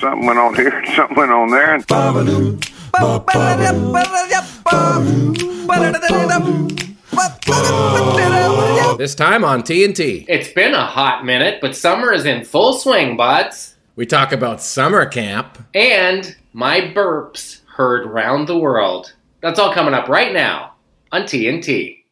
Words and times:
Something 0.00 0.26
went 0.26 0.38
on 0.38 0.54
here, 0.54 0.82
something 0.94 1.16
went 1.16 1.30
on 1.32 1.50
there. 1.50 1.74
And 1.74 1.84
This 8.96 9.14
time 9.14 9.44
on 9.44 9.62
TNT, 9.62 10.24
It's 10.28 10.50
been 10.52 10.72
a 10.72 10.86
hot 10.86 11.24
minute, 11.24 11.58
but 11.60 11.76
summer 11.76 12.12
is 12.12 12.24
in 12.24 12.44
full 12.44 12.72
swing, 12.74 13.16
buds. 13.16 13.74
we 13.96 14.06
talk 14.06 14.32
about 14.32 14.62
summer 14.62 15.04
camp. 15.04 15.58
And 15.74 16.34
my 16.54 16.80
burps 16.80 17.60
heard 17.66 18.06
round 18.06 18.48
the 18.48 18.56
world. 18.56 19.12
That's 19.42 19.58
all 19.58 19.74
coming 19.74 19.92
up 19.92 20.08
right 20.08 20.32
now 20.32 20.74
on 21.12 21.22
TNT. 21.22 22.03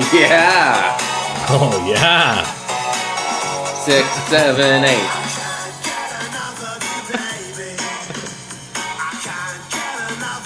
Yeah. 0.14 0.96
Oh, 1.50 1.84
yeah. 1.86 2.42
Six, 3.84 4.08
seven, 4.28 4.84
eight. 4.84 5.30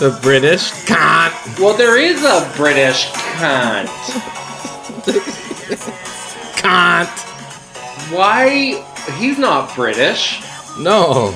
The 0.01 0.19
British 0.23 0.73
can't. 0.87 1.33
Well, 1.59 1.77
there 1.77 1.99
is 1.99 2.25
a 2.25 2.51
British 2.57 3.07
cunt. 3.07 3.87
Can't. 6.57 7.09
Why? 8.11 8.85
He's 9.19 9.39
not 9.39 9.75
British. 9.77 10.43
No. 10.79 11.31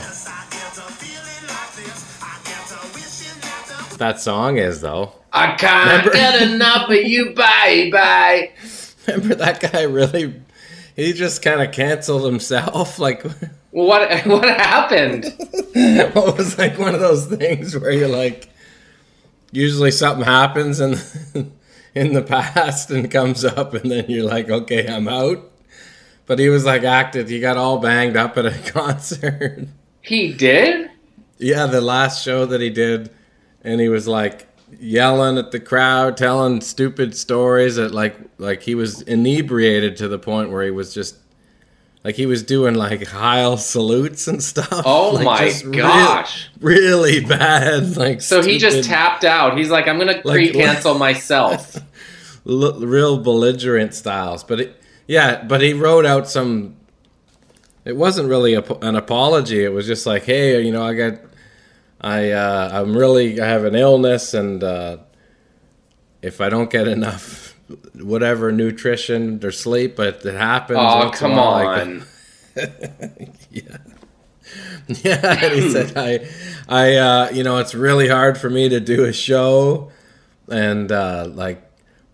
That 3.98 4.20
song 4.20 4.58
is, 4.58 4.80
though. 4.80 5.12
I 5.38 5.54
can't 5.56 6.06
Remember- 6.06 6.12
get 6.12 6.42
enough 6.50 6.88
of 6.90 6.96
you, 6.96 7.34
bye 7.34 7.88
bye. 7.92 8.50
Remember 9.06 9.34
that 9.36 9.60
guy 9.72 9.82
really. 9.82 10.34
He 10.96 11.12
just 11.12 11.42
kind 11.42 11.62
of 11.62 11.70
canceled 11.72 12.24
himself. 12.24 12.98
Like, 12.98 13.22
What? 13.70 14.26
What 14.26 14.44
happened? 14.48 15.26
it 15.38 16.14
was 16.14 16.58
like 16.58 16.76
one 16.78 16.94
of 16.94 17.00
those 17.00 17.26
things 17.26 17.78
where 17.78 17.92
you're 17.92 18.08
like, 18.08 18.48
usually 19.52 19.92
something 19.92 20.24
happens 20.24 20.80
in 20.80 20.96
in 21.94 22.14
the 22.14 22.22
past 22.22 22.90
and 22.90 23.08
comes 23.10 23.44
up, 23.44 23.74
and 23.74 23.90
then 23.90 24.06
you're 24.08 24.26
like, 24.26 24.50
okay, 24.50 24.88
I'm 24.88 25.06
out. 25.08 25.38
But 26.26 26.38
he 26.40 26.48
was 26.48 26.64
like 26.64 26.82
acted. 26.82 27.28
He 27.30 27.38
got 27.40 27.56
all 27.56 27.78
banged 27.78 28.16
up 28.16 28.36
at 28.36 28.44
a 28.46 28.58
concert. 28.72 29.68
He 30.02 30.32
did? 30.32 30.90
yeah, 31.38 31.66
the 31.66 31.80
last 31.80 32.24
show 32.24 32.44
that 32.46 32.60
he 32.60 32.70
did, 32.70 33.10
and 33.62 33.80
he 33.80 33.88
was 33.88 34.08
like 34.08 34.47
yelling 34.80 35.38
at 35.38 35.50
the 35.50 35.60
crowd, 35.60 36.16
telling 36.16 36.60
stupid 36.60 37.16
stories 37.16 37.76
that 37.76 37.92
like 37.92 38.16
like 38.38 38.62
he 38.62 38.74
was 38.74 39.02
inebriated 39.02 39.96
to 39.98 40.08
the 40.08 40.18
point 40.18 40.50
where 40.50 40.64
he 40.64 40.70
was 40.70 40.92
just 40.94 41.16
like 42.04 42.14
he 42.14 42.26
was 42.26 42.42
doing 42.42 42.74
like 42.74 43.06
Heil 43.08 43.56
salutes 43.56 44.28
and 44.28 44.42
stuff. 44.42 44.68
Oh 44.84 45.12
Like, 45.22 45.24
my 45.64 45.76
gosh. 45.76 46.48
really 46.60 47.24
bad. 47.24 47.96
Like 47.96 48.20
So 48.22 48.42
he 48.42 48.58
just 48.58 48.88
tapped 48.88 49.24
out. 49.24 49.56
He's 49.58 49.70
like, 49.70 49.88
I'm 49.88 49.98
gonna 49.98 50.20
Like- 50.24 50.52
pre-cancel 50.52 50.94
myself. 50.98 51.76
real 52.44 53.18
belligerent 53.18 53.94
styles. 53.94 54.44
But 54.44 54.60
it, 54.60 54.82
yeah, 55.06 55.42
but 55.44 55.60
he 55.60 55.72
wrote 55.72 56.06
out 56.06 56.28
some. 56.28 56.76
It 57.84 57.96
wasn't 57.96 58.28
really 58.28 58.52
a, 58.54 58.62
an 58.82 58.96
apology. 58.96 59.64
It 59.64 59.72
was 59.72 59.86
just 59.86 60.04
like, 60.06 60.24
hey, 60.24 60.60
you 60.60 60.70
know, 60.70 60.82
I 60.82 60.92
got, 60.92 61.14
I, 62.00 62.30
uh, 62.30 62.70
I'm 62.72 62.96
really, 62.96 63.40
I 63.40 63.46
have 63.46 63.64
an 63.64 63.74
illness, 63.74 64.34
and 64.34 64.62
uh, 64.62 64.98
if 66.22 66.40
I 66.40 66.48
don't 66.48 66.70
get 66.70 66.86
enough, 66.88 67.56
whatever 67.94 68.52
nutrition 68.52 69.44
or 69.44 69.50
sleep, 69.50 69.96
but 69.96 70.24
it 70.24 70.34
happens. 70.34 70.78
Oh, 70.80 71.10
come 71.12 71.36
while, 71.36 71.64
like- 71.64 71.86
on. 71.86 72.04
Yeah, 75.02 75.36
and 75.44 75.52
he 75.52 75.70
said, 75.70 75.92
I, 75.96 76.26
I, 76.68 76.94
uh, 76.96 77.30
you 77.32 77.42
know, 77.42 77.58
it's 77.58 77.74
really 77.74 78.08
hard 78.08 78.38
for 78.38 78.48
me 78.48 78.68
to 78.70 78.80
do 78.80 79.04
a 79.04 79.12
show, 79.12 79.90
and 80.50 80.90
uh, 80.90 81.26
like 81.28 81.62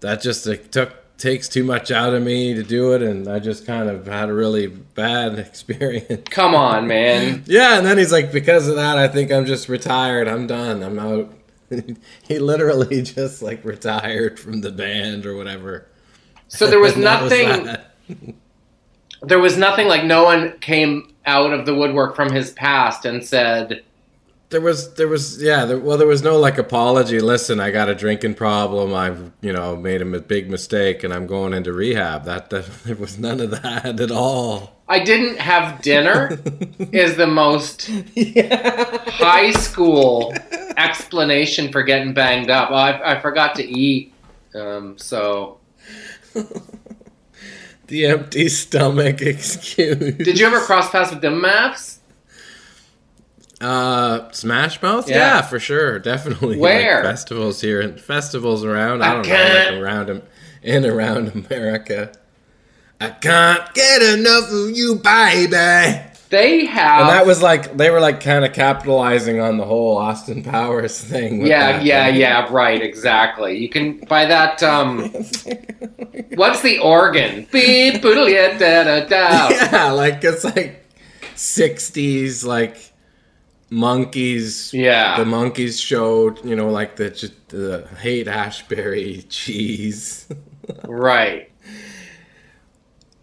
that 0.01 0.21
just 0.21 0.47
it 0.47 0.73
took 0.73 0.93
takes 1.19 1.49
too 1.49 1.65
much 1.65 1.91
out 1.91 2.15
of 2.15 2.23
me 2.23 2.55
to 2.55 2.63
do 2.63 2.93
it, 2.93 3.03
and 3.03 3.29
I 3.29 3.39
just 3.39 3.67
kind 3.67 3.89
of 3.89 4.07
had 4.07 4.29
a 4.29 4.35
really 4.35 4.67
bad 4.67 5.39
experience. 5.39 6.29
Come 6.31 6.55
on, 6.55 6.87
man. 6.87 7.45
yeah, 7.47 7.77
and 7.79 7.87
then 7.87 7.99
he's 7.99 8.13
like, 8.13 8.33
because 8.33 8.69
of 8.69 8.77
that, 8.77 8.99
I 8.99 9.09
think 9.09 9.31
I'm 9.33 9.47
just 9.47 9.69
retired. 9.69 10.29
I'm 10.29 10.47
done. 10.47 10.83
I'm 10.83 10.99
out. 10.99 11.33
he 12.29 12.39
literally 12.39 13.03
just 13.03 13.43
like 13.43 13.65
retired 13.65 14.39
from 14.39 14.61
the 14.61 14.71
band 14.73 15.27
or 15.27 15.37
whatever. 15.37 15.87
So 16.49 16.67
there 16.69 16.81
was 16.81 16.97
nothing. 16.99 17.65
that. 17.65 17.95
there 19.23 19.39
was 19.41 19.57
nothing 19.57 19.89
like 19.89 20.05
no 20.05 20.25
one 20.25 20.59
came 20.61 21.15
out 21.27 21.53
of 21.53 21.65
the 21.65 21.75
woodwork 21.75 22.15
from 22.15 22.31
his 22.31 22.51
past 22.53 23.05
and 23.05 23.25
said, 23.25 23.83
There 24.55 24.61
was, 24.61 24.95
there 24.95 25.09
was, 25.09 25.43
yeah. 25.43 25.65
There, 25.65 25.81
well, 25.81 25.99
there 25.99 26.07
was 26.07 26.23
no 26.23 26.39
like 26.39 26.59
apology. 26.59 27.19
Listen, 27.19 27.59
I 27.59 27.73
got 27.73 27.89
a 27.89 27.95
drinking 27.97 28.35
problem. 28.35 28.95
I've, 28.95 29.33
you 29.41 29.53
know, 29.53 29.75
made 29.75 30.01
a 30.01 30.21
big 30.21 30.49
mistake, 30.49 31.03
and 31.03 31.13
I'm 31.13 31.27
going 31.27 31.53
into 31.53 31.73
rehab. 31.73 32.25
That, 32.27 32.51
that 32.51 32.67
there 32.85 32.95
was 32.95 33.19
none 33.19 33.41
of 33.41 33.51
that 33.51 33.99
at 33.99 34.13
all. 34.13 34.81
I 34.87 35.01
didn't 35.01 35.41
have 35.41 35.83
dinner 35.83 36.39
is 36.93 37.17
the 37.17 37.27
most 37.27 37.91
high 38.15 39.51
school 39.51 40.33
explanation 40.77 41.73
for 41.73 41.83
getting 41.83 42.15
banged 42.15 42.49
up. 42.49 42.71
Oh, 42.71 42.75
I, 42.75 43.17
I 43.17 43.21
forgot 43.21 43.57
to 43.57 43.65
eat. 43.65 44.15
Um, 44.55 44.97
so, 44.99 45.59
The 47.89 48.07
empty 48.07 48.49
stomach 48.49 49.21
excuse. 49.21 50.15
did 50.17 50.39
you 50.39 50.47
ever 50.47 50.61
cross 50.61 50.91
paths 50.91 51.11
with 51.11 51.23
them 51.23 51.41
maps? 51.41 51.94
Uh, 53.65 54.31
Smash 54.33 54.81
Mouth? 54.83 55.09
Yeah. 55.09 55.17
Yeah. 55.17 55.43
for 55.43 55.59
sure, 55.59 55.99
definitely. 55.99 56.59
Where? 56.61 56.97
Like 56.97 57.05
festivals 57.05 57.61
here 57.61 57.81
and 57.81 58.01
festivals 58.01 58.65
around. 58.65 59.03
I 59.03 59.11
I, 59.11 59.15
don't 59.15 59.25
can't- 59.25 59.75
like 59.77 59.83
around 59.83 60.07
them, 60.09 60.23
in 60.63 60.85
around 60.87 61.29
America. 61.51 62.13
I 63.01 63.11
can't 63.11 63.73
get 63.75 64.03
enough 64.03 64.51
of 64.53 64.71
you, 64.77 64.97
baby. 64.97 66.01
They 66.31 66.65
have. 66.67 67.01
And 67.03 67.11
that 67.11 67.27
was 67.27 67.43
like 67.43 67.77
they 67.77 67.91
were 67.91 68.01
like 68.01 68.21
kind 68.21 68.45
of 68.45 68.53
capitalizing 68.53 69.41
on 69.41 69.57
the 69.59 69.65
whole 69.65 69.97
Austin 69.99 70.43
Powers 70.43 70.99
thing. 71.01 71.47
yeah, 71.47 71.81
yeah, 71.81 72.09
yeah, 72.09 72.49
right, 72.51 72.83
exactly. 72.83 73.57
You 73.59 73.69
can 73.69 73.99
by 74.09 74.25
that 74.27 74.63
um 74.63 75.11
what's 76.35 76.63
the 76.63 76.79
organ? 76.79 77.47
Beep 77.53 78.03
boodle 78.03 78.27
da 78.27 78.59
da 78.85 79.01
da. 79.07 79.49
Yeah, 79.51 79.91
like 79.93 80.25
it's 80.25 80.45
like 80.45 80.85
'60s, 81.37 82.45
like 82.45 82.77
Monkees. 83.75 84.73
Yeah. 84.73 85.17
the 85.19 85.25
monkeys 85.25 85.81
showed, 85.81 86.45
you 86.45 86.55
know, 86.55 86.69
like 86.71 86.97
the 86.97 87.11
the 87.49 87.89
Haight-Ashbury 88.01 89.25
cheese. 89.29 90.27
Right. 90.89 91.51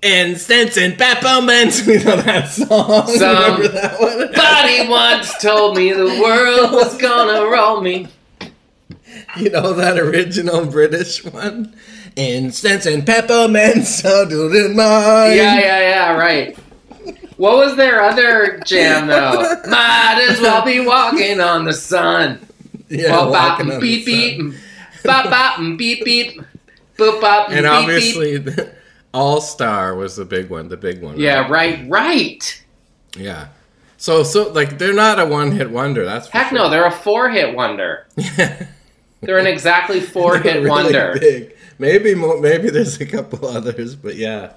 and 0.03 0.37
sense 0.37 0.77
and 0.77 0.95
peppermints. 0.97 1.85
We 1.87 1.97
know 2.03 2.17
that 2.17 2.49
song. 2.49 3.07
Some- 3.17 3.61
Remember 3.61 3.67
that 3.69 4.87
once 4.89 5.37
told 5.41 5.77
me 5.77 5.91
the 5.91 6.05
world 6.21 6.71
was 6.71 6.95
gonna 6.97 7.45
roll 7.49 7.81
me. 7.81 8.07
You 9.37 9.49
know 9.49 9.73
that 9.73 9.97
original 9.97 10.65
British 10.65 11.23
one? 11.25 11.73
Incense 12.15 12.85
and 12.85 13.05
peppermints, 13.05 14.01
so 14.01 14.27
do 14.27 14.49
the 14.49 14.69
mine. 14.69 15.35
Yeah, 15.37 15.59
yeah, 15.59 15.79
yeah, 15.79 16.11
right. 16.17 16.57
What 17.41 17.57
was 17.57 17.75
their 17.75 18.03
other 18.03 18.59
jam 18.65 19.07
though? 19.07 19.41
Might 19.67 20.27
as 20.29 20.39
well 20.39 20.63
be 20.63 20.79
walking 20.85 21.41
on 21.41 21.65
the 21.65 21.73
sun. 21.73 22.39
yeah. 22.87 23.09
Bop 23.09 23.31
bop 23.31 23.57
walking 23.59 23.71
on 23.73 23.81
beep 23.81 24.05
the 24.05 24.11
sun. 24.11 24.21
beep 24.21 24.39
and 24.39 24.59
bop 25.03 25.29
bop 25.31 25.77
beep 25.79 26.05
beep. 26.05 26.41
Boop 26.99 27.19
bop 27.19 27.49
and, 27.49 27.63
beep 27.63 27.63
beep. 27.63 28.45
obviously, 28.45 28.65
All 29.11 29.41
Star 29.41 29.95
was 29.95 30.17
the 30.17 30.23
big 30.25 30.51
one, 30.51 30.69
the 30.69 30.77
big 30.77 31.01
one. 31.01 31.19
Yeah, 31.19 31.47
right, 31.49 31.83
right. 31.89 32.63
Yeah. 33.17 33.47
So, 33.97 34.21
so 34.21 34.51
like 34.51 34.77
they're 34.77 34.93
not 34.93 35.17
a 35.19 35.25
one 35.25 35.51
hit 35.51 35.71
wonder. 35.71 36.05
That's 36.05 36.27
Heck 36.27 36.49
sure. 36.49 36.59
no, 36.59 36.69
they're 36.69 36.85
a 36.85 36.91
four 36.91 37.31
hit 37.31 37.55
wonder. 37.55 38.05
Yeah. 38.17 38.67
They're 39.23 39.37
an 39.39 39.47
exactly 39.47 39.99
four 39.99 40.37
hit 40.39 40.57
Really 40.57 40.69
wonder. 40.69 41.17
big. 41.19 41.55
Maybe 41.79 42.13
maybe 42.13 42.69
there's 42.69 42.99
a 43.01 43.05
couple 43.07 43.47
others, 43.57 43.95
but 43.95 44.15
yeah, 44.15 44.53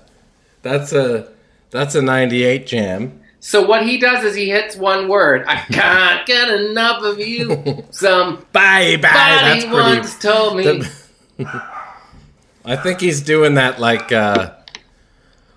that's 0.62 0.92
a 0.92 1.28
that's 1.74 1.96
a 1.96 2.02
'98 2.02 2.66
jam. 2.68 3.20
So 3.40 3.66
what 3.66 3.84
he 3.84 3.98
does 3.98 4.24
is 4.24 4.34
he 4.36 4.48
hits 4.48 4.76
one 4.76 5.08
word. 5.08 5.44
I 5.48 5.56
can't 5.72 6.24
get 6.24 6.48
enough 6.48 7.02
of 7.02 7.18
you. 7.18 7.84
Some 7.90 8.46
Bye 8.52 8.96
bye. 8.96 9.00
That's 9.02 9.64
pretty. 9.64 9.74
once 9.74 10.18
told 10.18 10.56
me. 10.56 10.82
I 12.64 12.76
think 12.76 13.00
he's 13.00 13.20
doing 13.20 13.54
that 13.56 13.80
like, 13.80 14.12
uh, 14.12 14.52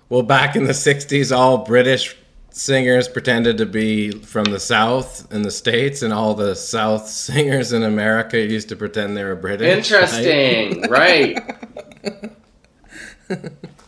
well, 0.08 0.22
back 0.24 0.56
in 0.56 0.64
the 0.64 0.72
'60s, 0.72 1.34
all 1.34 1.58
British 1.58 2.16
singers 2.50 3.06
pretended 3.08 3.56
to 3.58 3.66
be 3.66 4.10
from 4.10 4.44
the 4.46 4.58
South 4.58 5.32
in 5.32 5.42
the 5.42 5.50
States, 5.52 6.02
and 6.02 6.12
all 6.12 6.34
the 6.34 6.56
South 6.56 7.08
singers 7.08 7.72
in 7.72 7.84
America 7.84 8.38
used 8.38 8.68
to 8.70 8.76
pretend 8.76 9.16
they 9.16 9.22
were 9.22 9.36
British. 9.36 9.92
right? 9.92 10.02
Interesting, 10.02 10.82
right? 10.90 11.38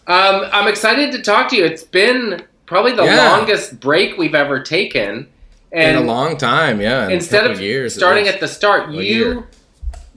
Um, 0.06 0.46
I'm 0.52 0.66
excited 0.68 1.12
to 1.12 1.22
talk 1.22 1.48
to 1.50 1.56
you. 1.56 1.64
It's 1.64 1.84
been 1.84 2.42
probably 2.66 2.92
the 2.92 3.04
Yeah. 3.04 3.30
longest 3.36 3.80
break 3.80 4.16
we've 4.18 4.34
ever 4.34 4.60
taken, 4.60 5.28
In 5.72 5.96
a 5.96 6.00
long 6.00 6.36
time, 6.36 6.80
yeah. 6.80 7.06
in 7.06 7.12
instead 7.12 7.48
of 7.50 7.60
years, 7.60 7.94
starting 7.94 8.26
at 8.26 8.40
the 8.40 8.48
start, 8.48 8.90
you 8.90 9.02
year. 9.02 9.44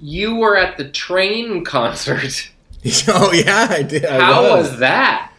you 0.02 0.36
were 0.36 0.58
at 0.58 0.78
the 0.78 0.86
train 0.86 1.64
concert. 1.78 2.50
oh 3.08 3.32
yeah, 3.34 3.68
I 3.70 3.84
did. 3.84 4.06
I 4.06 4.20
How 4.20 4.42
was. 4.58 4.70
was 4.72 4.80
that? 4.80 5.32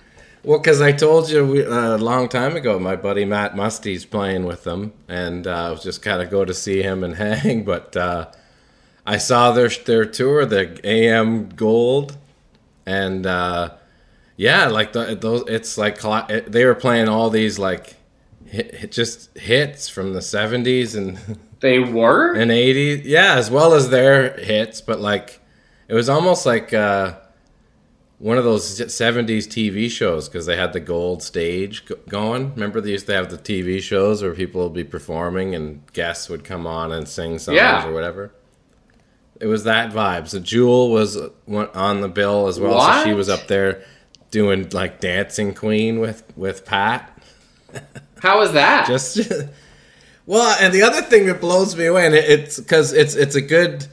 Well, 0.44 0.58
because 0.58 0.80
I 0.82 0.92
told 0.92 1.30
you 1.30 1.44
we, 1.46 1.64
uh, 1.64 1.96
a 1.96 1.98
long 1.98 2.28
time 2.28 2.54
ago, 2.54 2.78
my 2.78 2.96
buddy 2.96 3.24
Matt 3.24 3.56
Musty's 3.56 4.04
playing 4.04 4.44
with 4.44 4.64
them, 4.64 4.92
and 5.08 5.46
uh, 5.46 5.68
I 5.68 5.70
was 5.70 5.82
just 5.82 6.02
kind 6.02 6.20
of 6.22 6.30
go 6.30 6.44
to 6.44 6.52
see 6.54 6.82
him 6.82 7.02
and 7.02 7.14
hang. 7.24 7.64
But 7.64 7.96
uh, 7.96 8.26
I 9.06 9.16
saw 9.18 9.52
their 9.52 9.68
their 9.68 10.04
tour, 10.04 10.44
the 10.46 10.78
AM 10.84 11.48
Gold, 11.48 12.16
and 12.86 13.24
uh, 13.26 13.70
yeah, 14.36 14.66
like 14.66 14.92
the, 14.92 15.14
those, 15.14 15.44
it's 15.48 15.76
like 15.78 16.00
they 16.46 16.64
were 16.64 16.74
playing 16.74 17.08
all 17.08 17.30
these 17.30 17.58
like 17.58 17.94
hit, 18.46 18.90
just 18.92 19.36
hits 19.38 19.88
from 19.88 20.12
the 20.12 20.20
'70s 20.20 20.96
and 20.96 21.18
They 21.60 21.78
were. 21.78 22.34
and 22.34 22.50
80s, 22.50 23.02
yeah, 23.04 23.36
as 23.36 23.50
well 23.50 23.72
as 23.72 23.88
their 23.88 24.34
hits, 24.36 24.82
but 24.82 25.00
like 25.00 25.40
it 25.88 25.94
was 25.94 26.08
almost 26.10 26.44
like 26.44 26.74
uh, 26.74 27.14
one 28.18 28.36
of 28.36 28.44
those 28.44 28.78
70s 28.80 29.46
TV 29.46 29.90
shows 29.90 30.28
because 30.28 30.44
they 30.44 30.56
had 30.56 30.74
the 30.74 30.80
gold 30.80 31.22
stage 31.22 31.86
go- 31.86 31.96
going. 32.08 32.52
Remember, 32.52 32.82
they 32.82 32.90
used 32.90 33.06
to 33.06 33.14
have 33.14 33.30
the 33.30 33.38
TV 33.38 33.80
shows 33.80 34.22
where 34.22 34.34
people 34.34 34.62
would 34.64 34.74
be 34.74 34.84
performing 34.84 35.54
and 35.54 35.80
guests 35.94 36.28
would 36.28 36.44
come 36.44 36.66
on 36.66 36.92
and 36.92 37.08
sing 37.08 37.38
songs 37.38 37.56
Yeah. 37.56 37.86
or 37.88 37.92
whatever. 37.94 38.32
It 39.40 39.46
was 39.46 39.64
that 39.64 39.90
vibe. 39.92 40.28
So 40.28 40.38
Jewel 40.38 40.90
was 40.90 41.16
uh, 41.16 41.30
on 41.74 42.02
the 42.02 42.08
bill 42.08 42.46
as 42.46 42.60
well. 42.60 42.78
So 42.80 43.04
she 43.04 43.14
was 43.14 43.28
up 43.30 43.46
there 43.46 43.82
doing 44.34 44.68
like 44.70 44.98
Dancing 44.98 45.54
Queen 45.54 46.00
with 46.00 46.24
with 46.36 46.64
Pat. 46.66 47.16
How 48.20 48.40
was 48.40 48.52
that? 48.52 48.86
Just 48.88 49.16
well, 50.26 50.56
and 50.60 50.74
the 50.74 50.82
other 50.82 51.02
thing 51.02 51.26
that 51.26 51.40
blows 51.40 51.76
me 51.76 51.86
away, 51.86 52.04
and 52.04 52.14
it, 52.16 52.28
it's 52.28 52.58
because 52.58 52.92
it's 52.92 53.14
it's 53.14 53.36
a 53.36 53.40
good 53.40 53.86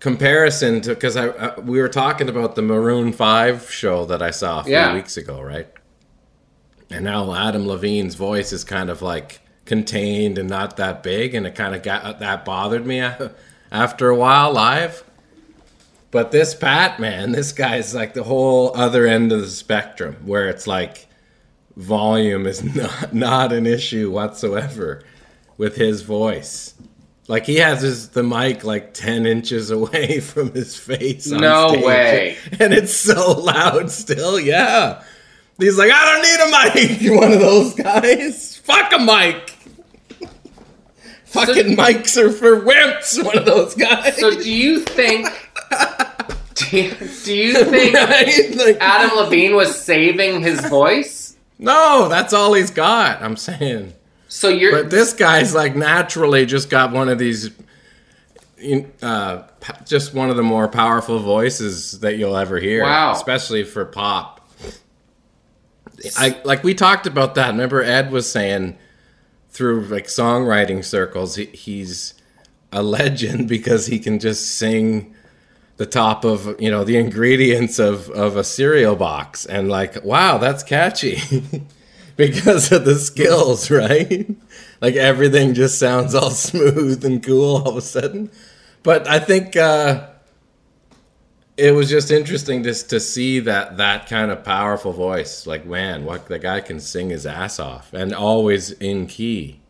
comparison 0.00 0.80
to 0.82 0.90
because 0.94 1.16
I, 1.16 1.28
I 1.28 1.60
we 1.60 1.78
were 1.80 1.88
talking 1.90 2.28
about 2.30 2.54
the 2.54 2.62
Maroon 2.62 3.12
Five 3.12 3.70
show 3.70 4.06
that 4.06 4.22
I 4.22 4.30
saw 4.30 4.60
a 4.60 4.64
few 4.64 4.72
Yeah. 4.72 4.94
weeks 4.94 5.16
ago, 5.18 5.40
right? 5.42 5.68
And 6.90 7.04
now 7.04 7.34
Adam 7.34 7.66
Levine's 7.66 8.14
voice 8.14 8.50
is 8.52 8.64
kind 8.64 8.88
of 8.88 9.02
like 9.02 9.40
contained 9.66 10.38
and 10.38 10.48
not 10.48 10.76
that 10.78 11.02
big, 11.02 11.34
and 11.34 11.46
it 11.46 11.54
kind 11.54 11.74
of 11.74 11.82
got 11.82 12.18
that 12.20 12.44
bothered 12.46 12.86
me 12.86 13.02
after 13.70 14.08
a 14.08 14.16
while 14.16 14.52
live. 14.52 15.04
But 16.14 16.30
this 16.30 16.54
Pat 16.54 17.00
man, 17.00 17.32
this 17.32 17.50
guy's 17.50 17.92
like 17.92 18.14
the 18.14 18.22
whole 18.22 18.70
other 18.76 19.04
end 19.04 19.32
of 19.32 19.40
the 19.40 19.48
spectrum, 19.48 20.14
where 20.24 20.48
it's 20.48 20.64
like 20.68 21.08
volume 21.76 22.46
is 22.46 22.62
not 22.76 23.12
not 23.12 23.52
an 23.52 23.66
issue 23.66 24.12
whatsoever 24.12 25.02
with 25.58 25.74
his 25.74 26.02
voice. 26.02 26.74
Like 27.26 27.46
he 27.46 27.56
has 27.56 27.82
his 27.82 28.10
the 28.10 28.22
mic 28.22 28.62
like 28.62 28.94
ten 28.94 29.26
inches 29.26 29.70
away 29.72 30.20
from 30.20 30.52
his 30.54 30.76
face. 30.78 31.32
on 31.32 31.40
No 31.40 31.70
stage. 31.70 31.84
way. 31.84 32.36
And 32.60 32.72
it's 32.72 32.94
so 32.94 33.32
loud 33.32 33.90
still. 33.90 34.38
Yeah. 34.38 35.02
He's 35.58 35.76
like, 35.76 35.90
I 35.92 36.04
don't 36.04 36.22
need 36.22 36.84
a 36.84 36.90
mic. 36.92 37.00
You 37.02 37.16
One 37.16 37.32
of 37.32 37.40
those 37.40 37.74
guys. 37.74 38.56
Fuck 38.58 38.92
a 38.92 39.00
mic. 39.00 39.50
Fucking 41.24 41.76
mics 41.76 42.16
are 42.16 42.30
for 42.30 42.60
wimps. 42.60 43.20
One 43.24 43.36
of 43.36 43.44
those 43.46 43.74
guys. 43.74 44.16
so 44.16 44.30
do 44.30 44.48
you 44.52 44.78
think? 44.80 45.26
Do 46.54 46.76
you, 46.76 46.94
do 47.24 47.34
you 47.34 47.64
think 47.64 47.94
right? 47.94 48.56
Like, 48.56 48.76
Adam 48.80 49.16
Levine 49.16 49.56
was 49.56 49.78
saving 49.78 50.40
his 50.40 50.60
voice? 50.66 51.36
no, 51.58 52.08
that's 52.08 52.32
all 52.32 52.52
he's 52.54 52.70
got. 52.70 53.22
I'm 53.22 53.36
saying. 53.36 53.92
So 54.28 54.48
you're 54.48 54.72
But 54.72 54.90
this 54.90 55.12
guy's 55.12 55.54
like 55.54 55.76
naturally 55.76 56.46
just 56.46 56.70
got 56.70 56.92
one 56.92 57.08
of 57.08 57.18
these, 57.18 57.50
uh, 59.02 59.42
just 59.86 60.14
one 60.14 60.30
of 60.30 60.36
the 60.36 60.42
more 60.42 60.68
powerful 60.68 61.18
voices 61.20 62.00
that 62.00 62.18
you'll 62.18 62.36
ever 62.36 62.58
hear. 62.58 62.82
Wow. 62.82 63.12
Especially 63.12 63.62
for 63.64 63.84
pop. 63.84 64.40
I 66.16 66.40
like 66.44 66.64
we 66.64 66.74
talked 66.74 67.06
about 67.06 67.36
that. 67.36 67.48
Remember, 67.48 67.82
Ed 67.82 68.10
was 68.10 68.30
saying 68.30 68.76
through 69.50 69.82
like 69.86 70.06
songwriting 70.06 70.84
circles, 70.84 71.36
he, 71.36 71.46
he's 71.46 72.14
a 72.72 72.82
legend 72.82 73.48
because 73.48 73.86
he 73.86 73.98
can 73.98 74.18
just 74.18 74.56
sing 74.58 75.13
the 75.76 75.86
top 75.86 76.24
of 76.24 76.60
you 76.60 76.70
know 76.70 76.84
the 76.84 76.96
ingredients 76.96 77.78
of 77.78 78.08
of 78.10 78.36
a 78.36 78.44
cereal 78.44 78.96
box. 78.96 79.44
And 79.46 79.68
like 79.68 80.04
wow 80.04 80.38
that's 80.38 80.62
catchy. 80.62 81.18
Because 82.16 82.70
of 82.70 82.84
the 82.84 82.94
skills 82.94 83.70
right? 83.72 84.30
Like 84.80 84.94
everything 84.94 85.52
just 85.52 85.80
sounds 85.80 86.14
all 86.14 86.30
smooth 86.48 87.04
and 87.04 87.20
cool 87.20 87.56
all 87.56 87.70
of 87.70 87.76
a 87.76 87.80
sudden. 87.80 88.30
But 88.84 89.08
i 89.08 89.18
think 89.18 89.56
uh 89.56 90.10
it 91.56 91.72
was 91.72 91.88
just 91.88 92.10
interesting 92.12 92.62
just 92.62 92.90
to 92.90 93.00
see 93.00 93.40
that 93.40 93.78
that 93.78 94.08
kind 94.08 94.30
of 94.30 94.44
powerful 94.44 94.92
voice. 94.92 95.44
Like 95.44 95.66
man 95.66 96.04
what 96.04 96.26
the 96.28 96.38
guy 96.38 96.60
can 96.60 96.78
sing 96.78 97.10
his 97.10 97.26
ass 97.26 97.58
off 97.58 97.92
and 97.92 98.14
always 98.14 98.70
in 98.70 99.08
key. 99.08 99.60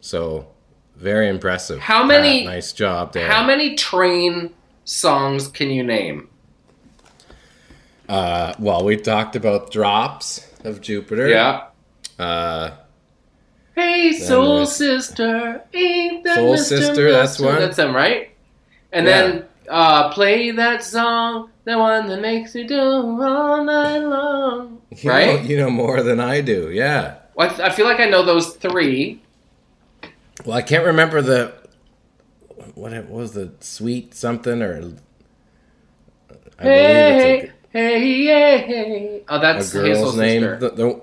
So 0.00 0.48
very 0.96 1.28
impressive. 1.28 1.78
How 1.78 2.04
many- 2.04 2.44
nice 2.44 2.72
job 2.72 3.12
there. 3.14 3.30
how 3.30 3.46
many 3.46 3.74
train 3.74 4.50
songs 4.88 5.48
can 5.48 5.70
you 5.70 5.82
name? 5.84 6.28
Uh, 8.08 8.54
well, 8.58 8.84
we 8.84 8.96
talked 8.96 9.36
about 9.36 9.70
drops 9.70 10.46
of 10.64 10.80
Jupiter. 10.80 11.28
Yeah. 11.28 11.66
Uh, 12.18 12.70
Hey, 13.74 14.12
soul 14.12 14.66
sister, 14.66 15.62
ain't 15.72 16.24
that 16.24 16.34
Soul 16.34 16.54
Mr. 16.54 16.58
Sister, 16.64 17.12
that's 17.12 17.38
one. 17.38 17.60
That's 17.60 17.76
them, 17.76 17.94
right? 17.94 18.30
And 18.90 19.06
Yeah. 19.06 19.22
then 19.22 19.44
uh, 19.68 20.08
play 20.10 20.50
that 20.50 20.82
song, 20.82 21.50
the 21.64 21.78
one 21.78 22.08
that 22.08 22.20
makes 22.20 22.56
you 22.56 22.66
do 22.66 22.80
all 22.80 23.62
night 23.64 23.98
long. 23.98 24.80
you 24.90 25.08
Right? 25.10 25.40
Know, 25.42 25.48
you 25.48 25.58
know 25.58 25.70
more 25.70 26.02
than 26.02 26.18
I 26.18 26.40
do. 26.40 26.70
Yeah. 26.72 27.18
Well, 27.36 27.46
I, 27.46 27.50
th- 27.50 27.60
I 27.60 27.70
feel 27.70 27.86
like 27.86 28.00
I 28.00 28.06
know 28.06 28.24
those 28.24 28.56
three. 28.56 29.22
Well, 30.44 30.56
I 30.56 30.62
can't 30.62 30.84
remember 30.86 31.22
the 31.22 31.54
what 32.74 32.92
it 32.92 33.08
was 33.08 33.32
the 33.32 33.52
sweet 33.60 34.14
something 34.14 34.62
or. 34.62 34.92
I 36.58 36.68
Hey, 36.68 36.70
believe 36.70 37.54
hey, 37.72 38.08
yeah, 38.24 38.56
hey. 38.58 39.24
Oh, 39.28 39.38
that's 39.40 39.74
a, 39.74 39.78
a 39.78 39.82
Hey, 39.82 39.90
girl's 39.92 40.16
name. 40.16 40.58
The, 40.58 40.70
the 40.70 41.02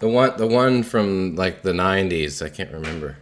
the 0.00 0.08
one 0.08 0.36
the 0.36 0.46
one 0.46 0.82
from 0.82 1.36
like 1.36 1.62
the 1.62 1.72
'90s. 1.72 2.44
I 2.44 2.48
can't 2.48 2.72
remember. 2.72 3.18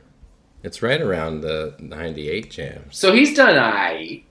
It's 0.63 0.83
right 0.83 1.01
around 1.01 1.41
the 1.43 1.75
'98 1.79 2.51
jams. 2.51 2.99
So 2.99 3.13
he's 3.13 3.35
done 3.35 3.59
I. 3.59 4.25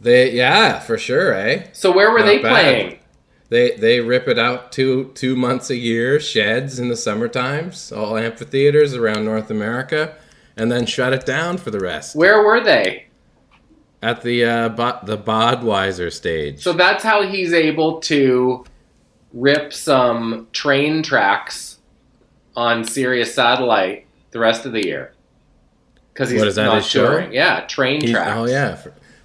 They 0.00 0.32
yeah 0.32 0.78
for 0.80 0.96
sure, 0.98 1.32
eh? 1.34 1.68
So 1.72 1.92
where 1.92 2.10
were 2.10 2.22
Not 2.22 2.24
they 2.24 2.42
bad. 2.42 2.46
playing? 2.46 2.98
They 3.48 3.76
they 3.76 4.00
rip 4.00 4.28
it 4.28 4.38
out 4.38 4.72
two 4.72 5.12
two 5.14 5.36
months 5.36 5.70
a 5.70 5.76
year, 5.76 6.20
sheds 6.20 6.78
in 6.78 6.88
the 6.88 6.96
summer 6.96 7.28
times, 7.28 7.92
all 7.92 8.16
amphitheaters 8.16 8.94
around 8.94 9.24
North 9.24 9.50
America, 9.50 10.16
and 10.56 10.70
then 10.70 10.86
shut 10.86 11.12
it 11.12 11.24
down 11.26 11.56
for 11.58 11.70
the 11.70 11.80
rest 11.80 12.14
Where 12.16 12.42
were 12.44 12.62
they? 12.62 13.06
at 14.02 14.22
the 14.22 14.44
uh, 14.44 14.68
Bo- 14.70 14.98
the 15.04 15.18
Budweiser 15.18 16.10
stage. 16.12 16.62
So 16.62 16.72
that's 16.72 17.04
how 17.04 17.22
he's 17.26 17.52
able 17.52 18.00
to 18.02 18.64
rip 19.34 19.72
some 19.72 20.48
train 20.52 21.02
tracks 21.02 21.78
on 22.56 22.84
Sirius 22.84 23.34
Satellite 23.34 24.06
the 24.30 24.38
rest 24.38 24.64
of 24.66 24.72
the 24.72 24.84
year. 24.86 25.12
Because 26.12 26.30
he's 26.30 26.38
What, 26.40 26.48
is 26.48 26.54
that 26.56 26.64
not 26.64 26.82
touring. 26.82 27.32
Yeah, 27.32 27.60
train 27.66 28.00
He's- 28.00 28.12
tracks. 28.12 28.32
oh 28.36 28.46
yeah. 28.46 28.78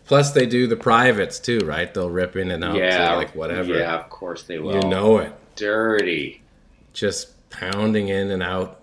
Plus 0.05 0.33
they 0.33 0.45
do 0.45 0.67
the 0.67 0.75
privates 0.75 1.39
too, 1.39 1.59
right? 1.59 1.91
They'll 1.91 2.11
rip 2.11 2.35
in 2.35 2.51
and 2.51 2.63
out 2.63 2.75
yeah, 2.75 3.09
to 3.11 3.15
like 3.17 3.33
whatever. 3.33 3.73
Yeah, 3.73 3.95
of 3.95 4.09
course 4.09 4.43
they 4.43 4.59
will. 4.59 4.75
You 4.83 4.89
know 4.89 5.17
it. 5.17 5.33
dirty. 5.55 6.43
Just 6.93 7.49
pounding 7.49 8.09
in 8.09 8.29
and 8.29 8.43
out. 8.43 8.81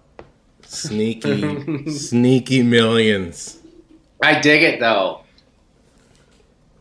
Sneaky, 0.72 1.90
sneaky 1.90 2.62
millions. 2.62 3.58
I 4.22 4.40
dig 4.40 4.62
it 4.62 4.80
though. 4.80 5.20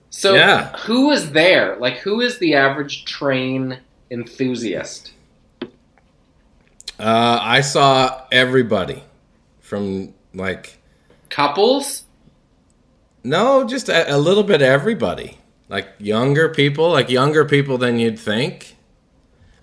So 0.09 0.33
Yeah. 0.33 0.77
who 0.77 1.11
is 1.11 1.31
there? 1.31 1.75
Like 1.77 1.97
who 1.97 2.21
is 2.21 2.37
the 2.39 2.55
average 2.55 3.03
train 3.03 3.79
enthusiast? 4.09 5.11
Uh, 6.99 7.39
I 7.41 7.61
saw 7.61 8.23
everybody 8.31 9.03
from 9.59 10.13
like 10.33 10.77
Couples? 11.29 12.03
No, 13.23 13.65
just 13.65 13.89
a, 13.89 14.15
a 14.15 14.17
little 14.17 14.43
bit 14.43 14.61
everybody. 14.61 15.37
Like 15.67 15.87
younger 15.99 16.47
people, 16.49 16.89
like 16.91 17.09
younger 17.09 17.43
people 17.43 17.77
than 17.77 17.99
you'd 17.99 18.19
think. 18.19 18.75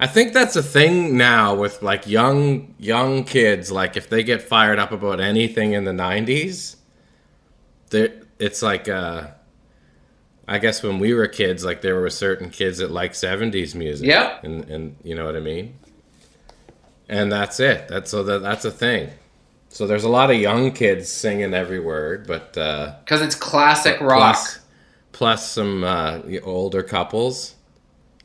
I 0.00 0.06
think 0.06 0.32
that's 0.32 0.54
a 0.56 0.62
thing 0.62 1.16
now 1.16 1.54
with 1.56 1.82
like 1.82 2.06
young 2.06 2.74
young 2.78 3.24
kids. 3.24 3.70
Like 3.72 3.96
if 3.96 4.08
they 4.08 4.22
get 4.22 4.42
fired 4.42 4.78
up 4.78 4.92
about 4.92 5.20
anything 5.20 5.72
in 5.72 5.84
the 5.84 5.92
'90s, 5.92 6.76
they 7.90 8.12
it's 8.38 8.62
like 8.62 8.88
uh, 8.88 9.28
I 10.46 10.58
guess 10.58 10.82
when 10.82 10.98
we 11.00 11.14
were 11.14 11.26
kids, 11.26 11.64
like 11.64 11.80
there 11.82 12.00
were 12.00 12.10
certain 12.10 12.50
kids 12.50 12.78
that 12.78 12.90
like 12.92 13.12
'70s 13.12 13.74
music. 13.74 14.06
Yeah, 14.06 14.38
and 14.44 14.64
and 14.70 14.96
you 15.02 15.14
know 15.16 15.24
what 15.26 15.34
I 15.36 15.40
mean. 15.40 15.78
And 17.08 17.32
that's 17.32 17.58
it. 17.58 17.88
That's 17.88 18.10
so 18.10 18.22
that 18.22 18.40
that's 18.42 18.64
a 18.64 18.70
thing. 18.70 19.10
So 19.70 19.86
there's 19.86 20.04
a 20.04 20.08
lot 20.08 20.30
of 20.30 20.36
young 20.38 20.72
kids 20.72 21.10
singing 21.10 21.52
every 21.54 21.78
word, 21.80 22.26
but 22.26 22.56
uh, 22.56 22.94
Because 23.04 23.20
it's 23.20 23.34
classic 23.34 24.00
rock. 24.00 24.34
plus 24.34 24.58
plus 25.12 25.50
some 25.50 25.82
uh, 25.84 26.20
older 26.44 26.82
couples. 26.82 27.54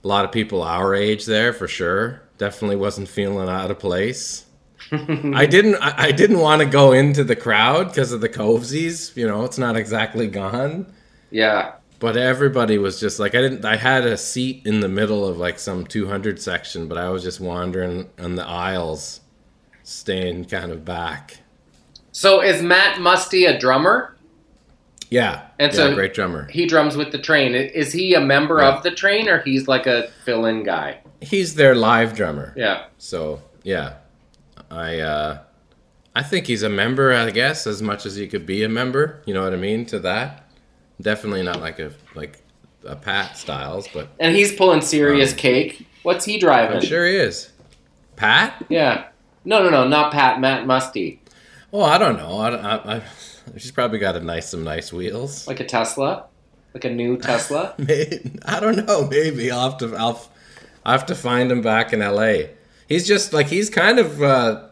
A 0.03 0.07
lot 0.07 0.25
of 0.25 0.31
people 0.31 0.62
our 0.62 0.93
age 0.93 1.25
there 1.25 1.53
for 1.53 1.67
sure. 1.67 2.22
Definitely 2.38 2.75
wasn't 2.75 3.07
feeling 3.07 3.48
out 3.48 3.72
of 3.72 3.79
place. 3.79 4.45
I 4.91 5.45
didn't. 5.45 5.75
I, 5.75 6.07
I 6.07 6.12
didn't 6.12 6.39
want 6.39 6.62
to 6.62 6.67
go 6.67 6.91
into 6.91 7.24
the 7.24 7.36
crowd 7.36 7.89
because 7.89 8.12
of 8.12 8.22
the 8.22 8.29
covesies. 8.29 9.15
You 9.15 9.27
know, 9.27 9.43
it's 9.45 9.57
not 9.57 9.77
exactly 9.77 10.27
gone. 10.27 10.93
Yeah. 11.31 11.75
But 12.00 12.17
everybody 12.17 12.77
was 12.77 13.00
just 13.00 13.19
like 13.19 13.33
I 13.33 13.41
didn't. 13.41 13.63
I 13.63 13.77
had 13.77 14.05
a 14.05 14.17
seat 14.17 14.65
in 14.65 14.81
the 14.81 14.89
middle 14.89 15.25
of 15.25 15.38
like 15.38 15.57
some 15.57 15.86
200 15.86 16.41
section, 16.41 16.88
but 16.88 16.98
I 16.98 17.10
was 17.10 17.24
just 17.24 17.39
wandering 17.39 18.10
on 18.19 18.36
the 18.36 18.45
aisles, 18.45 19.22
staying 19.83 20.45
kind 20.45 20.72
of 20.72 20.83
back. 20.83 21.38
So 22.12 22.41
is 22.41 22.62
Matt 22.62 23.00
Musty 23.00 23.45
a 23.45 23.57
drummer? 23.57 24.12
Yeah, 25.13 25.41
And 25.60 25.72
yeah, 25.72 25.77
so- 25.77 25.93
great 25.93 26.13
drummer. 26.15 26.48
He 26.51 26.65
drums 26.65 26.98
with 26.98 27.12
the 27.12 27.20
train. 27.20 27.53
Is 27.53 27.91
he 27.93 28.15
a 28.15 28.20
member 28.22 28.60
Yeah. 28.62 28.70
of 28.75 28.84
the 28.84 28.89
train 28.91 29.29
or 29.29 29.41
he's 29.43 29.67
like 29.67 29.86
a 29.86 30.10
fill-in 30.25 30.63
guy? 30.63 30.98
He's 31.22 31.53
their 31.55 31.75
live 31.75 32.15
drummer. 32.15 32.53
Yeah. 32.58 32.86
So 32.98 33.41
yeah, 33.63 33.93
I 34.72 35.00
uh, 35.00 35.39
I 36.15 36.24
think 36.24 36.48
he's 36.48 36.63
a 36.63 36.70
member. 36.70 37.13
I 37.13 37.29
guess 37.29 37.67
as 37.67 37.82
much 37.82 38.05
as 38.08 38.15
he 38.15 38.27
could 38.27 38.46
be 38.46 38.63
a 38.63 38.70
member. 38.70 39.22
You 39.25 39.34
know 39.36 39.43
what 39.43 39.53
I 39.53 39.58
mean 39.58 39.86
to 39.88 40.00
that. 40.00 40.50
Definitely 41.00 41.43
not 41.43 41.62
like 41.62 41.77
a 41.79 41.91
like 42.15 42.41
a 42.86 42.96
Pat 42.96 43.38
Styles, 43.38 43.88
but 43.93 44.10
And 44.20 44.36
he's 44.36 44.51
pulling 44.55 44.82
serious 44.82 45.32
Um, 45.32 45.38
cake. 45.38 45.88
What's 46.01 46.25
he 46.25 46.38
driving? 46.39 46.77
I'm 46.77 46.84
sure 46.84 47.05
he 47.08 47.15
is. 47.15 47.51
Pat? 48.15 48.65
Yeah. 48.67 49.05
No, 49.46 49.62
no, 49.63 49.70
no, 49.70 49.88
not 49.88 50.12
Pat. 50.12 50.41
Matt 50.41 50.65
Musty. 50.65 51.22
Oh, 51.72 51.84
I 51.84 51.98
don't 51.98 52.17
know. 52.17 52.38
I, 52.39 52.50
I, 52.55 52.96
I, 52.98 53.01
she's 53.57 53.71
probably 53.71 54.00
got 54.00 54.15
a 54.15 54.19
nice 54.19 54.50
some 54.50 54.63
nice 54.63 54.91
wheels. 54.91 55.47
Like 55.47 55.59
a 55.59 55.65
Tesla? 55.65 56.25
Like 56.73 56.85
a 56.85 56.89
new 56.89 57.17
Tesla? 57.29 57.75
I 58.45 58.59
don't 58.59 58.85
know. 58.85 59.07
Maybe 59.07 59.51
I'll 59.51 59.69
have 59.69 59.79
to. 59.79 59.95
I'll, 59.95 60.21
I 60.85 60.91
have 60.91 61.05
to 61.07 61.15
find 61.15 61.51
him 61.51 61.62
back 61.62 61.93
in 61.93 62.01
L.A. 62.01 62.51
He's 62.88 63.07
just 63.07 63.33
like 63.33 63.47
he's 63.47 63.69
kind 63.69 64.00
of. 64.00 64.21
Uh, 64.21 64.67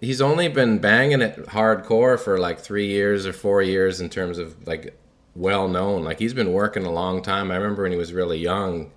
he's 0.00 0.20
only 0.20 0.48
been 0.48 0.78
banging 0.78 1.20
it 1.20 1.36
hardcore 1.46 2.18
for 2.18 2.38
like 2.38 2.58
three 2.58 2.86
years 2.86 3.26
or 3.26 3.32
four 3.32 3.62
years 3.62 4.00
in 4.00 4.08
terms 4.08 4.38
of 4.38 4.66
like 4.66 4.98
well 5.34 5.68
known. 5.68 6.04
Like 6.04 6.18
he's 6.18 6.34
been 6.34 6.52
working 6.52 6.84
a 6.84 6.92
long 6.92 7.22
time. 7.22 7.50
I 7.50 7.56
remember 7.56 7.82
when 7.82 7.92
he 7.92 7.98
was 7.98 8.12
really 8.12 8.38
young, 8.38 8.92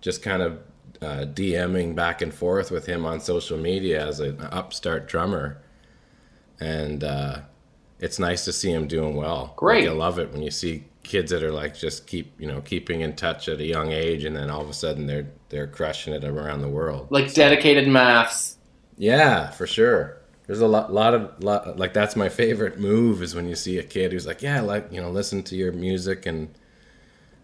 just 0.00 0.22
kind 0.22 0.42
of 0.42 0.58
uh, 1.02 1.24
DMing 1.26 1.94
back 1.94 2.22
and 2.22 2.32
forth 2.32 2.70
with 2.70 2.86
him 2.86 3.04
on 3.04 3.20
social 3.20 3.58
media 3.58 4.06
as 4.06 4.20
an 4.20 4.40
upstart 4.40 5.08
drummer, 5.08 5.60
and 6.58 7.02
uh, 7.02 7.40
it's 8.00 8.18
nice 8.18 8.44
to 8.46 8.52
see 8.52 8.72
him 8.72 8.88
doing 8.88 9.14
well. 9.14 9.52
Great. 9.56 9.84
Like, 9.84 9.92
I 9.92 9.96
love 9.96 10.18
it 10.18 10.32
when 10.32 10.42
you 10.42 10.50
see 10.50 10.84
kids 11.02 11.30
that 11.30 11.42
are 11.42 11.52
like 11.52 11.76
just 11.76 12.06
keep 12.06 12.38
you 12.38 12.46
know 12.46 12.60
keeping 12.60 13.00
in 13.00 13.14
touch 13.14 13.48
at 13.48 13.60
a 13.60 13.64
young 13.64 13.92
age, 13.92 14.24
and 14.24 14.34
then 14.34 14.50
all 14.50 14.60
of 14.60 14.68
a 14.68 14.74
sudden 14.74 15.06
they're 15.06 15.28
they're 15.50 15.66
crushing 15.66 16.14
it 16.14 16.24
around 16.24 16.62
the 16.62 16.68
world. 16.68 17.08
Like 17.10 17.32
dedicated 17.34 17.86
maths. 17.86 18.56
Yeah, 18.96 19.50
for 19.50 19.66
sure. 19.66 20.18
There's 20.46 20.60
a 20.60 20.66
lot, 20.66 20.92
lot 20.92 21.14
of, 21.14 21.44
lot, 21.44 21.78
like 21.78 21.92
that's 21.92 22.16
my 22.16 22.28
favorite 22.28 22.78
move 22.78 23.22
is 23.22 23.36
when 23.36 23.48
you 23.48 23.54
see 23.54 23.78
a 23.78 23.84
kid 23.84 24.12
who's 24.12 24.26
like, 24.26 24.42
yeah, 24.42 24.60
like 24.62 24.88
you 24.90 25.00
know, 25.00 25.08
listen 25.08 25.44
to 25.44 25.56
your 25.56 25.70
music, 25.70 26.26
and 26.26 26.52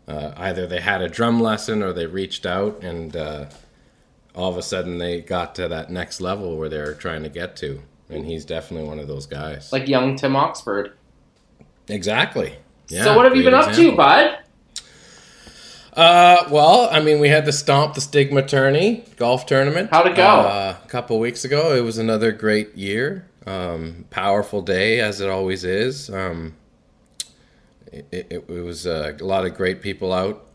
uh, 0.09 0.33
either 0.37 0.67
they 0.67 0.81
had 0.81 1.03
a 1.03 1.09
drum 1.09 1.41
lesson 1.41 1.83
or 1.83 1.93
they 1.93 2.07
reached 2.07 2.47
out, 2.47 2.83
and 2.83 3.15
uh, 3.15 3.47
all 4.35 4.51
of 4.51 4.57
a 4.57 4.63
sudden 4.63 4.99
they 4.99 5.21
got 5.21 5.55
to 5.55 5.69
that 5.69 5.91
next 5.91 6.21
level 6.21 6.57
where 6.57 6.69
they're 6.69 6.95
trying 6.95 7.23
to 7.23 7.29
get 7.29 7.57
to, 7.57 7.81
and 8.09 8.25
he's 8.25 8.45
definitely 8.45 8.89
one 8.89 8.99
of 8.99 9.09
those 9.09 9.27
guys. 9.27 9.73
Like 9.73 9.89
young 9.89 10.17
Tim 10.17 10.37
Oxford. 10.37 10.93
exactly. 11.89 12.55
Yeah, 12.89 13.05
so 13.05 13.17
what 13.17 13.25
have 13.25 13.37
you 13.37 13.43
been 13.43 13.55
up 13.55 13.73
to, 13.75 13.97
bud? 13.97 14.39
Uh, 15.93 16.47
well, 16.51 16.89
I 16.93 17.01
mean, 17.01 17.21
we 17.21 17.29
had 17.31 17.47
the 17.47 17.53
Stomp 17.53 17.95
the 17.95 18.01
Stigma 18.03 18.43
tourney 18.47 19.05
golf 19.17 19.47
tournament. 19.47 19.89
How'd 19.91 20.07
it 20.09 20.15
go? 20.15 20.27
Uh, 20.27 20.77
a 20.83 20.89
couple 20.89 21.19
weeks 21.19 21.45
ago. 21.45 21.75
It 21.75 21.81
was 21.81 21.97
another 21.97 22.33
great 22.33 22.77
year. 22.77 23.27
Um, 23.47 24.05
powerful 24.11 24.61
day 24.61 25.01
as 25.01 25.21
it 25.21 25.31
always 25.31 25.65
is. 25.65 26.11
Um, 26.11 26.55
it, 27.91 28.07
it, 28.13 28.45
it 28.49 28.63
was 28.63 28.87
uh, 28.87 29.17
a 29.19 29.25
lot 29.25 29.47
of 29.47 29.55
great 29.55 29.81
people 29.81 30.13
out. 30.13 30.47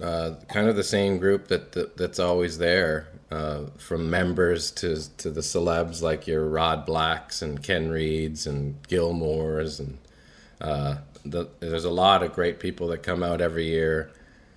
Uh, 0.00 0.34
kind 0.48 0.68
of 0.68 0.76
the 0.76 0.84
same 0.84 1.18
group 1.18 1.48
that, 1.48 1.72
that 1.72 1.96
that's 1.96 2.18
always 2.18 2.58
there, 2.58 3.08
uh, 3.30 3.64
from 3.78 4.10
members 4.10 4.70
to 4.72 4.96
to 5.18 5.30
the 5.30 5.40
celebs 5.40 6.02
like 6.02 6.26
your 6.26 6.46
Rod 6.46 6.84
Blacks 6.86 7.42
and 7.42 7.62
Ken 7.62 7.90
Reeds 7.90 8.46
and 8.46 8.80
Gilmores 8.88 9.80
and 9.80 9.98
uh, 10.60 10.96
the, 11.24 11.48
there's 11.60 11.84
a 11.84 11.90
lot 11.90 12.22
of 12.22 12.32
great 12.32 12.60
people 12.60 12.86
that 12.88 13.02
come 13.02 13.22
out 13.22 13.40
every 13.40 13.66
year. 13.66 14.10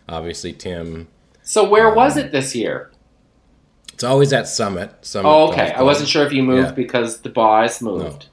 Obviously, 0.09 0.53
Tim. 0.53 1.07
So 1.43 1.67
where 1.67 1.93
was 1.93 2.17
it 2.17 2.31
this 2.31 2.55
year? 2.55 2.91
It's 3.93 4.03
always 4.03 4.31
at 4.31 4.47
Summit. 4.47 4.91
Summit 5.01 5.27
Oh, 5.27 5.49
okay. 5.51 5.71
I 5.73 5.81
wasn't 5.81 6.07
sure 6.09 6.25
if 6.25 6.31
you 6.31 6.43
moved 6.43 6.67
Yeah. 6.69 6.73
because 6.73 7.21
the 7.21 7.29
boss 7.29 7.81
moved. 7.81 8.27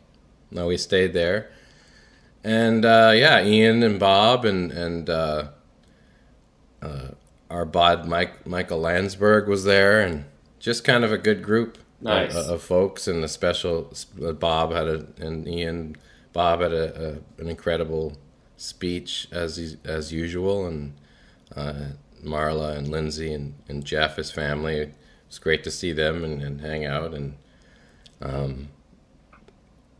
No, 0.50 0.66
we 0.66 0.76
stayed 0.76 1.14
there, 1.14 1.50
and 2.44 2.84
uh, 2.84 3.12
yeah, 3.14 3.42
Ian 3.42 3.82
and 3.82 3.98
Bob 3.98 4.44
and 4.44 4.70
and 4.70 5.08
uh, 5.08 5.48
uh, 6.82 7.08
our 7.50 7.64
bod 7.64 8.06
Mike 8.06 8.46
Michael 8.46 8.80
Landsberg 8.80 9.48
was 9.48 9.64
there, 9.64 10.00
and 10.00 10.24
just 10.58 10.84
kind 10.84 11.04
of 11.04 11.12
a 11.12 11.18
good 11.18 11.42
group 11.42 11.78
Nice. 12.00 12.34
of, 12.34 12.48
of 12.48 12.62
folks. 12.62 13.06
And 13.06 13.22
the 13.22 13.28
special 13.28 13.92
Bob 14.38 14.72
had 14.72 14.88
a 14.88 15.06
and 15.18 15.46
Ian 15.46 15.96
Bob 16.32 16.60
had 16.60 16.72
a, 16.72 17.18
a 17.38 17.42
an 17.42 17.48
incredible 17.48 18.16
speech 18.56 19.28
as 19.30 19.76
as 19.84 20.12
usual, 20.12 20.66
and 20.66 20.94
uh, 21.54 21.90
Marla 22.24 22.76
and 22.76 22.88
Lindsay 22.88 23.32
and, 23.32 23.54
and 23.68 23.84
Jeff, 23.84 24.16
his 24.16 24.30
family. 24.30 24.78
It 24.78 24.94
was 25.28 25.38
great 25.38 25.62
to 25.64 25.70
see 25.70 25.92
them 25.92 26.24
and, 26.24 26.42
and 26.42 26.60
hang 26.60 26.84
out 26.84 27.14
and 27.14 27.36
um, 28.20 28.68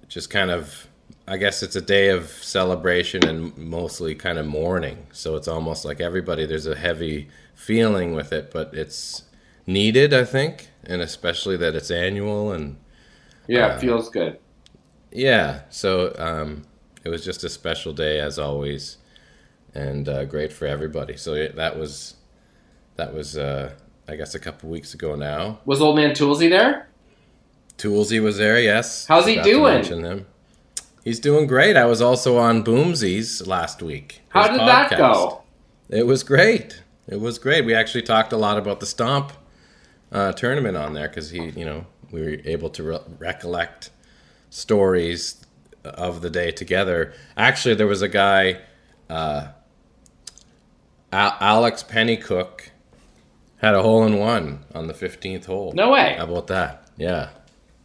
just 0.09 0.31
kind 0.31 0.51
of. 0.51 0.89
I 1.27 1.37
guess 1.39 1.63
it's 1.63 1.75
a 1.77 1.81
day 1.81 2.09
of 2.11 2.29
celebration 2.29 3.25
and 3.27 3.57
mostly 3.57 4.15
kind 4.15 4.39
of 4.39 4.47
mourning. 4.47 5.07
So 5.13 5.37
it's 5.37 5.49
almost 5.49 5.85
like 5.85 6.01
everybody 6.01 6.45
there's 6.45 6.67
a 6.67 6.75
heavy 6.75 7.29
feeling 7.55 8.15
with 8.15 8.33
it, 8.33 8.51
but 8.53 8.75
it's 8.75 9.23
needed, 9.67 10.13
I 10.13 10.25
think, 10.25 10.69
and 10.85 11.01
especially 11.01 11.57
that 11.59 11.75
it's 11.75 11.91
annual 11.91 12.53
and 12.53 12.77
Yeah, 13.47 13.69
Uh, 13.69 13.77
it 13.77 13.81
feels 13.81 14.11
good. 14.11 14.39
yeah, 15.11 15.61
so 15.71 16.15
um, 16.19 16.63
it 17.05 17.09
was 17.09 17.25
just 17.25 17.43
a 17.45 17.49
special 17.49 17.93
day 17.95 18.21
as 18.21 18.39
always, 18.39 18.99
and 19.75 20.09
uh, 20.09 20.25
great 20.27 20.53
for 20.53 20.67
everybody. 20.67 21.17
So 21.17 21.33
it, 21.35 21.57
that 21.57 21.79
was 21.79 22.17
that 22.97 23.15
was 23.15 23.39
uh, 23.39 23.73
I 24.07 24.17
guess 24.17 24.35
a 24.35 24.39
couple 24.39 24.69
weeks 24.69 24.93
ago 24.93 25.15
now. 25.15 25.61
Was 25.65 25.81
old 25.81 25.97
man 25.97 26.11
Toolsy 26.15 26.51
there? 26.51 26.89
Toolsy 27.79 28.23
was 28.23 28.37
there, 28.37 28.61
yes. 28.61 29.07
How's 29.07 29.27
he 29.27 29.41
doing? 29.41 29.85
He's 31.05 31.21
doing 31.21 31.47
great. 31.47 31.77
I 31.77 31.85
was 31.85 32.01
also 32.01 32.39
on 32.39 32.65
Boomsies 32.65 33.47
last 33.47 33.83
week. 33.83 34.23
How 34.31 34.49
did 34.49 34.61
that 34.61 34.91
go? 34.91 35.43
It 35.91 36.07
was 36.07 36.23
great. 36.23 36.83
It 37.07 37.21
was 37.21 37.39
great. 37.39 37.67
We 37.67 37.75
actually 37.75 38.03
talked 38.03 38.33
a 38.33 38.39
lot 38.39 38.57
about 38.57 38.81
the 38.81 38.87
Stomp 38.87 39.33
uh, 40.11 40.33
tournament 40.33 40.79
on 40.79 40.95
there 40.95 41.09
because 41.09 41.29
he, 41.29 41.51
you 41.51 41.67
know, 41.67 41.87
we 42.11 42.23
were 42.23 42.37
able 42.47 42.71
to 42.71 42.83
re- 42.83 42.99
recollect 43.19 43.91
stories 44.49 45.45
of 45.85 46.23
the 46.23 46.31
day 46.31 46.51
together. 46.51 47.13
Actually, 47.37 47.75
there 47.75 47.87
was 47.87 48.01
a 48.01 48.09
guy, 48.09 48.61
uh, 49.11 49.49
Al- 51.13 51.37
Alex 51.39 51.83
Pennycook, 51.83 52.69
had 53.59 53.75
a 53.75 53.83
hole 53.83 54.05
in 54.05 54.19
one 54.19 54.65
on 54.75 54.87
the 54.87 54.95
15th 54.95 55.45
hole. 55.45 55.73
No 55.75 55.91
way. 55.91 56.15
How 56.17 56.25
about 56.25 56.47
that? 56.47 56.89
Yeah. 56.97 57.29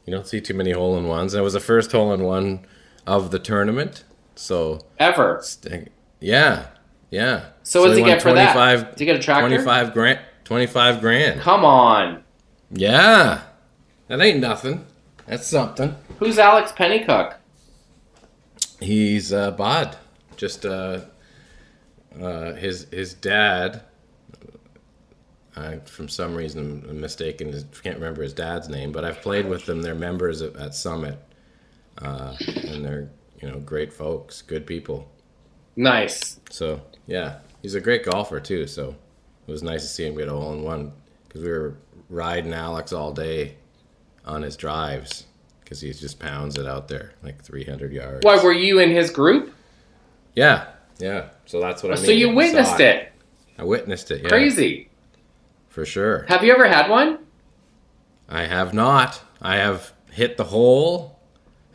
You 0.05 0.13
don't 0.13 0.25
see 0.27 0.39
too 0.39 0.53
many 0.53 0.71
hole 0.71 0.97
in 0.97 1.07
ones. 1.07 1.33
It 1.33 1.41
was 1.41 1.53
the 1.53 1.59
first 1.59 1.91
hole 1.91 2.13
in 2.13 2.23
one 2.23 2.65
of 3.09 3.31
the 3.31 3.39
tournament. 3.39 4.03
So, 4.35 4.81
Ever. 4.99 5.43
yeah. 6.19 6.67
Yeah. 7.09 7.45
So 7.63 7.81
what's 7.81 7.97
he 7.97 8.03
get 8.03 8.21
for 8.21 8.33
that? 8.33 8.53
25 8.53 8.91
Did 8.91 8.99
he 8.99 9.05
get 9.05 9.15
a 9.15 9.19
tractor? 9.19 9.47
25 9.47 9.93
grand. 9.93 10.19
25 10.43 11.01
grand. 11.01 11.41
Come 11.41 11.65
on. 11.65 12.23
Yeah. 12.71 13.41
That 14.07 14.21
ain't 14.21 14.39
nothing. 14.39 14.85
That's 15.25 15.47
something. 15.47 15.95
Who's 16.19 16.37
Alex 16.37 16.71
Pennycook? 16.71 17.35
He's 18.79 19.33
uh, 19.33 19.51
bod. 19.51 19.97
Just 20.37 20.65
uh, 20.65 21.01
uh, 22.19 22.53
his 22.53 22.87
his 22.91 23.13
dad. 23.15 23.81
I, 25.57 25.79
from 25.79 26.07
some 26.07 26.35
reason, 26.35 26.85
I'm 26.89 27.01
mistaken. 27.01 27.51
his- 27.51 27.65
Can't 27.83 27.97
remember 27.97 28.21
his 28.23 28.33
dad's 28.33 28.69
name, 28.69 28.91
but 28.91 29.03
I've 29.03 29.21
played 29.21 29.47
with 29.47 29.65
them. 29.65 29.81
They're 29.81 29.95
members 29.95 30.41
at, 30.41 30.55
at 30.55 30.73
Summit, 30.75 31.17
uh, 32.01 32.35
and 32.67 32.83
they're 32.83 33.09
you 33.41 33.49
know 33.49 33.59
great 33.59 33.93
folks, 33.93 34.41
good 34.41 34.65
people. 34.65 35.09
Nice. 35.75 36.39
So 36.49 36.81
yeah, 37.07 37.39
he's 37.61 37.75
a 37.75 37.81
great 37.81 38.03
golfer 38.03 38.39
too. 38.39 38.67
So 38.67 38.95
it 39.47 39.51
was 39.51 39.63
nice 39.63 39.81
to 39.83 39.87
see 39.87 40.05
him 40.05 40.15
get 40.15 40.27
a 40.27 40.31
hole 40.31 40.53
in 40.53 40.63
one 40.63 40.91
because 41.27 41.41
we 41.41 41.49
were 41.49 41.77
riding 42.09 42.53
Alex 42.53 42.91
all 42.91 43.11
day 43.13 43.55
on 44.25 44.41
his 44.41 44.55
drives 44.55 45.25
because 45.61 45.81
he 45.81 45.91
just 45.93 46.19
pounds 46.19 46.57
it 46.57 46.65
out 46.65 46.87
there 46.87 47.13
like 47.23 47.41
300 47.43 47.93
yards. 47.93 48.25
Why 48.25 48.43
were 48.43 48.53
you 48.53 48.79
in 48.79 48.89
his 48.89 49.11
group? 49.11 49.53
Yeah, 50.35 50.67
yeah. 50.99 51.29
So 51.45 51.59
that's 51.59 51.83
what 51.83 51.91
I 51.91 51.95
mean. 51.95 52.05
so 52.05 52.11
you 52.11 52.33
witnessed 52.33 52.77
saw 52.77 52.83
it. 52.83 53.11
I 53.57 53.63
witnessed 53.63 54.09
it. 54.11 54.23
Yeah, 54.23 54.29
Crazy. 54.29 54.89
for 55.67 55.85
sure. 55.85 56.25
Have 56.27 56.43
you 56.43 56.53
ever 56.53 56.67
had 56.67 56.89
one? 56.89 57.19
I 58.27 58.45
have 58.45 58.73
not. 58.73 59.21
I 59.41 59.57
have 59.57 59.91
hit 60.11 60.37
the 60.37 60.45
hole. 60.45 61.18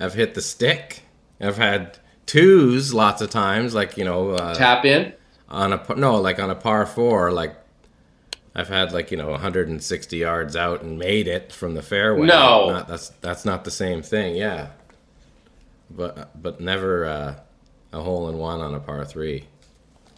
I've 0.00 0.14
hit 0.14 0.34
the 0.34 0.42
stick. 0.42 1.02
I've 1.40 1.56
had 1.56 1.98
twos 2.26 2.92
lots 2.94 3.20
of 3.22 3.30
times, 3.30 3.74
like 3.74 3.96
you 3.96 4.04
know, 4.04 4.30
uh, 4.30 4.54
Tap 4.54 4.84
in. 4.84 5.12
on 5.48 5.72
a 5.72 5.94
no, 5.96 6.16
like 6.20 6.38
on 6.38 6.50
a 6.50 6.54
par 6.54 6.86
four, 6.86 7.30
like 7.32 7.56
I've 8.54 8.68
had 8.68 8.92
like 8.92 9.10
you 9.10 9.16
know 9.16 9.30
160 9.30 10.16
yards 10.16 10.56
out 10.56 10.82
and 10.82 10.98
made 10.98 11.28
it 11.28 11.52
from 11.52 11.74
the 11.74 11.82
fairway. 11.82 12.26
No. 12.26 12.70
Not- 12.70 12.88
that's 12.88 13.08
that's 13.20 13.44
not 13.44 13.64
the 13.64 13.70
same 13.70 14.02
thing. 14.02 14.36
Yeah, 14.36 14.68
but 15.90 16.40
but 16.40 16.60
never 16.60 17.04
uh, 17.04 17.34
a 17.92 18.00
hole 18.00 18.28
in 18.28 18.38
one 18.38 18.60
on 18.60 18.74
a 18.74 18.80
par 18.80 19.04
three. 19.04 19.44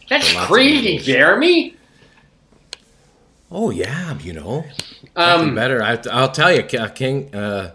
That's 0.09 0.31
crazy. 0.45 0.99
Jeremy. 0.99 1.75
Oh 3.51 3.69
yeah, 3.69 4.17
you 4.19 4.33
know. 4.33 4.65
Um, 5.15 5.55
better. 5.55 5.81
I, 5.81 5.99
I'll 6.11 6.31
tell 6.31 6.51
you, 6.53 6.63
uh, 6.79 6.89
King 6.89 7.33
uh, 7.33 7.71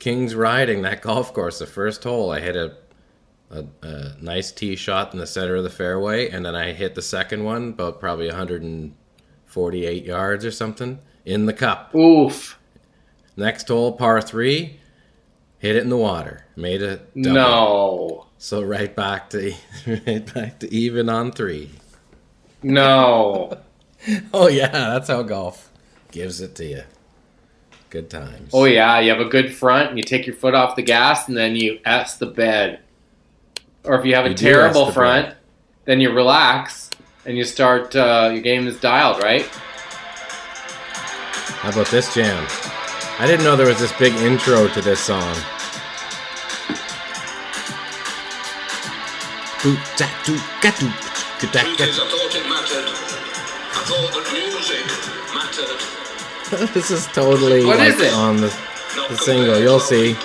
King's 0.00 0.34
riding 0.34 0.82
that 0.82 1.00
golf 1.02 1.32
course. 1.32 1.60
The 1.60 1.66
first 1.66 2.02
hole, 2.02 2.32
I 2.32 2.40
hit 2.40 2.56
a, 2.56 2.76
a 3.50 3.64
a 3.82 4.16
nice 4.20 4.50
tee 4.50 4.74
shot 4.74 5.12
in 5.12 5.20
the 5.20 5.26
center 5.26 5.54
of 5.56 5.62
the 5.62 5.70
fairway, 5.70 6.28
and 6.28 6.44
then 6.44 6.56
I 6.56 6.72
hit 6.72 6.94
the 6.96 7.02
second 7.02 7.44
one 7.44 7.68
about 7.68 8.00
probably 8.00 8.26
148 8.26 10.04
yards 10.04 10.44
or 10.44 10.50
something 10.50 10.98
in 11.24 11.46
the 11.46 11.52
cup. 11.52 11.94
oof. 11.94 12.58
Next 13.36 13.68
hole, 13.68 13.92
par 13.92 14.20
three, 14.20 14.80
hit 15.58 15.76
it 15.76 15.82
in 15.82 15.88
the 15.88 15.96
water, 15.96 16.46
made 16.56 16.82
a 16.82 16.96
double. 17.20 17.32
No. 17.34 18.26
So 18.38 18.62
right 18.62 18.94
back 18.94 19.30
to 19.30 19.52
right 19.86 20.34
back 20.34 20.58
to 20.60 20.74
even 20.74 21.08
on 21.08 21.30
three. 21.32 21.70
No. 22.62 23.58
Oh 24.32 24.48
yeah, 24.48 24.68
that's 24.70 25.08
how 25.08 25.22
golf 25.22 25.70
gives 26.10 26.40
it 26.40 26.54
to 26.54 26.64
you. 26.64 26.82
Good 27.90 28.08
times. 28.08 28.50
Oh 28.52 28.64
yeah, 28.64 29.00
you 29.00 29.10
have 29.10 29.20
a 29.20 29.24
good 29.28 29.52
front 29.52 29.88
and 29.90 29.98
you 29.98 30.04
take 30.04 30.26
your 30.26 30.36
foot 30.36 30.54
off 30.54 30.76
the 30.76 30.82
gas 30.82 31.26
and 31.28 31.36
then 31.36 31.56
you 31.56 31.80
S 31.84 32.16
the 32.16 32.26
bed. 32.26 32.80
Or 33.84 33.98
if 33.98 34.06
you 34.06 34.14
have 34.14 34.26
a 34.26 34.30
You 34.30 34.34
terrible 34.36 34.86
the 34.86 34.92
front, 34.92 35.26
bed. 35.28 35.36
then 35.86 36.00
you 36.00 36.12
relax 36.12 36.90
and 37.26 37.36
you 37.36 37.44
start 37.44 37.94
uh, 37.96 38.30
your 38.32 38.42
game 38.42 38.66
is 38.68 38.78
dialed, 38.80 39.22
right? 39.22 39.44
How 41.62 41.70
about 41.70 41.88
this 41.88 42.14
jam? 42.14 42.46
I 43.18 43.26
didn't 43.26 43.44
know 43.44 43.56
there 43.56 43.66
was 43.66 43.80
this 43.80 43.92
big 43.98 44.14
intro 44.14 44.68
to 44.68 44.80
this 44.80 45.00
song. 45.00 45.34
Because 49.62 50.00
I 50.00 50.06
thought 52.08 52.34
it 52.34 52.48
mattered. 52.48 52.88
I 52.88 52.90
thought 53.84 54.08
that 54.14 54.14
music 54.14 54.16
mattered. 54.16 54.29
This 56.74 56.90
is 56.90 57.06
totally 57.06 57.64
What 57.64 57.78
like 57.78 57.94
is 57.94 58.12
on 58.14 58.36
the 58.38 58.52
The 59.08 59.16
single, 59.16 59.58
you'll 59.60 59.78
see. 59.78 60.16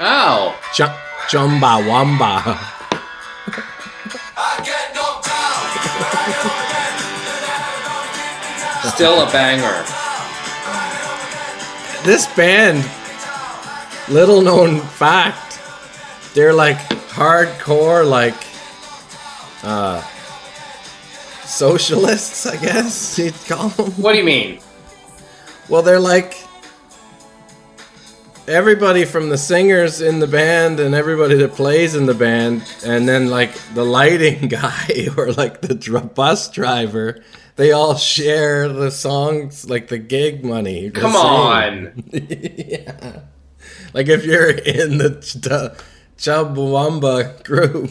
Oh. 0.00 0.58
Ch- 0.72 1.30
Chumbawamba. 1.30 2.56
Still 8.94 9.20
a 9.22 9.30
banger. 9.30 9.84
This 12.04 12.26
band, 12.34 12.88
little 14.08 14.40
known 14.40 14.80
fact, 14.80 15.60
they're 16.34 16.54
like 16.54 16.78
hardcore, 17.10 18.08
like 18.08 18.34
uh, 19.62 20.02
socialists, 21.48 22.46
I 22.46 22.56
guess 22.56 23.18
you'd 23.18 23.34
call 23.46 23.68
them. 23.70 23.90
What 23.92 24.12
do 24.12 24.18
you 24.18 24.24
mean? 24.24 24.60
Well, 25.68 25.82
they're 25.82 26.00
like 26.00 26.36
everybody 28.46 29.04
from 29.04 29.28
the 29.28 29.36
singers 29.38 30.00
in 30.00 30.20
the 30.20 30.26
band 30.26 30.80
and 30.80 30.94
everybody 30.94 31.34
that 31.36 31.52
plays 31.52 31.94
in 31.94 32.06
the 32.06 32.14
band, 32.14 32.62
and 32.84 33.08
then 33.08 33.28
like 33.28 33.52
the 33.74 33.84
lighting 33.84 34.48
guy 34.48 35.08
or 35.16 35.32
like 35.32 35.60
the 35.60 35.74
dr- 35.74 36.14
bus 36.14 36.50
driver. 36.50 37.22
They 37.56 37.72
all 37.72 37.96
share 37.96 38.68
the 38.68 38.90
songs, 38.92 39.68
like 39.68 39.88
the 39.88 39.98
gig 39.98 40.44
money. 40.44 40.90
to 40.90 41.00
Come 41.00 41.12
sing. 41.12 41.20
on. 41.20 42.04
yeah. 42.12 43.20
Like 43.92 44.06
if 44.08 44.24
you're 44.24 44.50
in 44.50 44.98
the 44.98 45.20
Ch- 45.20 45.34
the 45.34 45.76
Chumbawamba 46.18 47.42
group, 47.44 47.90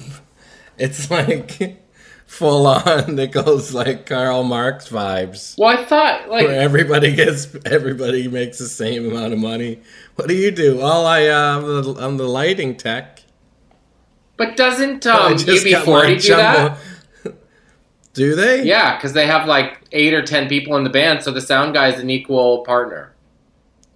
it's 0.78 1.12
like 1.12 1.78
full 2.28 2.68
on. 2.68 3.16
Goes 3.16 3.74
like 3.74 4.06
Karl 4.06 4.44
Marx 4.44 4.90
vibes 4.90 5.58
Well, 5.58 5.76
I 5.76 5.84
thought 5.84 6.30
where 6.30 6.44
like 6.44 6.50
everybody 6.50 7.16
gets 7.16 7.56
everybody 7.66 8.28
makes 8.28 8.60
the 8.60 8.68
same 8.68 9.10
amount 9.10 9.34
of 9.34 9.40
money. 9.40 9.80
What 10.16 10.28
do 10.28 10.36
you 10.36 10.52
do? 10.52 10.82
All 10.82 11.08
I 11.08 11.28
uh, 11.28 11.58
I'm 11.58 11.64
the, 11.64 12.06
I'm 12.06 12.18
the 12.18 12.28
lighting 12.28 12.76
tech. 12.76 13.24
but 14.36 14.56
doesn't 14.56 15.08
um 15.08 15.38
just 15.38 15.66
got 15.66 15.86
UB40 15.86 16.22
do 16.22 16.36
that? 16.36 16.78
do 18.14 18.36
they? 18.36 18.64
Yeah, 18.64 18.96
because 18.96 19.14
they 19.14 19.26
have 19.26 19.48
like 19.48 19.82
eight 19.92 20.14
or 20.14 20.22
ten 20.22 20.48
people 20.48 20.76
in 20.78 20.84
the 20.84 20.90
band, 20.92 21.24
so 21.24 21.32
the 21.32 21.42
sound 21.42 21.74
guy 21.74 21.88
is 21.88 22.00
an 22.00 22.10
equal 22.10 22.64
partner. 22.64 23.14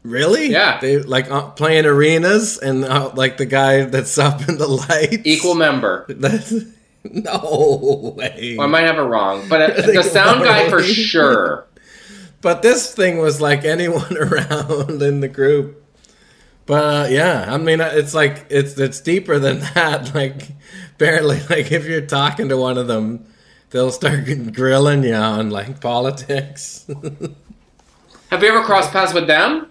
Really? 0.03 0.47
Yeah. 0.47 0.79
They 0.79 0.97
like 0.97 1.29
uh, 1.29 1.51
playing 1.51 1.85
arenas 1.85 2.57
and 2.57 2.83
uh, 2.83 3.11
like 3.13 3.37
the 3.37 3.45
guy 3.45 3.83
that's 3.83 4.17
up 4.17 4.47
in 4.49 4.57
the 4.57 4.67
lights. 4.67 5.21
Equal 5.25 5.53
member. 5.53 6.07
That's 6.09 6.51
no 7.11 8.13
way. 8.15 8.55
Well, 8.57 8.67
I 8.67 8.69
might 8.69 8.85
have 8.85 8.97
it 8.97 9.01
wrong, 9.01 9.47
but 9.49 9.61
uh, 9.79 9.81
the 9.91 10.03
sound 10.03 10.43
guy 10.43 10.69
for 10.69 10.83
sure. 10.83 11.67
But 12.41 12.61
this 12.61 12.93
thing 12.93 13.19
was 13.19 13.39
like 13.39 13.65
anyone 13.65 14.17
around 14.17 15.01
in 15.01 15.19
the 15.19 15.27
group. 15.27 15.77
But 16.65 16.83
uh, 16.83 17.07
yeah, 17.09 17.45
I 17.47 17.57
mean, 17.57 17.81
uh, 17.81 17.91
it's 17.93 18.13
like 18.13 18.45
it's 18.49 18.77
it's 18.77 19.01
deeper 19.01 19.39
than 19.39 19.59
that. 19.73 20.13
Like, 20.13 20.49
apparently, 20.95 21.39
like 21.49 21.71
if 21.71 21.85
you're 21.85 22.01
talking 22.01 22.49
to 22.49 22.57
one 22.57 22.77
of 22.77 22.87
them, 22.87 23.25
they'll 23.71 23.91
start 23.91 24.25
grilling 24.53 25.03
you 25.03 25.15
on 25.15 25.49
like 25.49 25.81
politics. 25.81 26.85
Have 28.29 28.43
you 28.43 28.49
ever 28.49 28.63
crossed 28.63 28.91
paths 28.91 29.13
with 29.13 29.27
them? 29.27 29.67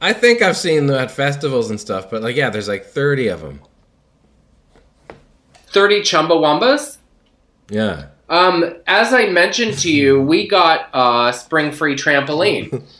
I 0.00 0.14
think 0.14 0.40
I've 0.40 0.56
seen 0.56 0.86
them 0.86 0.96
at 0.96 1.10
festivals 1.10 1.70
and 1.70 1.78
stuff, 1.78 2.10
but 2.10 2.22
like, 2.22 2.34
yeah, 2.34 2.48
there's 2.48 2.68
like 2.68 2.86
30 2.86 3.28
of 3.28 3.42
them. 3.42 3.60
Thirty 5.70 6.00
Chumbawambas. 6.00 6.98
Yeah. 7.68 8.06
Um, 8.28 8.76
as 8.86 9.12
I 9.12 9.26
mentioned 9.26 9.78
to 9.78 9.90
you, 9.92 10.20
we 10.20 10.46
got 10.48 10.88
uh, 10.92 11.32
Springfree 11.32 11.94
trampoline. 11.96 12.82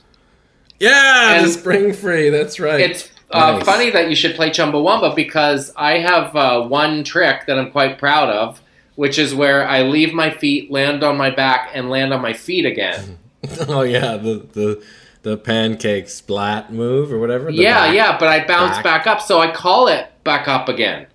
Yeah, 0.80 1.34
And 1.34 1.44
the 1.44 1.50
Springfree. 1.50 2.30
That's 2.30 2.58
right. 2.58 2.80
It's 2.80 3.10
uh, 3.30 3.52
Nice. 3.58 3.64
funny 3.66 3.90
that 3.90 4.08
you 4.08 4.16
should 4.16 4.34
play 4.34 4.48
Chumbawamba 4.48 5.14
because 5.14 5.70
I 5.76 5.98
have 5.98 6.34
uh, 6.34 6.62
one 6.66 7.04
trick 7.04 7.44
that 7.46 7.58
I'm 7.58 7.70
quite 7.70 7.98
proud 7.98 8.30
of, 8.30 8.62
which 8.94 9.18
is 9.18 9.34
where 9.34 9.68
I 9.68 9.82
leave 9.82 10.14
my 10.14 10.30
feet, 10.30 10.70
land 10.70 11.04
on 11.04 11.18
my 11.18 11.28
back, 11.28 11.70
and 11.74 11.90
land 11.90 12.14
on 12.14 12.22
my 12.22 12.32
feet 12.32 12.64
again. 12.64 13.18
oh 13.68 13.82
yeah, 13.82 14.16
the 14.16 14.46
the 14.54 14.82
the 15.22 15.36
pancake 15.36 16.08
splat 16.08 16.72
move 16.72 17.12
or 17.12 17.18
whatever. 17.18 17.50
yeah, 17.50 17.88
back. 17.88 17.94
yeah, 17.94 18.18
but 18.18 18.28
I 18.28 18.46
bounce 18.46 18.76
back. 18.78 18.84
back 18.84 19.06
up, 19.06 19.20
so 19.20 19.38
I 19.38 19.50
call 19.52 19.86
it 19.88 20.10
back 20.24 20.48
up 20.48 20.70
again. 20.70 21.06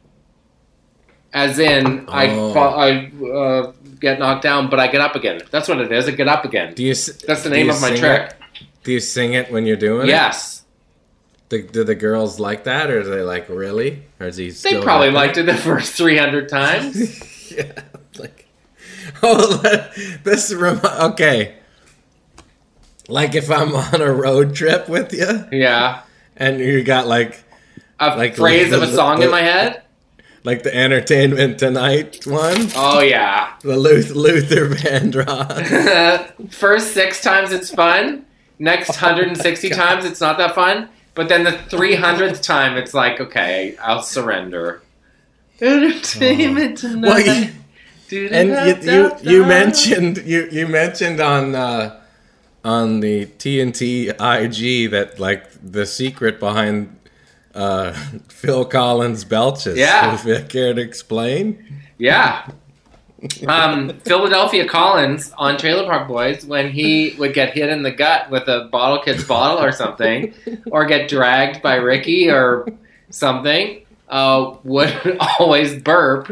As 1.35 1.59
in, 1.59 2.05
I 2.07 2.29
Oh. 2.29 2.53
fall, 2.53 2.79
I 2.79 3.11
uh, 3.29 3.71
get 3.99 4.19
knocked 4.19 4.41
down, 4.43 4.69
but 4.69 4.79
I 4.79 4.87
get 4.87 5.01
up 5.01 5.15
again. 5.15 5.41
That's 5.51 5.67
what 5.67 5.79
it 5.81 5.91
is. 5.91 6.07
I 6.07 6.11
get 6.11 6.29
up 6.29 6.45
again. 6.45 6.73
Do 6.73 6.81
you? 6.81 6.93
That's 6.95 7.43
the 7.43 7.49
name 7.49 7.69
of 7.69 7.81
my 7.81 7.93
trick. 7.93 8.29
it? 8.31 8.35
Do 8.83 8.93
you 8.93 9.01
sing 9.01 9.33
it 9.33 9.51
when 9.51 9.65
you're 9.65 9.75
doing 9.75 10.07
Yes, 10.07 10.59
it? 10.61 11.49
Do, 11.49 11.61
do 11.67 11.83
the 11.83 11.93
girls 11.93 12.39
like 12.39 12.63
that, 12.63 12.89
or 12.89 13.01
are 13.01 13.03
they 13.03 13.21
like 13.21 13.49
really? 13.49 14.03
Or 14.21 14.27
is 14.27 14.37
he? 14.37 14.49
they 14.51 14.81
probably 14.81 15.07
like 15.11 15.35
liked 15.35 15.37
it 15.37 15.45
the 15.45 15.55
first 15.55 15.93
three 15.93 16.17
hundred 16.17 16.47
times. 16.59 17.51
yeah. 17.51 17.81
Like, 18.17 18.47
oh, 19.21 19.57
this 20.23 20.53
rem- 20.53 20.79
okay. 20.85 21.55
Like 23.09 23.35
if 23.35 23.51
I'm 23.51 23.75
on 23.75 24.01
a 24.01 24.11
road 24.11 24.55
trip 24.55 24.87
with 24.87 25.11
you, 25.13 25.45
yeah, 25.51 26.01
and 26.37 26.59
you 26.61 26.81
got 26.83 27.07
like 27.07 27.43
a 27.99 28.15
Like 28.15 28.35
phrase 28.37 28.69
the- 28.69 28.77
of 28.77 28.83
a 28.83 28.87
song 28.95 29.19
the- 29.19 29.25
in 29.25 29.31
my 29.31 29.41
head. 29.41 29.81
Like 30.45 30.63
the 30.63 30.73
Entertainment 30.73 31.59
Tonight 31.59 32.25
one, 32.25 32.69
Oh 32.75 33.01
yeah. 33.01 33.53
the 33.61 33.75
Luther, 33.77 34.13
Luther 34.13 34.69
Vandross. 34.69 36.31
First 36.53 36.93
six 36.93 37.21
times 37.21 37.51
it's 37.51 37.69
fun. 37.73 38.25
Next 38.59 38.87
160 38.89 39.69
times 39.81 40.05
it's 40.05 40.21
not 40.21 40.37
that 40.37 40.55
fun. 40.55 40.87
But 41.15 41.27
then 41.29 41.43
the 41.43 41.51
300th 41.51 42.41
time, 42.53 42.77
it's 42.77 42.93
like, 42.93 43.19
okay, 43.21 43.75
I'll 43.81 44.01
surrender. 44.03 44.81
Entertainment 45.61 46.77
tonight. 46.77 47.07
Well, 47.09 47.19
you- 47.19 47.51
and 48.11 48.49
you 48.85 48.91
you, 48.93 49.11
you 49.23 49.45
mentioned 49.45 50.17
you 50.25 50.47
you 50.51 50.67
mentioned 50.67 51.19
on 51.19 51.55
uh, 51.55 51.99
on 52.63 52.99
the 52.99 53.25
TNT 53.25 54.09
IG 54.11 54.91
that 54.91 55.19
like 55.19 55.47
the 55.63 55.87
secret 55.87 56.39
behind 56.39 56.95
uh, 57.55 57.93
Phil 58.27 58.65
Collins 58.65 59.23
belches. 59.23 59.77
Yeah. 59.77 60.13
If 60.13 60.25
you 60.25 60.45
care 60.47 60.73
to 60.73 60.81
explain. 60.81 61.81
Yeah. 61.97 62.47
Um, 63.47 63.97
Philadelphia 64.01 64.67
Collins 64.67 65.31
on 65.37 65.57
Trailer 65.57 65.85
Park 65.85 66.07
Boys, 66.07 66.45
when 66.45 66.69
he 66.69 67.15
would 67.17 67.33
get 67.33 67.53
hit 67.53 67.69
in 67.69 67.81
the 67.81 67.91
gut 67.91 68.29
with 68.29 68.47
a 68.47 68.69
bottle 68.71 68.99
kid's 69.01 69.23
bottle 69.23 69.63
or 69.63 69.71
something, 69.71 70.33
or 70.71 70.85
get 70.85 71.09
dragged 71.09 71.61
by 71.63 71.75
Ricky 71.75 72.29
or 72.29 72.67
something, 73.09 73.83
uh, 74.09 74.55
would 74.63 75.17
always 75.39 75.81
burp, 75.81 76.29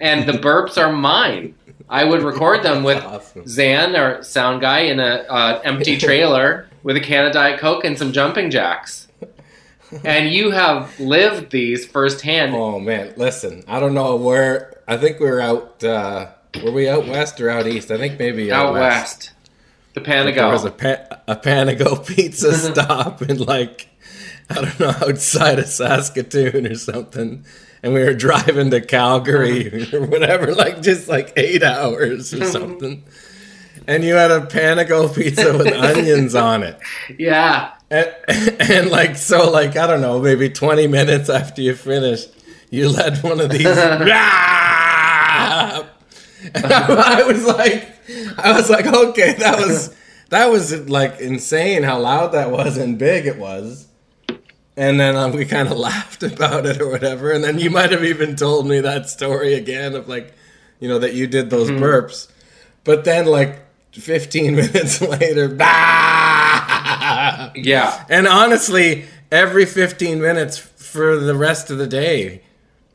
and 0.00 0.28
the 0.28 0.32
burps 0.32 0.78
are 0.78 0.92
mine. 0.92 1.54
I 1.88 2.04
would 2.04 2.22
record 2.22 2.62
them 2.62 2.82
with 2.82 3.04
Awesome. 3.04 3.46
Zan 3.46 3.94
or 3.94 4.22
sound 4.22 4.62
guy 4.62 4.80
in 4.80 4.98
a 4.98 5.24
uh, 5.28 5.60
empty 5.62 5.98
trailer 5.98 6.66
with 6.82 6.96
a 6.96 7.00
can 7.00 7.26
of 7.26 7.32
Diet 7.32 7.60
Coke 7.60 7.84
and 7.84 7.96
some 7.98 8.12
jumping 8.12 8.50
jacks. 8.50 9.08
And 10.04 10.30
you 10.30 10.50
have 10.50 10.98
lived 10.98 11.50
these 11.50 11.86
firsthand. 11.86 12.54
Oh 12.54 12.78
man, 12.78 13.12
listen, 13.16 13.62
I 13.68 13.78
don't 13.80 13.94
know 13.94 14.16
where. 14.16 14.80
I 14.88 14.96
think 14.96 15.20
we 15.20 15.26
were 15.26 15.40
out. 15.40 15.82
Uh, 15.84 16.28
were 16.62 16.70
we 16.72 16.88
out 16.88 17.06
west 17.06 17.40
or 17.40 17.50
out 17.50 17.66
east? 17.66 17.90
I 17.90 17.98
think 17.98 18.18
maybe 18.18 18.50
out, 18.52 18.66
out 18.66 18.72
west. 18.74 19.18
west. 19.18 19.32
The 19.94 20.00
Panago. 20.00 20.34
There 20.34 20.48
was 20.48 20.64
a 20.64 20.70
Panago. 20.70 21.08
pa- 21.10 21.16
a 21.28 21.36
Panago 21.36 22.06
pizza 22.16 22.52
stop 22.72 23.22
in 23.22 23.38
like 23.38 23.88
I 24.50 24.54
don't 24.56 24.80
know 24.80 24.94
outside 25.08 25.58
of 25.58 25.66
Saskatoon 25.66 26.66
or 26.66 26.74
something, 26.74 27.44
and 27.82 27.92
we 27.94 28.00
were 28.02 28.14
driving 28.14 28.70
to 28.70 28.80
Calgary 28.80 29.88
or 29.92 30.06
whatever, 30.06 30.54
like 30.54 30.80
just 30.82 31.08
like 31.08 31.32
eight 31.36 31.62
hours 31.62 32.32
or 32.32 32.44
something. 32.46 33.04
And 33.86 34.04
you 34.04 34.14
had 34.14 34.30
a 34.30 34.40
Panago 34.42 35.12
pizza 35.14 35.56
with 35.58 35.66
onions 35.72 36.34
on 36.36 36.62
it. 36.62 36.78
Yeah. 37.18 37.72
And, 37.92 38.14
and 38.70 38.90
like 38.90 39.16
so 39.16 39.50
like 39.50 39.76
I 39.76 39.86
don't 39.86 40.00
know 40.00 40.18
maybe 40.18 40.48
20 40.48 40.86
minutes 40.86 41.28
after 41.28 41.60
you 41.60 41.74
finished 41.74 42.30
you 42.70 42.88
let 42.88 43.22
one 43.22 43.40
of 43.40 43.50
these 43.50 43.66
I, 43.76 45.84
I 46.54 47.22
was 47.26 47.44
like 47.44 47.90
I 48.38 48.52
was 48.52 48.70
like 48.70 48.86
okay 48.86 49.34
that 49.34 49.58
was 49.58 49.94
that 50.32 50.50
was 50.50 50.88
like 50.88 51.20
insane 51.20 51.82
how 51.82 52.00
loud 52.00 52.32
that 52.32 52.50
was 52.50 52.78
and 52.78 52.98
big 52.98 53.26
it 53.26 53.36
was. 53.36 53.86
And 54.78 54.98
then 54.98 55.14
um, 55.14 55.32
we 55.32 55.44
kind 55.44 55.68
of 55.68 55.76
laughed 55.76 56.22
about 56.22 56.64
it 56.64 56.80
or 56.80 56.88
whatever. 56.88 57.30
And 57.30 57.44
then 57.44 57.58
you 57.58 57.68
might 57.68 57.92
have 57.92 58.02
even 58.02 58.34
told 58.34 58.66
me 58.66 58.80
that 58.80 59.10
story 59.10 59.52
again 59.52 59.94
of 59.94 60.08
like 60.08 60.32
you 60.80 60.88
know 60.88 60.98
that 60.98 61.12
you 61.12 61.26
did 61.26 61.50
those 61.50 61.70
burps. 61.70 62.32
But 62.82 63.04
then 63.04 63.26
like 63.26 63.60
15 63.92 64.56
minutes 64.56 65.02
later 65.02 65.48
bah! 65.48 66.31
Yeah. 67.54 68.04
And 68.08 68.26
honestly, 68.26 69.04
every 69.30 69.64
15 69.66 70.20
minutes 70.20 70.58
for 70.58 71.16
the 71.18 71.34
rest 71.34 71.70
of 71.70 71.78
the 71.78 71.86
day, 71.86 72.42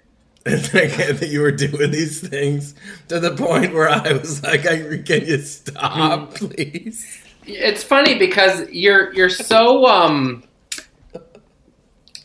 that 0.48 1.28
you 1.30 1.42
were 1.42 1.52
doing 1.52 1.92
these 1.92 2.26
things 2.26 2.74
to 3.10 3.20
the 3.20 3.36
point 3.36 3.74
where 3.74 3.90
I 3.90 4.14
was 4.14 4.42
like, 4.44 4.66
I, 4.66 4.78
"Can 5.06 5.26
you 5.28 5.40
stop, 5.42 6.36
please?" 6.36 7.20
It's 7.46 7.84
funny 7.84 8.18
because 8.18 8.70
you're 8.70 9.14
you're 9.14 9.30
so 9.30 9.86
um 9.88 10.44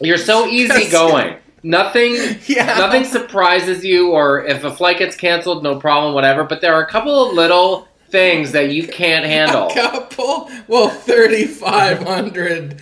you're 0.01 0.19
so 0.19 0.47
easygoing. 0.59 1.37
Nothing 1.65 2.15
Yeah. 2.47 2.67
nothing 2.79 3.05
surprises 3.05 3.85
you 3.85 4.11
or 4.13 4.45
if 4.45 4.63
a 4.63 4.73
flight 4.75 4.99
gets 4.99 5.17
canceled, 5.17 5.63
no 5.65 5.81
problem, 5.81 6.15
whatever. 6.15 6.45
But 6.45 6.61
there 6.61 6.75
are 6.75 6.83
a 6.83 6.89
couple 6.89 7.29
of 7.29 7.35
little 7.35 7.89
things 8.13 8.53
that 8.53 8.71
you 8.71 8.87
can't 8.87 9.25
handle. 9.25 9.69
A 9.69 9.75
Couple, 9.75 10.51
well, 10.69 10.89
3,500. 10.91 12.81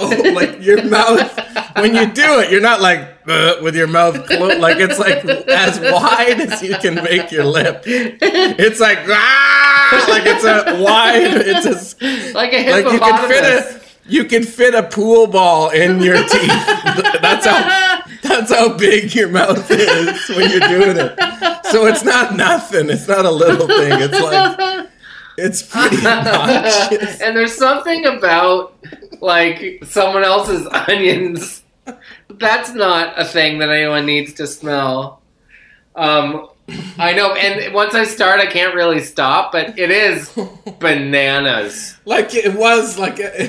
Oh, 0.00 0.08
like 0.32 0.62
your 0.62 0.84
mouth 0.84 1.48
when 1.80 1.94
you 1.94 2.06
do 2.06 2.40
it, 2.40 2.50
you're 2.50 2.60
not 2.60 2.80
like 2.80 3.00
uh, 3.26 3.56
with 3.62 3.74
your 3.74 3.86
mouth 3.86 4.26
closed. 4.26 4.60
Like 4.60 4.78
it's 4.78 4.98
like 4.98 5.24
as 5.24 5.80
wide 5.80 6.40
as 6.40 6.62
you 6.62 6.76
can 6.78 6.94
make 6.96 7.30
your 7.32 7.44
lip. 7.44 7.82
It's 7.86 8.80
like 8.80 8.98
ah, 9.08 10.06
like 10.08 10.22
it's 10.26 10.44
a 10.44 10.80
wide. 10.82 11.42
It's 11.46 11.66
a 12.00 12.32
Like 12.32 12.52
a 12.52 12.70
like 12.70 12.84
you 12.84 12.98
can 13.00 13.28
fit 13.28 13.44
hippopotamus. 13.44 13.74
a 13.74 13.88
you 14.10 14.24
can 14.24 14.42
fit 14.44 14.74
a 14.74 14.82
pool 14.84 15.26
ball 15.26 15.70
in 15.70 16.00
your 16.00 16.16
teeth. 16.16 16.30
That's 17.20 17.46
how 17.46 17.87
that's 18.22 18.52
how 18.52 18.76
big 18.76 19.14
your 19.14 19.28
mouth 19.28 19.70
is 19.70 20.28
when 20.28 20.50
you're 20.50 20.60
doing 20.60 20.96
it. 20.96 21.18
So 21.66 21.86
it's 21.86 22.04
not 22.04 22.36
nothing. 22.36 22.90
It's 22.90 23.08
not 23.08 23.24
a 23.24 23.30
little 23.30 23.66
thing. 23.66 24.00
It's 24.00 24.20
like 24.20 24.88
it's 25.38 25.62
pretty 25.62 26.04
obnoxious. 26.04 27.20
and 27.22 27.36
there's 27.36 27.54
something 27.54 28.04
about 28.06 28.74
like 29.20 29.82
someone 29.84 30.24
else's 30.24 30.66
onions. 30.88 31.62
That's 32.28 32.74
not 32.74 33.18
a 33.18 33.24
thing 33.24 33.58
that 33.58 33.70
anyone 33.70 34.04
needs 34.04 34.34
to 34.34 34.46
smell. 34.46 35.22
Um, 35.94 36.48
I 36.98 37.14
know, 37.14 37.34
and 37.34 37.72
once 37.72 37.94
I 37.94 38.04
start, 38.04 38.40
I 38.40 38.46
can't 38.46 38.74
really 38.74 39.00
stop. 39.00 39.52
But 39.52 39.78
it 39.78 39.90
is 39.90 40.30
bananas. 40.80 41.96
Like 42.04 42.34
it 42.34 42.54
was 42.54 42.98
like 42.98 43.20
uh, 43.20 43.48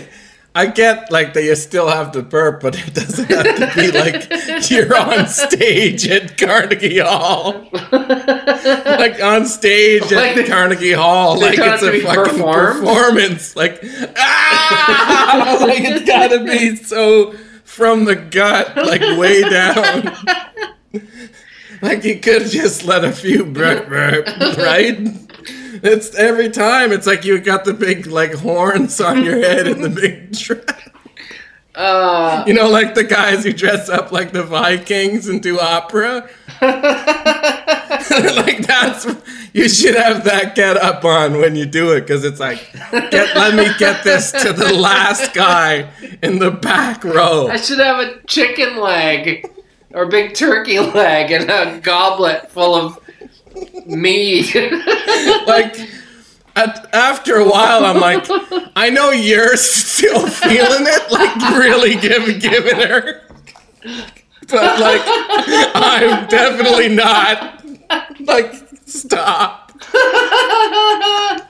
I 0.60 0.66
get 0.66 1.10
like 1.10 1.34
that 1.36 1.44
you 1.44 1.56
still 1.56 1.88
have 1.88 2.12
to 2.12 2.22
burp, 2.22 2.60
but 2.62 2.76
it 2.78 2.94
doesn't 2.94 3.30
have 3.30 3.46
to 3.46 3.72
be 3.80 3.92
like 3.92 4.70
you're 4.70 4.94
on 4.94 5.26
stage 5.28 6.06
at 6.08 6.38
Carnegie 6.38 7.00
Hall. 7.00 7.66
like 7.92 9.24
on 9.24 9.46
stage 9.46 10.02
Like 10.12 10.32
at 10.32 10.36
they- 10.36 10.44
Carnegie 10.48 10.92
Hall, 10.92 11.40
like 11.40 11.58
it's 11.58 11.82
a 11.82 12.02
fucking 12.02 12.24
performed? 12.34 12.80
performance. 12.82 13.56
Like 13.56 13.80
ah, 14.18 15.58
like 15.62 15.80
it's 15.80 16.06
gotta 16.06 16.44
be 16.44 16.76
so 16.76 17.34
from 17.64 18.04
the 18.04 18.16
gut, 18.18 18.76
like 18.76 19.00
way 19.18 19.42
down. 19.50 20.14
like 21.82 22.04
you 22.04 22.20
could 22.20 22.48
just 22.48 22.84
let 22.84 23.06
a 23.06 23.14
few 23.14 23.46
burp, 23.46 23.88
burp 23.88 24.28
right? 24.58 24.98
It's 25.84 26.16
every 26.16 26.50
time. 26.50 26.92
It's 26.92 27.08
like 27.08 27.26
you 27.26 27.40
got 27.40 27.66
the 27.66 27.74
big 27.74 28.08
like 28.08 28.34
horns 28.34 29.00
on 29.02 29.24
your 29.24 29.38
head 29.38 29.68
and 29.68 29.84
the 29.84 29.90
big. 30.02 30.38
Tra- 30.38 30.64
Uh, 31.76 32.44
you 32.46 32.54
know, 32.54 32.68
like 32.68 32.94
the 32.94 33.04
guys 33.06 33.44
who 33.44 33.54
dress 33.54 33.88
up 33.88 34.12
like 34.12 34.34
the 34.34 34.44
Vikings 34.44 35.30
and 35.30 35.42
do 35.42 35.60
opera. 35.60 36.28
like 36.62 36.68
that's 38.68 39.06
you 39.54 39.70
should 39.70 39.96
have 39.96 40.26
that 40.26 40.54
get 40.56 40.76
up 40.78 41.06
on 41.06 41.38
when 41.40 41.56
you 41.56 41.66
do 41.66 41.94
it 41.94 42.02
because 42.02 42.26
it's 42.26 42.40
like 42.40 42.70
get 43.12 43.34
let 43.36 43.56
me 43.56 43.68
get 43.78 44.04
this 44.04 44.32
to 44.32 44.52
the 44.52 44.74
last 44.74 45.34
guy 45.34 45.90
in 46.22 46.40
the 46.40 46.52
back 46.52 47.04
row 47.06 47.48
I 47.48 47.56
should 47.58 47.80
have 47.80 48.00
a 48.00 48.20
chicken 48.28 48.78
leg 48.78 49.50
or 49.94 50.04
a 50.04 50.10
big 50.10 50.36
turkey 50.36 50.80
leg 50.80 51.32
and 51.32 51.50
a 51.50 51.80
goblet 51.80 52.52
full 52.52 52.76
of 52.76 53.00
meat. 53.86 54.54
like 55.48 55.80
at, 56.56 56.94
after 56.94 57.36
a 57.36 57.48
while 57.48 57.86
i'm 57.86 58.02
like 58.02 58.26
i 58.76 58.90
know 58.90 59.12
you're 59.12 59.56
still 59.56 60.28
feeling 60.28 60.86
it 60.88 61.12
like 61.12 61.36
really 61.58 61.96
giving 61.96 62.40
giving 62.40 62.76
her. 62.76 63.22
But 64.48 64.80
like 64.80 65.02
i'm 65.06 66.28
definitely 66.28 66.90
not. 66.90 67.64
Like 68.20 68.54
stop. 68.86 69.72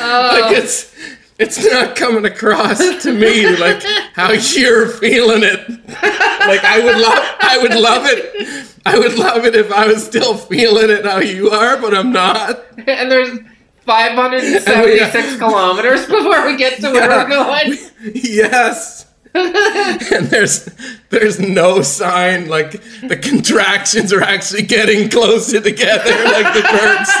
Oh. 0.00 0.40
Like 0.40 0.58
it's 0.58 0.94
it's 1.38 1.64
not 1.64 1.94
coming 1.96 2.24
across 2.24 2.78
to 3.02 3.12
me 3.12 3.46
like 3.56 3.82
how 4.14 4.32
you're 4.32 4.88
feeling 4.88 5.42
it. 5.42 5.68
Like 5.88 6.64
I 6.64 6.80
would 6.84 6.96
love 6.96 7.18
I 7.40 7.58
would 7.62 7.74
love 7.74 8.02
it. 8.06 8.74
I 8.86 8.98
would 8.98 9.18
love 9.18 9.44
it 9.44 9.54
if 9.54 9.70
I 9.72 9.86
was 9.86 10.04
still 10.04 10.36
feeling 10.36 10.90
it 10.90 11.04
how 11.04 11.18
you 11.18 11.50
are, 11.50 11.76
but 11.80 11.94
I'm 11.94 12.12
not. 12.12 12.64
and 12.86 13.10
there's 13.10 13.38
576 13.84 14.64
Oh, 14.68 14.86
yeah. 14.86 15.38
kilometers 15.38 16.06
before 16.06 16.44
we 16.46 16.56
get 16.56 16.80
to 16.80 16.90
where 16.90 17.08
we're 17.08 17.28
going. 17.28 17.76
Yes. 18.14 19.04
And 19.34 20.26
there's 20.28 20.68
there's 21.10 21.38
no 21.38 21.82
sign 21.82 22.48
like 22.48 22.82
the 23.06 23.16
contractions 23.16 24.10
are 24.12 24.22
actually 24.22 24.62
getting 24.62 25.10
closer 25.10 25.60
together 25.60 26.10
like 26.24 26.54
the 26.54 26.60
burps. 26.62 27.12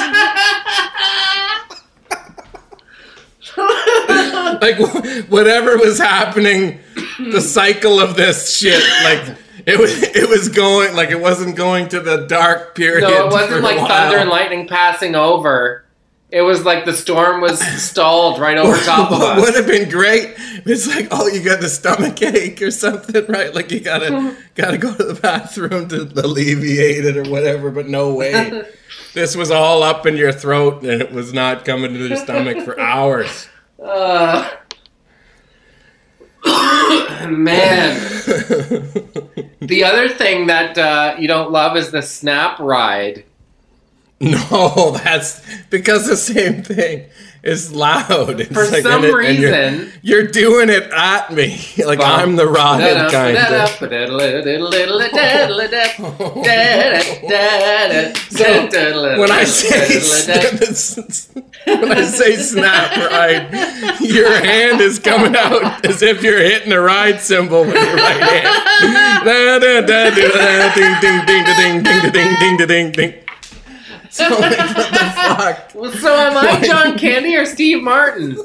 like 4.60 4.78
whatever 5.28 5.76
was 5.76 5.98
happening, 5.98 6.80
the 7.18 7.40
cycle 7.40 8.00
of 8.00 8.16
this 8.16 8.56
shit, 8.56 8.82
like 9.04 9.36
it 9.66 9.78
was 9.78 10.02
it 10.02 10.28
was 10.28 10.48
going 10.48 10.94
like 10.94 11.10
it 11.10 11.20
wasn't 11.20 11.56
going 11.56 11.88
to 11.88 12.00
the 12.00 12.26
dark 12.26 12.74
period. 12.74 13.02
No, 13.02 13.26
it 13.26 13.32
wasn't 13.32 13.62
like 13.62 13.78
thunder 13.86 14.18
and 14.18 14.30
lightning 14.30 14.66
passing 14.68 15.14
over. 15.14 15.84
It 16.30 16.42
was 16.42 16.62
like 16.64 16.84
the 16.84 16.92
storm 16.92 17.40
was 17.40 17.58
stalled 17.82 18.38
right 18.38 18.58
over 18.58 18.76
top 18.84 19.10
of 19.10 19.20
us. 19.22 19.40
would 19.40 19.54
have 19.54 19.66
been 19.66 19.88
great 19.88 20.34
it's 20.66 20.86
like 20.86 21.08
oh 21.10 21.26
you 21.28 21.42
got 21.42 21.60
the 21.60 21.68
stomach 21.70 22.20
ache 22.20 22.60
or 22.60 22.70
something 22.70 23.24
right 23.28 23.54
like 23.54 23.70
you 23.70 23.80
gotta 23.80 24.36
gotta 24.54 24.76
go 24.76 24.94
to 24.94 25.04
the 25.04 25.14
bathroom 25.14 25.88
to 25.88 26.02
alleviate 26.22 27.04
it 27.06 27.16
or 27.16 27.30
whatever 27.30 27.70
but 27.70 27.88
no 27.88 28.12
way 28.14 28.62
this 29.14 29.34
was 29.34 29.50
all 29.50 29.82
up 29.82 30.04
in 30.04 30.16
your 30.18 30.32
throat 30.32 30.82
and 30.82 31.00
it 31.00 31.12
was 31.12 31.32
not 31.32 31.64
coming 31.64 31.94
to 31.94 32.08
your 32.08 32.16
stomach 32.18 32.62
for 32.64 32.78
hours 32.78 33.48
Uh, 33.82 34.50
man. 37.28 37.94
the 39.60 39.82
other 39.84 40.08
thing 40.08 40.46
that 40.48 40.76
uh, 40.78 41.14
you 41.18 41.28
don't 41.28 41.50
love 41.50 41.76
is 41.76 41.90
the 41.90 42.02
snap 42.02 42.58
ride. 42.58 43.24
no 44.20 44.90
that's 45.04 45.40
because 45.70 46.08
the 46.08 46.16
same 46.16 46.60
thing 46.62 47.04
is 47.44 47.72
loud 47.72 48.40
it's 48.40 48.52
For 48.52 48.66
like, 48.66 48.82
some 48.82 49.04
it- 49.04 49.14
and 49.14 49.38
you're- 49.38 49.52
reason. 49.70 49.92
you're, 50.02 50.26
doing 50.26 50.70
it 50.70 50.90
at 50.90 51.32
me 51.32 51.56
like 51.86 52.00
i'm 52.02 52.34
the 52.34 52.48
ride 52.48 52.80
kind 53.12 53.36
of 53.36 53.42
when 59.18 59.30
I 59.30 59.44
say 59.44 60.00
when 61.64 61.92
I 61.92 62.02
say 62.04 62.36
snap 62.36 62.96
ride, 62.96 63.52
your 64.00 64.32
hand 64.32 64.80
is 64.80 64.98
coming 64.98 65.36
out 65.36 65.84
as 65.84 66.00
if 66.02 66.22
you're 66.22 66.40
hitting 66.40 66.72
a 66.72 66.80
ride 66.80 67.20
cymbal 67.20 67.64
with 67.64 67.74
your 67.74 67.94
right 67.96 68.22
hand. 68.22 68.46
Ding, 70.74 70.94
ding, 71.00 71.26
ding, 71.26 71.44
ding, 71.44 71.82
ding, 71.82 72.12
ding, 72.12 72.36
ding, 72.56 72.66
ding, 72.66 72.92
ding. 72.92 73.14
So 74.18 74.28
like, 74.40 74.58
what 74.58 74.90
the 74.90 75.12
fuck? 75.14 75.70
Well, 75.74 75.92
so 75.92 76.12
am 76.12 76.36
I 76.36 76.60
John 76.66 76.98
Candy 76.98 77.36
or 77.36 77.46
Steve 77.46 77.82
Martin? 77.82 78.36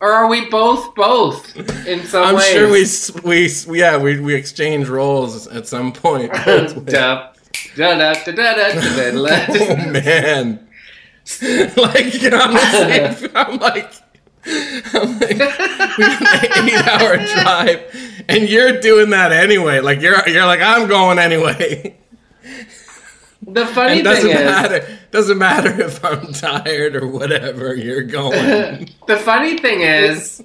Or 0.00 0.10
are 0.10 0.28
we 0.28 0.48
both 0.48 0.94
both 0.94 1.54
in 1.86 2.04
some 2.04 2.22
way? 2.22 2.28
I'm 2.28 2.34
ways? 2.36 3.06
sure 3.12 3.22
we, 3.22 3.48
we 3.70 3.78
yeah 3.80 3.98
we, 3.98 4.18
we 4.18 4.34
exchange 4.34 4.88
roles 4.88 5.46
at 5.46 5.68
some 5.68 5.92
point. 5.92 6.32
da, 6.32 6.74
da, 6.74 7.32
da, 7.76 8.14
oh 9.50 9.76
man! 9.90 10.66
like 11.76 12.14
I'm 12.32 12.54
like 12.54 13.32
I'm 13.36 13.58
like, 13.58 13.92
we 14.46 16.04
an 16.04 16.68
eight-hour 16.68 17.16
drive, 17.26 18.24
and 18.28 18.48
you're 18.48 18.80
doing 18.80 19.10
that 19.10 19.32
anyway. 19.32 19.80
Like 19.80 20.00
you're 20.00 20.26
you're 20.28 20.46
like 20.46 20.60
I'm 20.62 20.88
going 20.88 21.18
anyway. 21.18 21.96
The 23.46 23.66
funny 23.66 24.02
doesn't 24.02 24.30
thing 24.30 24.36
is, 24.36 24.44
matter. 24.44 24.98
Doesn't 25.10 25.38
matter 25.38 25.80
if 25.80 26.04
I'm 26.04 26.32
tired 26.32 26.94
or 26.94 27.06
whatever. 27.06 27.74
You're 27.74 28.02
going. 28.02 28.90
the 29.06 29.16
funny 29.16 29.56
thing 29.58 29.80
is, 29.80 30.42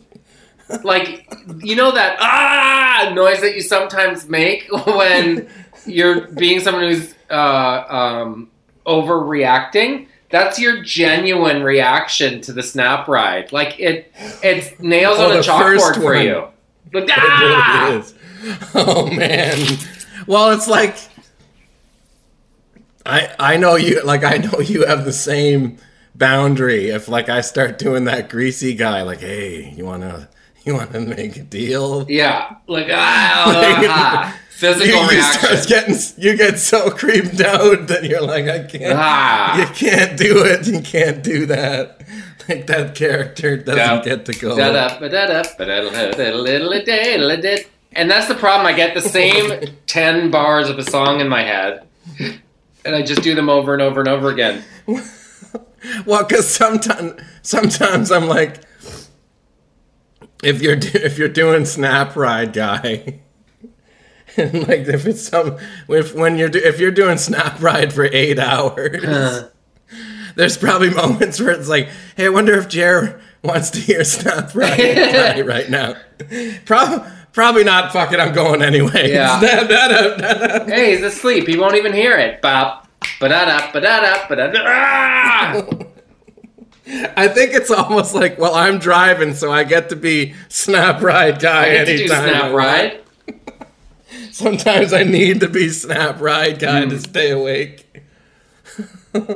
like, 0.84 1.31
you 1.62 1.75
know 1.75 1.91
that 1.91 2.17
ah 2.19 3.12
noise 3.13 3.41
that 3.41 3.53
you 3.55 3.62
sometimes 3.62 4.27
make 4.29 4.67
when 4.86 5.47
you're 5.86 6.27
being 6.29 6.60
someone 6.62 6.84
who's 6.84 7.13
uh, 7.29 7.84
um, 7.89 8.49
overreacting. 8.86 10.08
That's 10.31 10.60
your 10.60 10.81
genuine 10.81 11.63
reaction 11.63 12.41
to 12.41 12.53
the 12.53 12.63
snap 12.63 13.08
ride. 13.08 13.51
Like 13.51 13.79
it, 13.79 14.12
it 14.43 14.79
nails 14.81 15.17
Oh, 15.19 15.31
on 15.31 15.38
a 15.38 15.41
chalkboard 15.41 16.01
for 16.01 16.15
you. 16.15 16.47
Like 16.93 17.05
It 17.05 17.12
ah! 17.17 18.03
Oh 18.73 19.08
man. 19.12 19.60
Well, 20.27 20.51
it's 20.51 20.67
like 20.67 20.97
I 23.06 23.30
I 23.39 23.58
know 23.58 23.76
you 23.76 24.02
like 24.04 24.24
I 24.24 24.38
know 24.38 24.60
you 24.60 24.86
have 24.86 25.06
the 25.06 25.13
same 25.13 25.78
boundary. 26.15 26.89
If 26.89 27.08
like 27.08 27.30
I 27.30 27.41
start 27.41 27.78
doing 27.78 28.06
that 28.06 28.30
greasy 28.30 28.74
guy, 28.74 29.02
like, 29.04 29.20
hey, 29.22 29.74
you 29.76 29.86
wanna 29.86 30.30
you 30.63 30.74
wanna 30.76 31.00
make 31.02 31.36
a 31.38 31.41
deal? 31.44 32.06
Yeah, 32.10 32.56
like 32.68 32.88
ah, 32.91 34.36
physical 34.50 34.88
You, 34.88 34.94
you 35.02 35.10
reaction. 35.10 35.58
start 35.58 35.68
getting 35.68 35.96
you 36.24 36.36
get 36.38 36.58
so 36.60 36.89
creeped 36.89 37.41
out 37.41 37.88
that 37.88 38.04
you're 38.06 38.22
like, 38.22 38.48
I 38.48 38.63
can't 38.63 38.98
Ah. 38.98 39.60
you 39.60 39.68
can't 39.68 40.18
do 40.18 40.44
it, 40.44 40.65
you 40.68 40.82
can't 40.82 41.24
do 41.24 41.46
that. 41.48 42.02
Like 42.48 42.68
that 42.68 42.94
character 42.96 43.58
doesn't 43.58 43.78
Yeah. 43.78 44.02
get 44.04 44.26
to 44.26 44.34
go. 44.34 44.56
And 47.98 48.12
that's 48.12 48.28
the 48.28 48.36
problem. 48.36 48.68
I 48.68 48.74
get 48.74 48.94
the 48.94 49.02
same 49.02 49.52
10 49.88 50.30
bars 50.30 50.70
of 50.70 50.78
a 50.78 50.84
song 50.84 51.22
in 51.22 51.30
my 51.30 51.44
head, 51.44 51.84
and 52.86 52.95
I 52.95 53.02
just 53.02 53.21
do 53.21 53.36
them 53.36 53.50
over 53.50 53.74
and 53.74 53.82
over 53.82 54.00
and 54.00 54.10
over 54.10 54.30
again. 54.30 54.63
Well, 56.06 56.24
because 56.24 56.48
sometimes 56.48 57.21
sometimes 57.41 58.12
I'm 58.12 58.28
like, 58.28 58.62
if 60.43 60.62
you're 60.62 60.76
do- 60.76 61.00
if 61.00 61.17
you're 61.17 61.30
doing 61.30 61.65
Snap 61.65 62.15
Ride 62.15 62.54
guy, 62.54 63.19
and 64.38 64.67
like 64.67 64.88
if 64.88 65.06
it's 65.06 65.28
some 65.28 65.58
if 65.88 66.15
when 66.15 66.38
you're 66.38 66.50
do, 66.50 66.60
if 66.60 66.80
you're 66.80 66.91
doing 66.91 67.17
Snap 67.17 67.62
Ride 67.62 67.93
for 67.93 68.06
eight 68.06 68.39
hours, 68.39 69.04
uh-huh. 69.04 69.50
there's 70.36 70.58
probably 70.58 70.89
moments 70.89 71.39
where 71.39 71.52
it's 71.52 71.69
like, 71.69 71.89
hey, 72.17 72.26
I 72.26 72.30
wonder 72.30 72.58
if 72.58 72.67
Jer 72.67 73.21
wants 73.43 73.69
to 73.71 73.80
hear 73.80 74.04
Snap 74.04 74.56
Ride 74.56 75.45
right 75.45 75.69
now. 75.69 75.95
Probably. 76.65 77.12
Probably 77.36 77.63
not. 77.63 77.91
Fuck 77.93 78.12
it. 78.13 78.19
I'm 78.19 78.34
going 78.34 78.62
anyway. 78.63 79.12
Yeah. 79.12 79.39
Da- 79.39 79.63
da- 79.67 79.88
da- 79.89 80.15
da- 80.17 80.58
da. 80.60 80.65
Hey, 80.65 80.95
he's 80.95 81.04
asleep. 81.04 81.48
He 81.48 81.58
won't 81.58 81.76
even 81.76 81.93
hear 81.93 82.17
it. 82.17 82.41
Bop. 82.41 82.88
Ba-da-da, 83.19 83.71
ba-da-da, 83.71 84.28
ba-da-da. 84.28 84.60
Ah! 84.65 85.62
I 87.17 87.28
think 87.28 87.54
it's 87.54 87.69
almost 87.71 88.13
like, 88.15 88.38
well, 88.39 88.56
I'm 88.56 88.78
driving, 88.80 89.34
so 89.34 89.52
I 89.52 89.63
get 89.63 89.89
to 89.89 89.95
be 89.95 90.34
Snap 90.50 91.02
Ride 91.02 91.39
guy 91.39 91.65
I 91.65 91.69
get 91.71 91.86
to 91.86 91.98
do 91.98 92.08
snap 92.08 92.52
ride. 92.54 93.02
Sometimes 94.32 94.93
I 94.93 95.04
need 95.04 95.39
to 95.41 95.50
be 95.50 95.69
Snap 95.69 96.19
Ride 96.21 96.60
guy 96.60 96.84
Hmm. 96.84 96.89
to 96.89 97.00
stay 97.00 97.32
awake. 97.32 97.82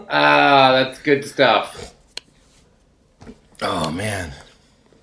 Ah, 0.09 0.71
that's 0.73 0.99
good 1.01 1.23
stuff. 1.23 1.93
Oh 3.61 3.89
man, 3.91 4.33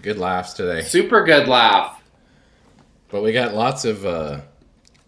good 0.02 0.18
laughs 0.18 0.52
today. 0.52 0.82
Super 0.82 1.24
good 1.24 1.48
laugh. 1.48 1.98
But 3.08 3.22
we 3.22 3.32
got 3.32 3.54
lots 3.54 3.84
of 3.84 4.04
uh, 4.04 4.40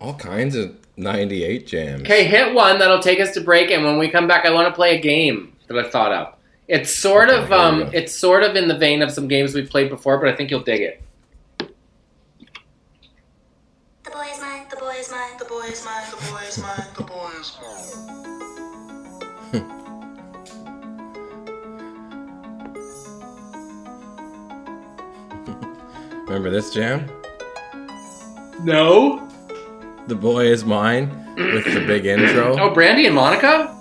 all 0.00 0.14
kinds 0.14 0.54
of 0.56 0.76
'98 0.96 1.66
jams. 1.66 2.02
Okay, 2.02 2.24
hit 2.24 2.54
one. 2.54 2.78
That'll 2.78 3.00
take 3.00 3.20
us 3.20 3.32
to 3.34 3.40
break, 3.40 3.70
and 3.70 3.84
when 3.84 3.98
we 3.98 4.08
come 4.08 4.26
back, 4.28 4.44
I 4.46 4.50
want 4.50 4.68
to 4.68 4.74
play 4.74 4.96
a 4.96 5.00
game 5.00 5.52
that 5.66 5.78
I 5.78 5.88
thought 5.88 6.12
of. 6.12 6.34
It's 6.68 6.94
sort 6.94 7.30
Okay, 7.30 7.42
of 7.42 7.52
um, 7.52 7.90
it's 7.92 8.14
sort 8.14 8.42
of 8.44 8.54
in 8.54 8.68
the 8.68 8.76
vein 8.76 9.02
of 9.02 9.10
some 9.10 9.26
games 9.26 9.54
we've 9.54 9.70
played 9.70 9.88
before, 9.90 10.18
but 10.18 10.28
I 10.28 10.36
think 10.36 10.50
you'll 10.50 10.60
dig 10.60 10.82
it. 10.82 11.02
The 14.04 14.10
boy 14.10 14.26
is 14.32 14.40
mine, 14.40 14.66
the 14.70 14.76
boy 14.76 14.94
is 14.98 15.10
mine, 15.10 15.38
the 15.38 15.44
boy 15.46 15.60
is 15.62 15.84
mine, 15.84 16.04
the 16.10 16.16
boy 16.30 16.42
is 16.46 16.58
mine, 16.58 16.86
the 16.96 17.02
boy 17.04 17.30
is 17.40 17.58
mine. 19.52 19.64
Remember 26.26 26.50
this 26.50 26.72
jam? 26.74 27.08
No. 28.68 29.26
The 30.08 30.14
boy 30.14 30.44
is 30.44 30.62
mine 30.62 31.08
with 31.36 31.64
the 31.64 31.82
big 31.86 32.04
intro. 32.14 32.54
Oh, 32.58 32.68
Brandy 32.68 33.06
and 33.06 33.14
Monica. 33.14 33.74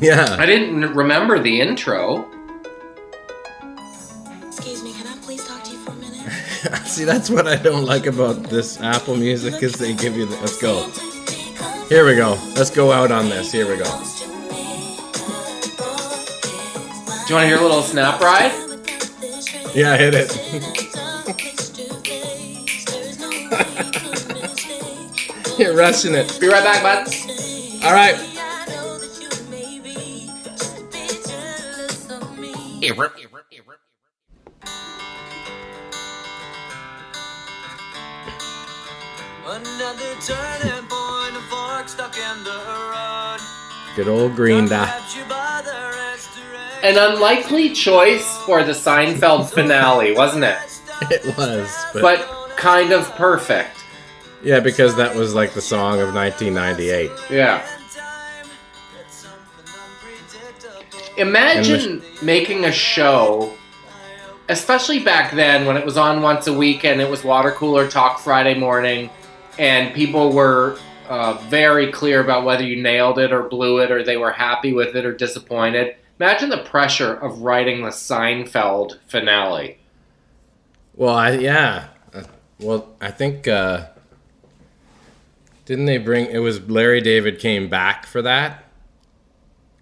Yeah. 0.00 0.34
I 0.36 0.44
didn't 0.44 0.94
remember 0.94 1.38
the 1.38 1.60
intro. 1.60 2.28
Excuse 4.44 4.82
me, 4.82 4.92
can 4.94 5.06
I 5.06 5.16
please 5.22 5.46
talk 5.46 5.62
to 5.62 5.70
you 5.70 5.78
for 5.78 5.92
a 5.92 5.94
minute? 5.94 6.26
See, 6.86 7.04
that's 7.04 7.30
what 7.30 7.46
I 7.46 7.54
don't 7.54 7.84
like 7.84 8.06
about 8.06 8.42
this 8.42 8.80
Apple 8.80 9.14
Music 9.16 9.62
is 9.62 9.74
they 9.74 9.94
give 9.94 10.16
you 10.16 10.26
the. 10.26 10.34
Let's 10.40 10.60
go. 10.60 10.90
Here 11.88 12.04
we 12.04 12.16
go. 12.16 12.36
Let's 12.56 12.70
go 12.70 12.90
out 12.90 13.12
on 13.12 13.28
this. 13.28 13.52
Here 13.52 13.70
we 13.70 13.76
go. 13.76 13.84
Do 13.84 13.90
you 17.28 17.34
want 17.36 17.44
to 17.44 17.46
hear 17.46 17.58
a 17.58 17.62
little 17.62 17.82
snap 17.82 18.20
ride? 18.20 18.50
Yeah, 19.72 19.96
hit 19.96 20.14
it. 20.16 20.82
You're 25.58 25.74
rushing 25.74 26.14
it. 26.14 26.38
Be 26.38 26.48
right 26.48 26.62
back, 26.62 26.82
bud. 26.82 27.14
All 27.84 27.92
right. 27.94 28.14
Another 39.48 40.14
turning 40.20 40.86
point, 40.88 41.36
a 41.36 41.40
fork 41.48 41.88
stuck 41.88 42.16
in 42.18 42.44
the 42.44 42.50
road. 42.90 43.38
Good 43.94 44.08
old 44.08 44.36
Green 44.36 44.64
Day. 44.64 44.76
Grabs 44.76 45.16
you 45.16 45.24
by 45.24 45.62
the 45.64 45.96
wrist 45.96 46.34
to 46.34 46.40
raise 46.52 46.96
An 46.98 47.12
unlikely 47.12 47.72
choice 47.72 48.36
for 48.44 48.62
the 48.62 48.72
Seinfeld 48.72 49.48
finale, 49.50 50.12
wasn't 50.14 50.44
it? 50.44 50.58
It 51.10 51.24
was, 51.36 51.74
but, 51.92 52.02
But 52.02 52.56
kind 52.56 52.92
of 52.92 53.08
perfect. 53.16 53.75
Yeah, 54.46 54.60
because 54.60 54.94
that 54.94 55.16
was 55.16 55.34
like 55.34 55.54
the 55.54 55.60
song 55.60 56.00
of 56.00 56.14
1998. 56.14 57.10
Yeah. 57.28 57.58
time. 57.90 58.46
It's 59.00 59.16
something 59.16 59.74
unpredictable. 60.38 61.18
Imagine 61.18 62.00
making 62.22 62.64
a 62.64 62.70
show, 62.70 63.52
especially 64.48 65.00
back 65.00 65.34
then 65.34 65.66
when 65.66 65.76
it 65.76 65.84
was 65.84 65.96
on 65.96 66.22
once 66.22 66.46
a 66.46 66.52
week 66.52 66.84
and 66.84 67.00
it 67.00 67.10
was 67.10 67.24
Water 67.24 67.50
Cooler 67.50 67.88
Talk 67.88 68.20
Friday 68.20 68.56
morning, 68.56 69.10
and 69.58 69.92
people 69.92 70.32
were 70.32 70.78
uh, 71.08 71.32
very 71.48 71.90
clear 71.90 72.20
about 72.20 72.44
whether 72.44 72.62
you 72.62 72.80
nailed 72.80 73.18
it 73.18 73.32
or 73.32 73.42
blew 73.42 73.78
it 73.78 73.90
or 73.90 74.04
they 74.04 74.16
were 74.16 74.30
happy 74.30 74.72
with 74.72 74.94
it 74.94 75.04
or 75.04 75.12
disappointed. 75.12 75.96
Imagine 76.20 76.50
the 76.50 76.58
pressure 76.58 77.14
of 77.14 77.42
writing 77.42 77.82
the 77.82 77.90
Seinfeld 77.90 79.00
finale. 79.08 79.78
Well, 80.94 81.16
I 81.16 81.32
yeah. 81.32 81.88
Uh, 82.14 82.22
Well, 82.60 82.94
I 83.00 83.10
think 83.10 83.48
uh 83.48 83.88
didn't 85.66 85.84
they 85.84 85.98
bring 85.98 86.26
it 86.26 86.38
was 86.38 86.60
Larry 86.68 87.00
David 87.02 87.38
came 87.38 87.68
back 87.68 88.06
for 88.06 88.22
that? 88.22 88.64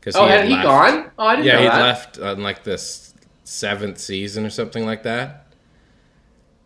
Cuz 0.01 0.16
Oh, 0.16 0.25
he 0.27 0.31
had 0.33 0.44
he 0.49 0.55
gone? 0.57 1.11
Oh, 1.18 1.27
I 1.27 1.37
didn't 1.37 1.47
Yeah, 1.47 1.53
know 1.55 1.61
he 1.62 1.66
that. 1.68 1.81
left 1.81 2.18
on 2.18 2.42
like 2.42 2.64
this 2.64 3.14
seventh 3.44 3.99
season 3.99 4.44
or 4.44 4.51
something 4.51 4.85
like 4.85 5.03
that. 5.05 5.47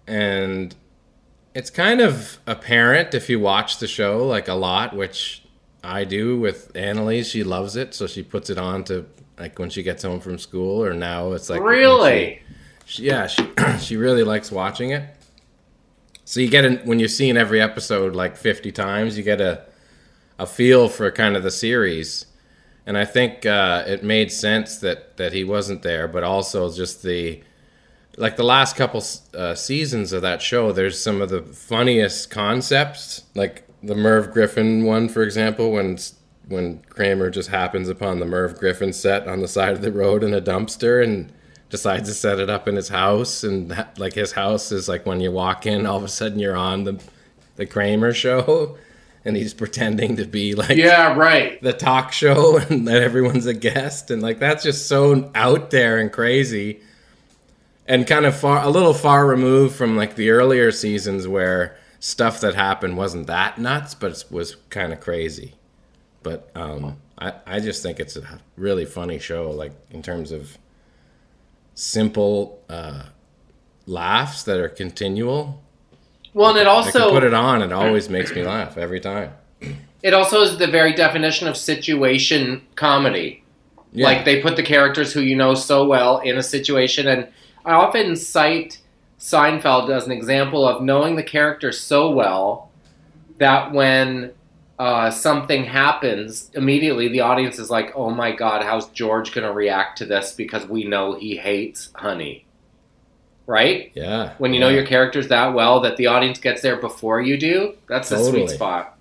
And 0.07 0.75
it's 1.55 1.71
kind 1.71 2.01
of 2.01 2.39
apparent 2.47 3.15
if 3.15 3.29
you 3.29 3.41
watch 3.41 3.79
the 3.79 3.87
show 3.87 4.27
like 4.27 4.49
a 4.49 4.55
lot, 4.55 4.97
which 4.97 5.43
I 5.85 6.05
do 6.05 6.39
with 6.39 6.71
Annalise. 6.75 7.29
She 7.29 7.45
loves 7.45 7.77
it, 7.77 7.95
so 7.95 8.07
she 8.07 8.23
puts 8.23 8.51
it 8.51 8.59
on 8.59 8.85
to 8.85 9.07
like 9.39 9.59
when 9.59 9.71
she 9.71 9.83
gets 9.83 10.03
home 10.03 10.21
from 10.21 10.39
school, 10.39 10.85
or 10.85 10.93
now 10.95 11.33
it's 11.33 11.49
like 11.51 11.61
when 11.63 11.75
she- 11.75 11.79
Really? 11.79 12.43
she, 12.87 13.03
yeah, 13.05 13.27
she 13.27 13.47
she 13.81 13.97
really 13.97 14.23
likes 14.25 14.51
watching 14.51 14.91
it. 14.91 15.03
So 16.29 16.41
you 16.41 16.51
get 16.51 16.67
in 16.67 16.77
when 16.81 16.99
you're 16.99 17.09
seeing 17.09 17.39
every 17.39 17.59
episode 17.59 18.15
like 18.15 18.37
fifty 18.37 18.71
times, 18.71 19.17
you 19.17 19.25
get 19.25 19.41
a 19.41 19.63
a 20.39 20.45
feel 20.45 20.91
for 20.91 21.11
kind 21.11 21.39
of 21.39 21.43
the 21.43 21.51
series, 21.51 22.27
and 22.85 22.99
I 22.99 23.07
think 23.07 23.47
uh, 23.47 23.85
it 23.87 24.05
made 24.05 24.31
sense 24.31 24.77
that 24.81 25.17
that 25.17 25.33
he 25.33 25.43
wasn't 25.43 25.81
there, 25.81 26.07
but 26.07 26.25
also 26.25 26.71
just 26.71 27.03
the 27.03 27.43
like 28.19 28.37
the 28.37 28.45
last 28.45 28.77
couple 28.77 29.03
uh, 29.33 29.55
seasons 29.55 30.13
of 30.13 30.21
that 30.21 30.43
show. 30.43 30.71
There's 30.71 31.03
some 31.03 31.23
of 31.23 31.31
the 31.31 31.41
funniest 31.41 32.31
concepts, 32.31 33.23
like 33.35 33.67
the 33.83 33.95
Merv 33.95 34.31
Griffin 34.31 34.85
one, 34.85 35.09
for 35.09 35.23
example, 35.23 35.73
when 35.73 35.97
when 36.47 36.83
Kramer 36.91 37.31
just 37.31 37.49
happens 37.49 37.89
upon 37.89 38.21
the 38.21 38.27
Merv 38.27 38.59
Griffin 38.59 38.93
set 38.93 39.27
on 39.27 39.41
the 39.41 39.49
side 39.49 39.73
of 39.73 39.81
the 39.81 39.91
road 39.91 40.23
in 40.23 40.35
a 40.35 40.43
dumpster 40.43 41.03
and 41.03 41.33
decides 41.71 42.09
to 42.09 42.15
set 42.15 42.39
it 42.39 42.49
up 42.49 42.67
in 42.67 42.77
his 42.77 42.89
house 42.89 43.45
and 43.45 43.87
like 43.99 44.15
his 44.15 44.33
house 44.33 44.73
is 44.73 44.89
like 44.89 45.05
when 45.05 45.21
you 45.21 45.31
walk 45.31 45.67
in 45.67 45.87
all 45.87 45.97
of 45.99 46.05
a 46.05 46.09
sudden 46.09 46.39
you're 46.39 46.57
on 46.57 46.85
the 46.85 47.03
the 47.57 47.67
Kramer 47.67 48.13
show 48.15 48.79
and 49.25 49.37
he's 49.37 49.53
pretending 49.53 50.17
to 50.17 50.25
be 50.25 50.55
like 50.55 50.77
Yeah, 50.77 51.15
right. 51.15 51.61
the 51.63 51.73
talk 51.73 52.13
show 52.13 52.57
and 52.71 52.89
that 52.89 53.03
everyone's 53.03 53.47
a 53.47 53.55
guest 53.55 54.11
and 54.11 54.23
like 54.23 54.39
that's 54.39 54.63
just 54.65 54.87
so 54.89 55.31
out 55.35 55.71
there 55.71 55.99
and 55.99 56.11
crazy 56.13 56.81
and 57.87 58.07
kind 58.07 58.25
of 58.27 58.37
far 58.37 58.63
a 58.63 58.69
little 58.71 58.95
far 58.95 59.27
removed 59.27 59.75
from 59.75 59.97
like 59.97 60.15
the 60.15 60.31
earlier 60.31 60.71
seasons 60.73 61.27
where 61.29 61.77
stuff 62.01 62.41
that 62.41 62.55
happened 62.55 62.97
wasn't 62.97 63.27
that 63.27 63.59
nuts 63.59 63.95
but 63.95 64.13
it 64.13 64.25
was 64.31 64.57
kind 64.71 64.93
of 64.93 65.01
crazy 65.01 65.55
but 66.23 66.51
um 66.55 66.97
I, 67.19 67.33
I 67.47 67.61
just 67.61 67.83
think 67.83 67.99
it's 67.99 68.17
a 68.17 68.41
really 68.57 68.85
funny 68.85 69.19
show 69.19 69.51
like 69.51 69.73
in 69.91 70.03
terms 70.03 70.31
of 70.31 70.57
simple 71.79 72.61
uh 72.69 73.05
laughs 73.87 74.43
that 74.43 74.59
are 74.59 74.69
continual 74.69 75.63
Well, 76.35 76.51
and 76.51 76.59
it 76.59 76.67
also 76.67 77.11
put 77.11 77.23
it 77.25 77.35
on 77.35 77.63
it 77.63 77.73
always 77.73 78.09
makes 78.09 78.35
me 78.35 78.43
laugh 78.43 78.77
every 78.77 79.01
time 79.01 79.33
it 80.03 80.15
also 80.15 80.43
is 80.43 80.59
the 80.59 80.67
very 80.67 80.95
definition 80.95 81.49
of 81.49 81.57
situation 81.57 82.63
comedy. 82.77 83.43
yeah. 83.93 84.07
Like 84.07 84.25
they 84.25 84.41
put 84.41 84.57
the 84.57 84.63
characters 84.63 85.13
who 85.13 85.21
you 85.21 85.35
know 85.37 85.55
so 85.55 85.87
well 85.87 86.19
in 86.19 86.39
a 86.39 86.43
situation, 86.43 87.09
and 87.09 87.29
I 87.65 87.73
often 87.73 88.15
cite 88.17 88.79
Seinfeld 89.19 89.91
as 89.91 90.07
an 90.07 90.13
example 90.13 90.67
of 90.67 90.83
knowing 90.83 91.17
the 91.17 91.23
character 91.23 91.73
so 91.73 92.11
well 92.11 92.71
that 93.39 93.73
when 93.73 94.33
uh, 94.79 95.11
something 95.11 95.65
happens, 95.65 96.51
immediately 96.55 97.09
the 97.09 97.21
audience 97.21 97.59
is 97.59 97.71
like, 97.71 97.93
"Oh 97.97 98.11
my 98.11 98.33
god, 98.33 98.63
how's 98.65 98.89
George 98.91 99.33
going 99.33 99.47
to 99.47 99.53
react 99.53 99.99
to 99.99 100.07
this?" 100.07 100.33
Because 100.33 100.67
we 100.67 100.85
know 100.85 101.15
he 101.15 101.37
hates 101.37 101.91
Honey, 101.95 102.47
right? 103.47 103.91
yeah 103.95 104.35
When 104.39 104.53
you 104.55 104.61
know 104.61 104.69
your 104.69 104.87
characters 104.87 105.29
that 105.29 105.55
well, 105.55 105.81
that 105.81 105.97
the 105.97 106.07
audience 106.07 106.39
gets 106.39 106.63
there 106.63 106.77
before 106.77 107.21
you 107.21 107.39
do, 107.39 107.75
that's 107.89 108.09
the 108.11 108.17
Totally. 108.17 108.47
sweet 108.47 108.51
spot. 108.51 108.99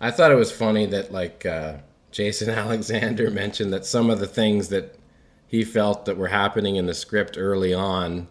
I 0.00 0.10
thought 0.10 0.32
it 0.32 0.36
was 0.36 0.52
funny 0.52 0.86
that 0.86 1.12
like 1.12 1.46
uh, 1.46 1.78
Jason 2.10 2.50
Alexander 2.64 3.30
mentioned 3.30 3.72
that 3.72 3.86
some 3.86 4.10
of 4.10 4.18
the 4.20 4.26
things 4.26 4.68
that 4.68 4.96
he 5.46 5.64
felt 5.64 6.04
that 6.06 6.16
were 6.16 6.28
happening 6.28 6.76
in 6.76 6.86
the 6.86 6.94
script 6.94 7.36
early 7.38 7.74
on, 7.74 8.28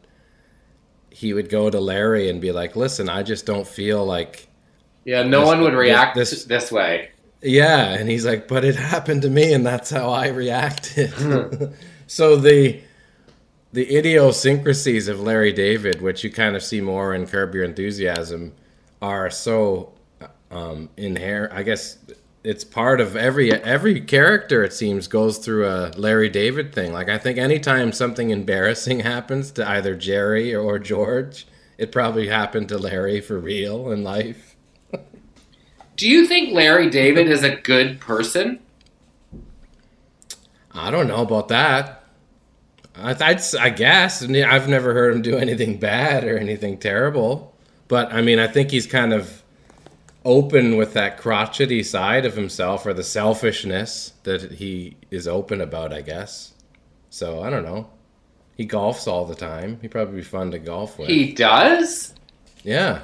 he 1.10 1.34
would 1.34 1.50
go 1.50 1.70
to 1.70 1.80
Larry 1.80 2.30
and 2.30 2.40
be 2.42 2.52
like, 2.52 2.76
"Listen, 2.76 3.10
I 3.10 3.24
just 3.24 3.46
don't 3.46 3.68
feel 3.68 4.06
like." 4.06 4.49
Yeah, 5.06 5.24
no 5.24 5.40
This- 5.42 5.48
one 5.48 5.62
would 5.62 5.74
react 5.74 6.16
this- 6.16 6.30
this, 6.32 6.44
this 6.46 6.72
way. 6.72 7.10
Yeah, 7.42 7.94
and 7.94 8.10
he's 8.10 8.26
like, 8.26 8.50
"But 8.50 8.66
it 8.66 8.76
happened 8.76 9.22
to 9.22 9.30
me, 9.30 9.54
and 9.54 9.66
that's 9.66 9.90
how 9.90 10.10
I 10.10 10.28
reacted." 10.28 11.14
so 12.08 12.36
the 12.36 12.82
the 13.72 13.96
idiosyncrasies 13.98 15.08
of 15.08 15.22
Larry 15.22 15.54
David, 15.54 16.02
which 16.02 16.24
you 16.24 16.32
kind 16.32 16.56
of 16.56 16.64
see 16.64 16.82
more 16.82 17.14
in 17.14 17.28
Curb 17.28 17.54
Your 17.56 17.64
Enthusiasm, 17.64 18.54
are 19.02 19.30
so 19.30 19.94
um, 20.52 20.90
inherent. 20.98 21.54
I 21.54 21.64
guess 21.64 21.98
it's 22.44 22.64
part 22.66 23.00
of 23.00 23.16
every 23.16 23.54
every 23.54 24.02
character. 24.02 24.64
It 24.64 24.74
seems 24.74 25.08
goes 25.08 25.38
through 25.38 25.66
a 25.68 25.92
Larry 25.96 26.30
David 26.30 26.74
thing. 26.74 26.92
Like 26.92 27.08
I 27.08 27.18
think 27.18 27.38
anytime 27.38 27.94
something 27.94 28.32
embarrassing 28.32 29.00
happens 29.14 29.52
to 29.52 29.66
either 29.70 29.96
Jerry 29.96 30.54
or 30.54 30.78
George, 30.78 31.48
it 31.78 31.92
probably 31.94 32.28
happened 32.28 32.68
to 32.70 32.78
Larry 32.78 33.22
for 33.22 33.40
real 33.40 33.92
in 33.92 34.04
life. 34.04 34.49
Do 36.00 36.08
you 36.08 36.26
think 36.26 36.54
Larry 36.54 36.90
David 36.90 37.28
is 37.28 37.44
a 37.44 37.58
good 37.58 38.00
person? 38.00 38.60
I 40.72 40.92
don't 40.92 41.10
know 41.10 41.24
about 41.24 41.50
that. 41.50 42.06
I, 42.96 43.38
I 43.60 43.70
guess. 43.70 44.24
I 44.24 44.28
mean, 44.28 44.46
I've 44.46 44.70
never 44.70 44.94
heard 44.94 45.14
him 45.14 45.22
do 45.22 45.36
anything 45.36 45.78
bad 45.78 46.24
or 46.24 46.38
anything 46.38 46.78
terrible. 46.78 47.54
But 47.90 48.14
I 48.14 48.22
mean, 48.22 48.40
I 48.40 48.48
think 48.48 48.72
he's 48.72 48.88
kind 48.88 49.12
of 49.12 49.44
open 50.24 50.78
with 50.78 50.94
that 50.94 51.18
crotchety 51.18 51.84
side 51.84 52.26
of 52.26 52.34
himself 52.34 52.86
or 52.86 52.94
the 52.94 53.04
selfishness 53.04 54.14
that 54.24 54.54
he 54.54 54.96
is 55.12 55.28
open 55.28 55.60
about, 55.60 55.92
I 55.92 56.00
guess. 56.00 56.54
So 57.10 57.42
I 57.42 57.50
don't 57.50 57.64
know. 57.66 57.90
He 58.56 58.66
golfs 58.66 59.06
all 59.06 59.26
the 59.26 59.36
time. 59.36 59.80
He'd 59.82 59.92
probably 59.92 60.16
be 60.16 60.24
fun 60.24 60.52
to 60.52 60.60
golf 60.60 60.98
with. 60.98 61.10
He 61.10 61.34
does? 61.34 62.14
yeah. 62.64 63.02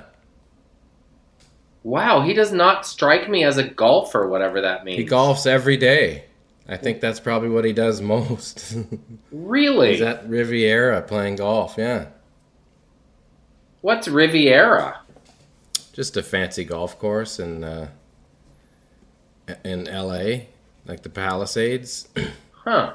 Wow, 1.85 2.21
he 2.21 2.33
does 2.33 2.51
not 2.51 2.83
strike 2.87 3.29
me 3.29 3.43
as 3.43 3.57
a 3.57 3.63
golfer, 3.63 4.27
whatever 4.27 4.59
that 4.61 4.83
means. 4.85 4.97
He 4.97 5.05
golfs 5.05 5.45
every 5.45 5.77
day. 5.77 6.23
I 6.67 6.77
think 6.77 6.99
that's 6.99 7.19
probably 7.19 7.49
what 7.49 7.63
he 7.63 7.73
does 7.73 8.01
most. 8.01 8.75
Really? 9.31 9.91
He's 9.91 10.01
at 10.01 10.27
Riviera 10.27 11.03
playing 11.03 11.35
golf, 11.35 11.75
yeah. 11.77 12.07
What's 13.81 14.07
Riviera? 14.07 15.01
just 15.93 16.17
a 16.17 16.23
fancy 16.23 16.63
golf 16.63 16.97
course 16.97 17.39
in 17.39 17.63
uh, 17.63 17.89
in 19.63 19.87
L.A., 19.87 20.47
like 20.87 21.03
the 21.03 21.09
Palisades. 21.09 22.09
Huh. 22.65 22.93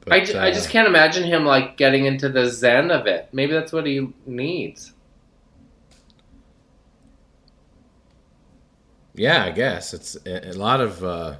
But, 0.00 0.12
I, 0.12 0.24
ju- 0.24 0.36
I 0.36 0.50
uh, 0.50 0.52
just 0.52 0.68
can't 0.68 0.88
imagine 0.88 1.22
him 1.22 1.44
like 1.44 1.76
getting 1.76 2.06
into 2.06 2.28
the 2.28 2.48
zen 2.48 2.90
of 2.90 3.06
it. 3.06 3.28
Maybe 3.30 3.52
that's 3.52 3.72
what 3.72 3.86
he 3.86 4.08
needs. 4.26 4.92
Yeah, 9.20 9.44
I 9.44 9.50
guess 9.50 9.92
it's 9.92 10.16
a, 10.24 10.52
a 10.52 10.54
lot 10.54 10.80
of. 10.80 11.04
Uh, 11.04 11.36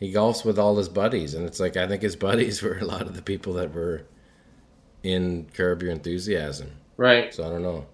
he 0.00 0.12
golfs 0.12 0.44
with 0.44 0.58
all 0.58 0.76
his 0.76 0.88
buddies, 0.88 1.34
and 1.34 1.46
it's 1.46 1.60
like 1.60 1.76
I 1.76 1.86
think 1.86 2.02
his 2.02 2.16
buddies 2.28 2.60
were 2.60 2.76
a 2.76 2.84
lot 2.84 3.02
of 3.02 3.14
the 3.14 3.22
people 3.22 3.52
that 3.52 3.72
were 3.72 4.02
in 5.04 5.46
Curb 5.54 5.84
Your 5.84 5.92
Enthusiasm. 5.92 6.72
Right. 6.96 7.32
So 7.32 7.46
I 7.46 7.50
don't 7.50 7.62
know. 7.62 7.86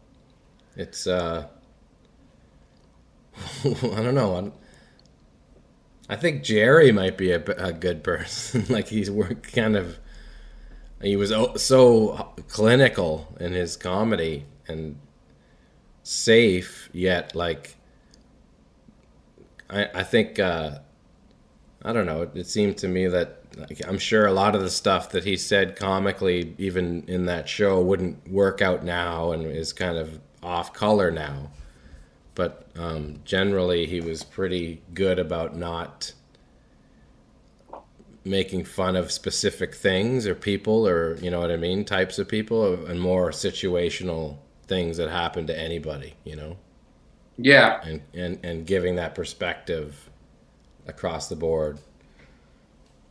It's 0.75 1.07
uh, 1.07 1.49
I 3.65 3.69
don't 3.75 4.15
know. 4.15 4.37
I'm, 4.37 4.53
I 6.09 6.17
think 6.17 6.43
Jerry 6.43 6.91
might 6.91 7.19
be 7.19 7.33
a, 7.33 7.45
a 7.59 7.75
good 7.75 8.03
person. 8.03 8.65
like 8.71 8.89
he's 8.89 9.11
kind 9.53 9.77
of. 9.77 9.99
He 11.03 11.17
was 11.17 11.31
so 11.63 12.33
clinical 12.49 13.37
in 13.39 13.53
his 13.53 13.77
comedy 13.77 14.47
and 14.67 14.99
safe, 16.05 16.89
yet 16.95 17.35
like. 17.35 17.77
I 19.71 19.89
I 19.95 20.03
think 20.03 20.39
uh, 20.39 20.79
I 21.83 21.93
don't 21.93 22.07
know. 22.07 22.23
It, 22.23 22.31
it 22.35 22.47
seemed 22.47 22.77
to 22.79 22.89
me 22.89 23.07
that 23.09 23.41
like, 23.57 23.81
I'm 23.87 23.99
sure 23.99 24.27
a 24.27 24.33
lot 24.33 24.55
of 24.55 24.63
the 24.63 24.71
stuff 24.71 25.11
that 25.11 25.25
he 25.25 25.37
said 25.37 25.77
comically, 25.77 26.55
even 26.59 27.05
in 27.09 27.27
that 27.27 27.49
show, 27.49 27.81
wouldn't 27.81 28.29
work 28.31 28.63
out 28.63 28.85
now 28.85 29.33
and 29.33 29.47
is 29.47 29.73
kind 29.73 29.97
of 29.97 30.21
off 30.43 30.73
color 30.73 31.11
now. 31.11 31.51
But 32.35 32.69
um, 32.77 33.21
generally, 33.25 33.87
he 33.87 34.01
was 34.01 34.23
pretty 34.23 34.83
good 34.95 35.19
about 35.19 35.57
not 35.57 36.13
making 38.25 38.65
fun 38.65 38.97
of 38.97 39.11
specific 39.11 39.75
things 39.75 40.27
or 40.27 40.35
people 40.35 40.87
or 40.87 41.17
you 41.17 41.31
know 41.31 41.41
what 41.41 41.51
I 41.51 41.57
mean, 41.57 41.85
types 41.85 42.19
of 42.19 42.29
people, 42.29 42.87
and 42.87 43.01
more 43.01 43.31
situational 43.31 44.39
things 44.67 44.99
that 44.99 45.11
happen 45.11 45.47
to 45.49 45.59
anybody, 45.59 46.15
you 46.25 46.37
know, 46.37 46.57
Yeah. 47.43 47.81
and 47.85 48.03
and 48.15 48.39
and 48.43 48.67
giving 48.67 48.97
that 48.97 49.15
perspective 49.15 50.09
across 50.87 51.29
the 51.29 51.37
board. 51.37 51.79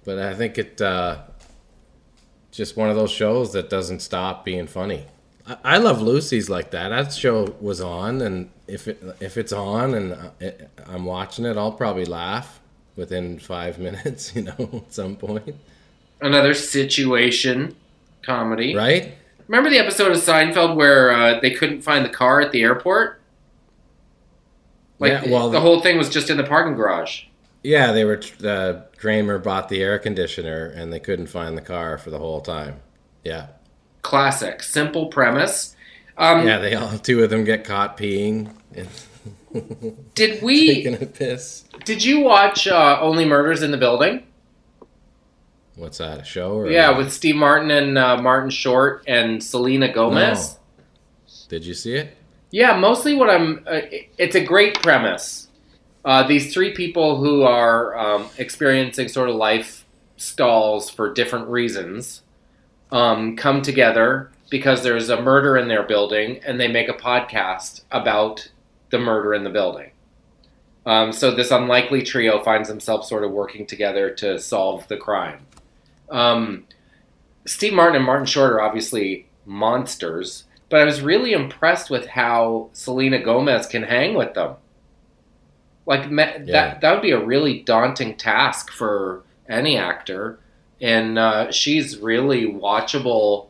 But 0.06 0.20
I 0.20 0.34
think 0.34 0.58
it 0.58 0.82
uh, 0.82 1.20
just 2.52 2.78
one 2.78 2.90
of 2.90 2.96
those 2.96 3.12
shows 3.12 3.54
that 3.54 3.70
doesn't 3.70 4.00
stop 4.02 4.44
being 4.46 4.68
funny. 4.68 5.06
I, 5.48 5.58
I 5.64 5.78
love 5.78 6.02
Lucy's 6.02 6.50
like 6.50 6.72
that. 6.72 6.90
That 6.90 7.14
show 7.14 7.56
was 7.60 7.82
on, 7.82 8.22
and 8.22 8.50
if 8.68 8.88
it 8.88 9.02
if 9.20 9.38
it's 9.38 9.54
on 9.54 9.94
and 9.94 10.14
uh, 10.14 10.30
it, 10.40 10.70
I'm 10.88 11.06
watching 11.06 11.46
it, 11.46 11.58
I'll 11.58 11.72
probably 11.72 12.06
laugh 12.06 12.60
within 12.96 13.40
five 13.40 13.78
minutes. 13.88 14.36
You 14.36 14.44
know, 14.44 14.70
at 14.88 14.94
some 14.94 15.16
point, 15.16 15.56
Another 16.22 16.54
situation 16.54 17.76
comedy. 18.24 18.76
right? 18.76 19.14
Remember 19.48 19.70
the 19.72 19.80
episode 19.80 20.12
of 20.12 20.18
Seinfeld 20.18 20.76
where 20.76 21.12
uh, 21.12 21.40
they 21.40 21.50
couldn't 21.52 21.82
find 21.82 22.06
the 22.06 22.10
car 22.10 22.40
at 22.40 22.52
the 22.52 22.62
airport? 22.62 23.19
Like 25.00 25.12
Yeah, 25.12 25.30
well- 25.32 25.50
the 25.50 25.62
whole 25.62 25.82
thing 25.82 25.98
was 25.98 26.10
just 26.10 26.30
in 26.30 26.38
the 26.38 26.44
parking 26.44 26.76
garage. 26.76 27.24
Yeah, 27.64 27.92
they 27.92 28.06
were. 28.06 28.22
Uh, 28.44 28.82
Kramer 28.98 29.38
bought 29.38 29.68
the 29.68 29.82
air 29.82 30.00
conditioner, 30.00 30.68
and 30.68 30.94
they 30.94 31.00
couldn't 31.00 31.28
find 31.28 31.58
the 31.58 31.62
car 31.62 31.98
for 31.98 32.10
the 32.10 32.18
whole 32.20 32.40
time. 32.40 32.80
Yeah, 33.24 33.48
Classic, 34.02 34.64
simple 34.64 35.08
premise. 35.08 35.76
Um, 36.18 36.48
yeah. 36.48 36.58
They 36.60 36.76
all 36.76 36.98
two 36.98 37.22
of 37.24 37.30
them 37.30 37.44
get 37.44 37.64
caught 37.66 37.98
peeing 37.98 38.52
Did 40.16 40.42
we? 40.42 40.68
taking 40.84 40.94
a 41.02 41.06
piss. 41.06 41.64
Did 41.86 42.04
you 42.04 42.20
watch 42.22 42.68
uh, 42.68 42.98
Only 43.02 43.26
Murders 43.26 43.62
in 43.62 43.72
the 43.72 43.78
Building? 43.78 44.24
What's 45.76 45.98
that? 46.00 46.20
A 46.20 46.24
show? 46.26 46.54
Or 46.54 46.70
Yeah, 46.70 46.98
with 46.98 47.12
Steve 47.12 47.36
Martin 47.36 47.72
and 47.72 47.98
uh, 47.98 48.18
Martin 48.22 48.50
Short 48.50 49.04
and 49.08 49.42
Selena 49.44 49.92
Gomez. 49.92 50.58
Did 51.48 51.66
you 51.66 51.74
see 51.74 51.96
it? 51.96 52.16
Yeah, 52.52 52.78
mostly 52.78 53.14
what 53.16 53.30
I'm. 53.30 53.64
Uh, 53.68 53.82
it's 54.18 54.36
a 54.36 54.44
great 54.44 54.82
premise. 54.82 55.48
Uh, 56.04 56.26
these 56.28 56.54
three 56.54 56.74
people 56.74 57.18
who 57.18 57.44
are 57.44 57.98
um, 57.98 58.30
experiencing 58.38 59.08
sort 59.08 59.30
of 59.30 59.36
life 59.36 59.86
stalls 60.18 60.90
for 60.90 61.14
different 61.14 61.48
reasons 61.48 62.24
um, 62.92 63.36
come 63.36 63.62
together 63.62 64.32
because 64.50 64.82
there's 64.82 65.10
a 65.10 65.22
murder 65.22 65.58
in 65.58 65.68
their 65.68 65.84
building, 65.84 66.40
and 66.44 66.60
they 66.60 66.68
make 66.68 66.90
a 66.90 66.94
podcast 66.94 67.82
about 67.92 68.50
the 68.90 68.98
murder 68.98 69.34
in 69.34 69.44
the 69.44 69.50
building. 69.50 69.92
Um, 70.86 71.12
so 71.12 71.30
this 71.30 71.52
unlikely 71.52 72.02
trio 72.02 72.42
finds 72.44 72.68
themselves 72.68 73.08
sort 73.08 73.24
of 73.24 73.32
working 73.32 73.68
together 73.68 74.10
to 74.16 74.40
solve 74.40 74.88
the 74.88 74.98
crime. 74.98 75.46
Um, 76.10 76.66
Steve 77.46 77.74
Martin 77.74 77.98
and 77.98 78.06
Martin 78.06 78.26
Short 78.26 78.54
are 78.54 78.62
obviously 78.62 79.28
monsters, 79.46 80.46
but 80.70 80.82
I 80.82 80.86
was 80.86 81.02
really 81.02 81.34
impressed 81.34 81.90
with 81.90 82.08
how 82.08 82.70
Selena 82.74 83.20
Gomez 83.22 83.66
can 83.68 83.84
hang 83.84 84.14
with 84.16 84.34
them. 84.36 84.56
Like 85.86 86.10
ma- 86.12 86.24
Yeah. 86.24 86.52
that 86.52 86.82
that 86.82 86.92
would 86.94 87.02
be 87.02 87.12
a 87.12 87.24
really 87.24 87.62
daunting 87.62 88.16
task 88.16 88.70
for 88.72 89.24
any 89.48 89.78
actor, 89.78 90.40
and 90.80 91.18
uh, 91.18 91.52
she's 91.52 91.98
really 91.98 92.46
watchable 92.46 93.48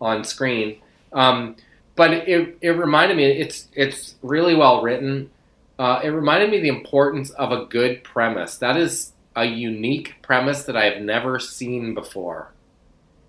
on 0.00 0.24
screen. 0.24 0.76
Um, 1.12 1.56
but 1.96 2.12
it 2.12 2.56
it 2.60 2.70
reminded 2.70 3.16
me 3.16 3.24
it's 3.24 3.66
it's 3.74 4.14
really 4.22 4.54
well 4.54 4.82
written. 4.82 5.30
Uh, 5.78 6.00
it 6.04 6.08
reminded 6.10 6.50
me 6.50 6.60
the 6.60 6.68
importance 6.68 7.30
of 7.30 7.50
a 7.52 7.64
good 7.64 8.04
premise. 8.04 8.56
That 8.58 8.76
is 8.76 9.12
a 9.34 9.44
unique 9.46 10.16
premise 10.22 10.64
that 10.64 10.76
I 10.76 10.84
have 10.84 11.02
never 11.02 11.38
seen 11.38 11.94
before. 11.94 12.50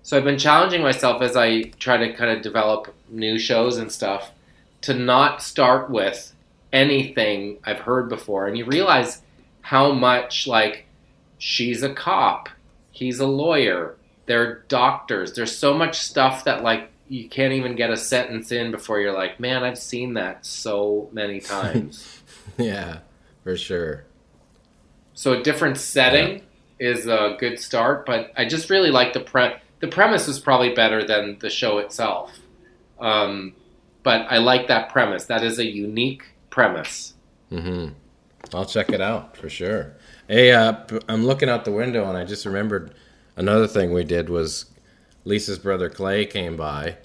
So 0.04 0.18
I've 0.18 0.24
been 0.24 0.38
challenging 0.38 0.82
myself 0.82 1.22
as 1.22 1.38
I 1.38 1.62
try 1.80 1.98
to 1.98 2.12
kind 2.14 2.30
of 2.32 2.42
develop 2.42 2.94
new 3.12 3.38
shows 3.38 3.78
and 3.78 3.91
stuff 3.91 4.32
to 4.82 4.93
not 4.93 5.41
start 5.41 5.89
with 5.89 6.34
anything 6.74 7.57
I've 7.64 7.80
heard 7.80 8.09
before. 8.09 8.47
And 8.47 8.57
you 8.57 8.66
realize 8.66 9.22
how 9.62 9.91
much, 9.91 10.47
like, 10.47 10.86
she's 11.38 11.84
a 11.84 11.93
cop, 11.93 12.49
he's 12.91 13.20
a 13.20 13.28
lawyer, 13.28 13.95
they're 14.26 14.59
doctors. 14.68 15.34
There's 15.34 15.55
so 15.55 15.74
much 15.74 15.99
stuff 15.99 16.45
that, 16.45 16.64
like, 16.64 16.89
you 17.07 17.28
can't 17.28 17.53
even 17.53 17.76
get 17.76 17.89
a 17.89 17.97
sentence 17.97 18.51
in 18.51 18.72
before 18.72 19.01
you're 19.01 19.14
like, 19.14 19.39
man, 19.39 19.64
I've 19.64 19.78
seen 19.78 20.14
that 20.14 20.45
so 20.45 21.09
many 21.12 21.39
times. 21.41 22.22
Yeah, 22.57 22.99
for 23.43 23.57
sure. 23.57 24.05
So 25.14 25.34
a 25.34 25.43
different 25.43 25.78
setting 25.78 26.41
is 26.80 27.05
a 27.07 27.36
good 27.38 27.59
start, 27.59 28.05
but 28.05 28.32
I 28.38 28.45
just 28.45 28.70
really 28.70 28.89
like 28.89 29.14
the 29.14 29.20
pre. 29.20 29.51
The 29.82 29.88
premise 29.88 30.28
is 30.28 30.39
probably 30.39 30.74
better 30.74 31.05
than 31.05 31.38
the 31.39 31.49
show 31.49 31.80
itself, 31.80 32.32
um, 33.02 33.54
but 34.04 34.28
I 34.30 34.38
like 34.38 34.68
that 34.68 34.89
premise. 34.89 35.26
That 35.26 35.43
is 35.43 35.60
a 35.60 35.66
unique 35.66 36.24
premise. 36.49 37.14
Mm-hmm. 37.52 37.93
I'll 38.54 38.66
check 38.66 38.89
it 38.89 39.02
out 39.02 39.38
for 39.38 39.49
sure. 39.49 39.93
Hey, 40.28 40.52
uh, 40.52 40.76
I'm 41.08 41.26
looking 41.26 41.49
out 41.49 41.66
the 41.66 41.72
window 41.72 42.08
and 42.08 42.18
I 42.18 42.24
just 42.24 42.45
remembered 42.45 42.93
another 43.36 43.68
thing 43.68 43.91
we 43.91 44.04
did 44.04 44.30
was 44.30 44.66
Lisa's 45.26 45.60
brother 45.60 45.89
Clay 45.89 46.26
came 46.26 46.58
by 46.58 46.97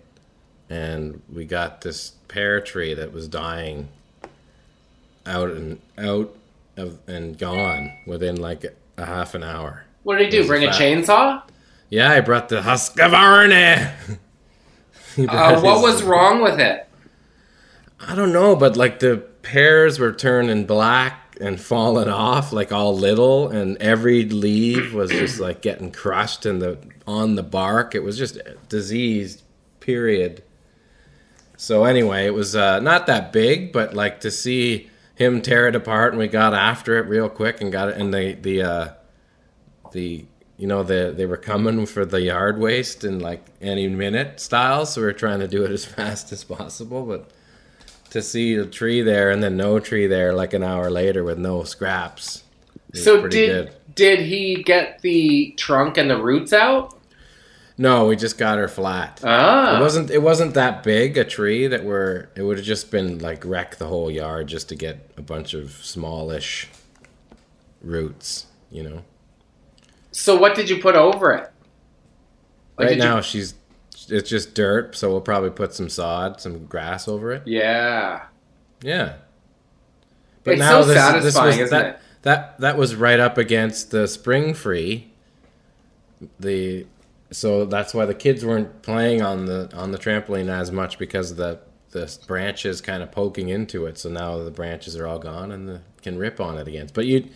and 0.70 1.22
we 1.32 1.44
got 1.44 1.82
this 1.82 2.12
pear 2.28 2.60
tree 2.60 2.94
that 2.94 3.12
was 3.12 3.28
dying 3.28 3.88
out 5.24 5.50
and 5.50 5.80
out 5.98 6.36
of 6.76 6.98
and 7.06 7.38
gone 7.38 7.92
within 8.06 8.36
like 8.36 8.64
a 8.96 9.04
half 9.04 9.34
an 9.34 9.42
hour. 9.42 9.84
What 10.02 10.18
did 10.18 10.26
he 10.26 10.30
do? 10.30 10.36
There's 10.38 10.46
a 10.46 10.48
Bring 10.48 10.64
a 10.64 10.68
chainsaw? 10.70 11.42
Yeah, 11.90 12.10
I 12.10 12.20
brought 12.20 12.48
the 12.48 12.60
Husqvarna. 12.60 13.92
Uh, 15.18 15.60
what 15.60 15.82
was 15.82 16.02
wrong 16.02 16.42
with 16.42 16.60
it? 16.60 16.86
I 18.00 18.14
don't 18.14 18.32
know, 18.32 18.54
but 18.56 18.76
like 18.76 18.98
the 18.98 19.16
pears 19.42 19.98
were 19.98 20.12
turning 20.12 20.66
black 20.66 21.36
and 21.40 21.60
falling 21.60 22.08
off, 22.08 22.52
like 22.52 22.72
all 22.72 22.96
little, 22.96 23.48
and 23.48 23.76
every 23.78 24.24
leaf 24.24 24.92
was 24.92 25.10
just 25.10 25.40
like 25.40 25.62
getting 25.62 25.90
crushed 25.90 26.46
in 26.46 26.58
the 26.58 26.78
on 27.06 27.34
the 27.34 27.42
bark. 27.42 27.94
It 27.94 28.02
was 28.02 28.18
just 28.18 28.38
diseased, 28.68 29.42
period. 29.80 30.42
So 31.56 31.84
anyway, 31.84 32.26
it 32.26 32.34
was 32.34 32.54
uh, 32.54 32.80
not 32.80 33.06
that 33.06 33.32
big, 33.32 33.72
but 33.72 33.94
like 33.94 34.20
to 34.20 34.30
see 34.30 34.90
him 35.14 35.40
tear 35.40 35.68
it 35.68 35.74
apart, 35.74 36.12
and 36.12 36.18
we 36.18 36.28
got 36.28 36.52
after 36.52 36.98
it 36.98 37.08
real 37.08 37.28
quick 37.28 37.60
and 37.60 37.72
got 37.72 37.88
it, 37.88 37.96
and 37.96 38.12
the 38.12 38.34
the 38.34 38.62
uh, 38.62 38.88
the 39.92 40.26
you 40.56 40.66
know 40.66 40.82
the 40.82 41.12
they 41.16 41.26
were 41.26 41.36
coming 41.36 41.86
for 41.86 42.04
the 42.04 42.20
yard 42.22 42.58
waste 42.58 43.04
in 43.04 43.18
like 43.18 43.44
any 43.60 43.88
minute 43.88 44.40
style, 44.40 44.86
so 44.86 45.00
we 45.00 45.06
were 45.06 45.12
trying 45.12 45.40
to 45.40 45.48
do 45.48 45.64
it 45.64 45.70
as 45.70 45.84
fast 45.96 46.32
as 46.32 46.44
possible, 46.44 47.04
but 47.04 47.30
to 48.10 48.22
see 48.22 48.54
a 48.54 48.64
tree 48.64 49.02
there 49.02 49.30
and 49.30 49.42
then 49.42 49.56
no 49.56 49.78
tree 49.78 50.06
there 50.06 50.32
like 50.32 50.54
an 50.54 50.62
hour 50.62 50.90
later 50.90 51.24
with 51.24 51.38
no 51.38 51.64
scraps. 51.64 52.44
So 52.94 53.26
did 53.28 53.72
did 53.94 54.20
he 54.20 54.62
get 54.62 55.00
the 55.02 55.52
trunk 55.56 55.96
and 55.98 56.10
the 56.10 56.20
roots 56.22 56.52
out? 56.52 56.92
No, 57.78 58.06
we 58.06 58.16
just 58.16 58.38
got 58.38 58.56
her 58.56 58.68
flat. 58.68 59.20
Ah, 59.22 59.76
It 59.76 59.80
wasn't 59.80 60.10
it 60.10 60.22
wasn't 60.22 60.54
that 60.54 60.82
big 60.82 61.18
a 61.18 61.24
tree 61.24 61.66
that 61.66 61.84
were 61.84 62.30
it 62.34 62.42
would 62.42 62.56
have 62.56 62.64
just 62.66 62.90
been 62.90 63.18
like 63.18 63.44
wreck 63.44 63.76
the 63.76 63.86
whole 63.86 64.10
yard 64.10 64.46
just 64.46 64.70
to 64.70 64.76
get 64.76 65.10
a 65.18 65.22
bunch 65.22 65.52
of 65.52 65.72
smallish 65.72 66.68
roots, 67.82 68.46
you 68.70 68.82
know. 68.82 69.02
So 70.18 70.36
what 70.36 70.54
did 70.54 70.70
you 70.70 70.78
put 70.80 70.96
over 70.96 71.32
it? 71.32 71.50
Like, 72.78 72.86
right 72.86 72.88
did 72.88 72.98
you- 72.98 73.04
now 73.04 73.20
she's 73.20 73.54
it's 74.08 74.28
just 74.30 74.54
dirt, 74.54 74.94
so 74.96 75.10
we'll 75.10 75.20
probably 75.20 75.50
put 75.50 75.74
some 75.74 75.88
sod, 75.88 76.40
some 76.40 76.66
grass 76.66 77.08
over 77.08 77.32
it. 77.32 77.42
yeah. 77.46 78.22
Yeah. 78.82 79.14
But 80.44 80.52
It's 80.54 80.60
now 80.60 80.82
so 80.82 80.86
this, 80.88 81.24
this 81.24 81.34
was 81.36 81.54
isn't 81.58 81.70
that, 81.70 81.86
it? 81.86 82.00
that 82.22 82.60
that 82.60 82.76
was 82.78 82.94
right 82.94 83.18
up 83.18 83.36
against 83.36 83.90
the 83.90 84.04
Springfree. 84.04 85.04
The 86.40 86.86
so 87.32 87.64
that's 87.64 87.92
why 87.94 88.06
the 88.06 88.14
kids 88.14 88.44
weren't 88.44 88.82
playing 88.82 89.22
on 89.22 89.46
the 89.46 89.70
on 89.74 89.90
the 89.90 89.98
trampoline 89.98 90.48
as 90.48 90.70
much 90.70 90.98
because 90.98 91.34
the 91.34 91.58
the 91.90 92.16
branches 92.26 92.80
kind 92.80 93.02
of 93.02 93.10
poking 93.10 93.48
into 93.48 93.86
it. 93.86 93.98
So 93.98 94.08
now 94.08 94.38
the 94.38 94.50
branches 94.50 94.96
are 94.96 95.06
all 95.06 95.18
gone 95.18 95.50
and 95.50 95.68
the 95.68 95.80
can 96.02 96.16
rip 96.18 96.40
on 96.40 96.58
it 96.58 96.68
again. 96.68 96.88
But 96.94 97.06
you 97.06 97.28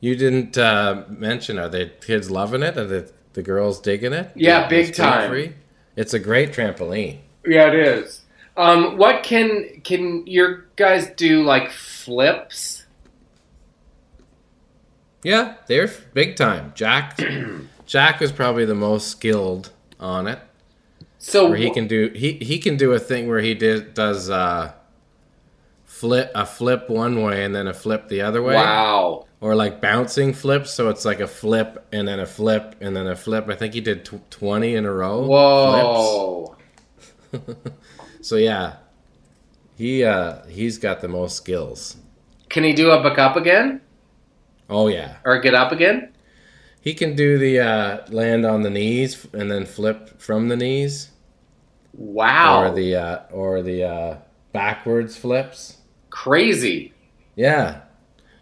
you 0.00 0.16
didn't 0.16 0.56
uh, 0.58 1.04
mention 1.08 1.58
are 1.58 1.68
the 1.68 1.90
kids 2.00 2.30
loving 2.30 2.62
it? 2.62 2.76
Are 2.76 2.86
the 2.86 3.10
the 3.32 3.42
girls 3.42 3.80
digging 3.80 4.12
it? 4.12 4.32
Yeah, 4.34 4.68
big 4.68 4.94
time. 4.94 5.30
Springfree? 5.30 5.52
It's 5.96 6.14
a 6.14 6.18
great 6.18 6.52
trampoline. 6.52 7.18
Yeah, 7.46 7.68
it 7.68 7.74
is. 7.74 8.22
Um, 8.56 8.96
what 8.96 9.22
can 9.22 9.80
can 9.84 10.26
your 10.26 10.66
guys 10.76 11.08
do? 11.16 11.42
Like 11.42 11.70
flips? 11.70 12.86
Yeah, 15.22 15.56
they're 15.66 15.88
big 16.14 16.36
time. 16.36 16.72
Jack 16.74 17.18
Jack 17.86 18.22
is 18.22 18.32
probably 18.32 18.64
the 18.64 18.74
most 18.74 19.08
skilled 19.08 19.70
on 19.98 20.26
it. 20.26 20.40
So 21.18 21.50
Where 21.50 21.58
he 21.58 21.70
can 21.70 21.86
do 21.86 22.08
he 22.14 22.32
he 22.34 22.58
can 22.58 22.76
do 22.76 22.92
a 22.92 22.98
thing 22.98 23.28
where 23.28 23.40
he 23.40 23.54
did 23.54 23.92
does 23.94 24.30
uh 24.30 24.72
flip 26.00 26.30
a 26.34 26.46
flip 26.46 26.88
one 26.88 27.22
way 27.22 27.44
and 27.44 27.54
then 27.54 27.68
a 27.68 27.74
flip 27.74 28.08
the 28.08 28.22
other 28.22 28.42
way. 28.42 28.54
Wow. 28.54 29.26
Or 29.40 29.54
like 29.54 29.80
bouncing 29.80 30.32
flips, 30.34 30.70
so 30.72 30.88
it's 30.88 31.04
like 31.04 31.20
a 31.20 31.26
flip 31.26 31.86
and 31.92 32.06
then 32.08 32.20
a 32.20 32.26
flip 32.26 32.74
and 32.80 32.94
then 32.96 33.06
a 33.06 33.16
flip. 33.16 33.48
I 33.48 33.54
think 33.54 33.74
he 33.74 33.80
did 33.80 34.04
tw- 34.04 34.30
twenty 34.30 34.74
in 34.74 34.84
a 34.86 34.92
row. 34.92 35.26
Whoa. 35.26 36.56
So 38.22 38.36
yeah, 38.36 38.76
he 39.76 40.04
uh 40.04 40.44
he's 40.46 40.76
got 40.78 41.00
the 41.00 41.08
most 41.08 41.36
skills. 41.36 41.96
Can 42.50 42.64
he 42.64 42.72
do 42.74 42.90
a 42.90 43.02
back 43.02 43.18
up 43.18 43.36
again 43.36 43.80
Oh 44.68 44.88
yeah, 44.88 45.16
or 45.24 45.38
get 45.40 45.54
up 45.54 45.72
again? 45.72 46.12
he 46.82 46.92
can 46.94 47.14
do 47.14 47.38
the 47.38 47.60
uh, 47.60 48.06
land 48.08 48.44
on 48.46 48.62
the 48.62 48.70
knees 48.70 49.26
and 49.34 49.50
then 49.50 49.64
flip 49.66 50.20
from 50.20 50.48
the 50.48 50.56
knees, 50.56 51.10
Wow. 51.92 52.62
or 52.64 52.70
the 52.74 52.94
uh, 52.96 53.18
or 53.30 53.62
the 53.62 53.84
uh, 53.84 54.16
backwards 54.52 55.16
flips. 55.16 55.76
Crazy. 56.10 56.92
Yeah. 57.36 57.80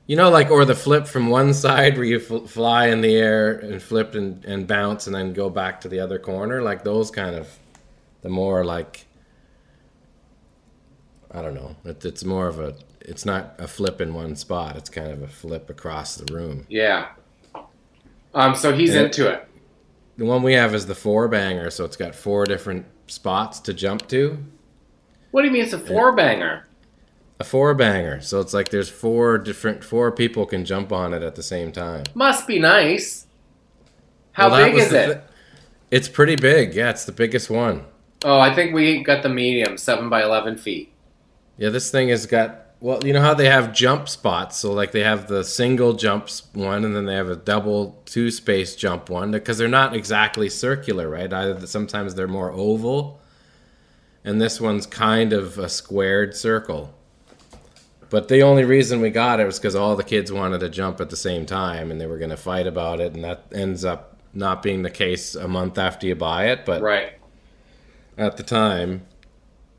You 0.06 0.16
know, 0.16 0.30
like, 0.30 0.50
or 0.50 0.64
the 0.64 0.74
flip 0.74 1.06
from 1.06 1.28
one 1.28 1.52
side 1.52 1.96
where 1.96 2.06
you 2.06 2.18
fl- 2.18 2.46
fly 2.46 2.86
in 2.88 3.02
the 3.02 3.14
air 3.14 3.52
and 3.58 3.82
flip 3.82 4.14
and, 4.14 4.42
and 4.46 4.66
bounce 4.66 5.06
and 5.06 5.14
then 5.14 5.34
go 5.34 5.50
back 5.50 5.80
to 5.82 5.88
the 5.88 6.00
other 6.00 6.18
corner. 6.18 6.62
Like, 6.62 6.82
those 6.82 7.10
kind 7.10 7.36
of, 7.36 7.46
the 8.22 8.30
more 8.30 8.64
like, 8.64 9.06
I 11.30 11.42
don't 11.42 11.54
know. 11.54 11.76
It, 11.84 12.04
it's 12.06 12.24
more 12.24 12.46
of 12.48 12.58
a, 12.58 12.74
it's 13.00 13.26
not 13.26 13.54
a 13.58 13.68
flip 13.68 14.00
in 14.00 14.14
one 14.14 14.34
spot. 14.34 14.76
It's 14.76 14.88
kind 14.88 15.10
of 15.10 15.22
a 15.22 15.28
flip 15.28 15.68
across 15.68 16.16
the 16.16 16.32
room. 16.32 16.66
Yeah. 16.70 17.08
Um. 18.34 18.54
So 18.54 18.74
he's 18.74 18.94
Yeah. 18.94 19.02
into 19.04 19.30
it. 19.30 19.46
The 20.16 20.24
one 20.24 20.42
we 20.42 20.54
have 20.54 20.74
is 20.74 20.86
the 20.86 20.94
four 20.94 21.28
banger. 21.28 21.70
So 21.70 21.84
it's 21.84 21.96
got 21.96 22.14
four 22.14 22.44
different 22.44 22.86
spots 23.08 23.60
to 23.60 23.74
jump 23.74 24.08
to. 24.08 24.38
What 25.30 25.42
do 25.42 25.48
you 25.48 25.52
mean 25.52 25.62
it's 25.62 25.72
a 25.72 25.78
four 25.78 26.12
banger? 26.12 26.66
A 27.40 27.44
four 27.44 27.72
banger. 27.74 28.20
So 28.20 28.40
it's 28.40 28.52
like 28.52 28.70
there's 28.70 28.88
four 28.90 29.38
different, 29.38 29.84
four 29.84 30.10
people 30.10 30.44
can 30.46 30.64
jump 30.64 30.92
on 30.92 31.14
it 31.14 31.22
at 31.22 31.36
the 31.36 31.42
same 31.42 31.70
time. 31.70 32.04
Must 32.14 32.46
be 32.48 32.58
nice. 32.58 33.26
How 34.32 34.50
Well, 34.50 34.64
big 34.66 34.74
is 34.76 34.92
it? 34.92 35.14
thi- 35.14 35.20
it's 35.90 36.08
pretty 36.08 36.36
big. 36.36 36.74
Yeah, 36.74 36.90
it's 36.90 37.04
the 37.04 37.12
biggest 37.12 37.48
one. 37.48 37.84
Oh, 38.24 38.40
I 38.40 38.52
think 38.54 38.74
we 38.74 39.02
got 39.04 39.22
the 39.22 39.28
medium, 39.28 39.76
seven 39.78 40.08
by 40.08 40.22
eleven 40.22 40.56
feet. 40.56 40.92
Yeah, 41.56 41.68
this 41.70 41.90
thing 41.90 42.08
has 42.08 42.26
got 42.26 42.64
well, 42.80 43.04
you 43.04 43.12
know 43.12 43.20
how 43.20 43.34
they 43.34 43.46
have 43.48 43.72
jump 43.72 44.08
spots. 44.08 44.56
So 44.58 44.72
like 44.72 44.92
they 44.92 45.02
have 45.02 45.26
the 45.28 45.42
single 45.44 45.92
jumps 45.94 46.42
one, 46.52 46.84
and 46.84 46.94
then 46.94 47.06
they 47.06 47.14
have 47.14 47.28
a 47.28 47.36
double 47.36 48.00
two 48.04 48.30
space 48.32 48.74
jump 48.76 49.08
one 49.10 49.30
because 49.30 49.58
they're 49.58 49.68
not 49.68 49.94
exactly 49.94 50.48
circular, 50.48 51.08
right? 51.08 51.32
Either 51.32 51.66
sometimes 51.66 52.14
they're 52.16 52.28
more 52.28 52.50
oval, 52.52 53.20
and 54.24 54.40
this 54.40 54.60
one's 54.60 54.86
kind 54.86 55.32
of 55.32 55.58
a 55.58 55.68
squared 55.68 56.34
circle. 56.36 56.94
But 58.10 58.28
the 58.28 58.42
only 58.42 58.64
reason 58.64 59.00
we 59.00 59.10
got 59.10 59.38
it 59.38 59.44
was 59.44 59.58
because 59.58 59.74
all 59.74 59.94
the 59.94 60.02
kids 60.04 60.32
wanted 60.32 60.60
to 60.60 60.70
jump 60.70 61.00
at 61.00 61.10
the 61.10 61.16
same 61.16 61.44
time, 61.44 61.90
and 61.90 62.00
they 62.00 62.06
were 62.06 62.18
going 62.18 62.30
to 62.30 62.36
fight 62.38 62.66
about 62.66 63.00
it, 63.00 63.14
and 63.14 63.22
that 63.24 63.44
ends 63.52 63.84
up 63.84 64.16
not 64.32 64.62
being 64.62 64.82
the 64.82 64.90
case 64.90 65.34
a 65.34 65.46
month 65.48 65.76
after 65.78 66.06
you 66.06 66.14
buy 66.14 66.46
it. 66.46 66.64
But 66.64 66.80
Right. 66.80 67.12
at 68.16 68.36
the 68.36 68.42
time, 68.42 69.02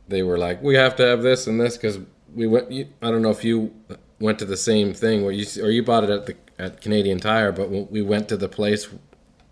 they 0.08 0.22
were 0.24 0.38
like, 0.38 0.62
"We 0.62 0.76
have 0.76 0.96
to 0.98 1.04
have 1.04 1.24
this 1.24 1.48
and 1.48 1.60
this 1.60 1.76
because 1.78 2.00
we 2.36 2.46
went." 2.48 2.72
You, 2.72 2.88
I 3.02 3.10
don't 3.10 3.22
know 3.22 3.32
if 3.32 3.44
you 3.44 3.74
went 4.20 4.38
to 4.40 4.46
the 4.46 4.58
same 4.58 4.94
thing 4.94 5.24
where 5.24 5.32
you 5.32 5.46
or 5.64 5.70
you 5.72 5.82
bought 5.84 6.04
it 6.04 6.10
at 6.10 6.26
the 6.28 6.36
at 6.60 6.82
Canadian 6.82 7.20
Tire, 7.20 7.52
but 7.52 7.70
we 7.70 8.02
went 8.02 8.28
to 8.30 8.38
the 8.38 8.50
place, 8.50 8.90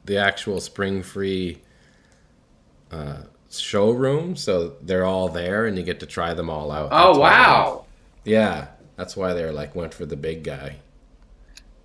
the 0.05 0.17
actual 0.17 0.57
Springfree 0.57 1.59
uh, 2.91 3.17
showroom, 3.49 4.36
so 4.36 4.75
they're 4.82 5.05
all 5.05 5.30
there 5.30 5.65
and 5.65 5.78
you 5.78 5.84
get 5.84 5.99
to 6.01 6.05
try 6.05 6.34
them 6.34 6.49
all 6.49 6.71
out. 6.71 6.89
Oh 6.91 7.07
That's 7.07 7.17
wow. 7.19 7.86
Yeah, 8.28 8.67
that's 8.95 9.15
why 9.17 9.34
they're 9.34 9.51
like 9.51 9.75
went 9.75 9.93
for 9.93 10.05
the 10.05 10.15
big 10.17 10.43
guy. 10.43 10.78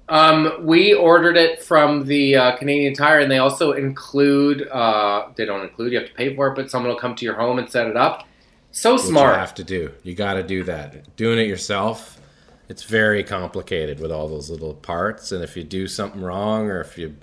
Um, 0.09 0.66
we 0.66 0.93
ordered 0.93 1.36
it 1.36 1.62
from 1.62 2.07
the 2.07 2.36
uh, 2.36 2.57
Canadian 2.57 2.95
Tire, 2.95 3.20
and 3.20 3.30
they 3.30 3.38
also 3.38 3.72
include. 3.72 4.68
Uh, 4.68 5.28
they 5.36 5.45
don't 5.47 5.62
include. 5.62 5.93
You 5.93 6.01
have 6.01 6.09
to 6.09 6.14
pay 6.14 6.34
for 6.34 6.49
it, 6.49 6.55
but 6.57 6.70
someone 6.70 6.90
will 6.90 6.99
come 6.99 7.14
to 7.14 7.24
your 7.24 7.34
home 7.34 7.59
and 7.59 7.70
set 7.70 7.86
it 7.86 7.97
up. 7.97 8.26
So 8.72 8.95
Which 8.95 9.03
smart. 9.03 9.34
you 9.34 9.38
have 9.40 9.55
to 9.55 9.64
do. 9.64 9.93
You 10.03 10.14
got 10.14 10.34
to 10.34 10.43
do 10.43 10.64
that. 10.64 11.16
Doing 11.16 11.38
it 11.38 11.47
yourself, 11.47 12.20
it's 12.68 12.82
very 12.84 13.22
complicated 13.22 14.01
with 14.01 14.11
all 14.11 14.28
those 14.28 14.51
little 14.51 14.74
parts. 14.74 15.30
And 15.32 15.43
if 15.45 15.57
you 15.57 15.62
do 15.64 15.86
something 15.86 16.20
wrong 16.20 16.68
or 16.68 16.80
if 16.80 16.99
you 16.99 17.16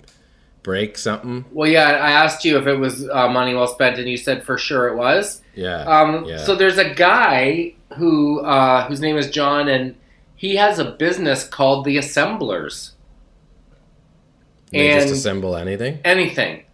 break 0.62 0.96
something, 0.98 1.44
Well, 1.52 1.68
yeah, 1.68 1.88
I 1.90 2.10
asked 2.12 2.44
you 2.44 2.56
if 2.58 2.66
it 2.66 2.76
was 2.76 3.08
uh, 3.08 3.28
money 3.28 3.54
well 3.54 3.66
spent, 3.68 3.98
and 3.98 4.08
you 4.08 4.16
said 4.16 4.42
for 4.44 4.58
sure 4.58 4.88
it 4.88 4.96
was. 4.96 5.42
yeah, 5.54 5.82
Um, 5.82 6.24
yeah. 6.24 6.38
So 6.38 6.54
there's 6.54 6.78
a 6.78 6.92
guy 6.94 7.74
who 7.96 8.40
uh, 8.40 8.86
whose 8.88 9.00
name 9.00 9.16
is 9.16 9.30
John, 9.30 9.68
and 9.68 9.94
he 10.36 10.56
has 10.56 10.78
a 10.78 10.84
business 10.84 11.46
called 11.46 11.84
the 11.84 11.96
Assemblers. 11.98 12.92
they 14.72 14.90
and- 14.90 15.00
just 15.02 15.14
assemble 15.14 15.56
anything. 15.56 15.98
Anything, 16.04 16.64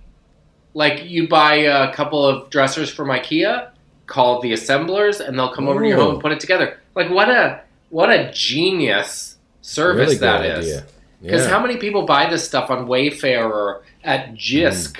like 0.74 1.04
you 1.04 1.28
buy 1.28 1.54
a 1.56 1.92
couple 1.92 2.24
of 2.26 2.50
dressers 2.50 2.90
from 2.90 3.08
IKEA, 3.08 3.70
call 4.06 4.40
the 4.40 4.52
Assemblers, 4.52 5.20
and 5.20 5.38
they'll 5.38 5.52
come 5.52 5.68
over 5.68 5.80
to 5.82 5.88
your 5.88 5.98
home 5.98 6.12
and 6.12 6.20
put 6.20 6.32
it 6.32 6.40
together. 6.40 6.78
Like 6.94 7.10
what 7.10 7.28
a 7.30 7.60
what 7.90 8.10
a 8.10 8.30
genius 8.32 9.36
service 9.62 10.08
Really 10.08 10.16
that 10.18 10.40
idea. 10.58 10.84
Because 11.22 11.44
Yeah. 11.44 11.48
how 11.50 11.60
many 11.60 11.76
people 11.78 12.02
buy 12.04 12.28
this 12.28 12.44
stuff 12.44 12.70
on 12.70 12.86
Wayfair 12.86 13.44
or 13.48 13.82
at 14.04 14.34
JYSK 14.34 14.96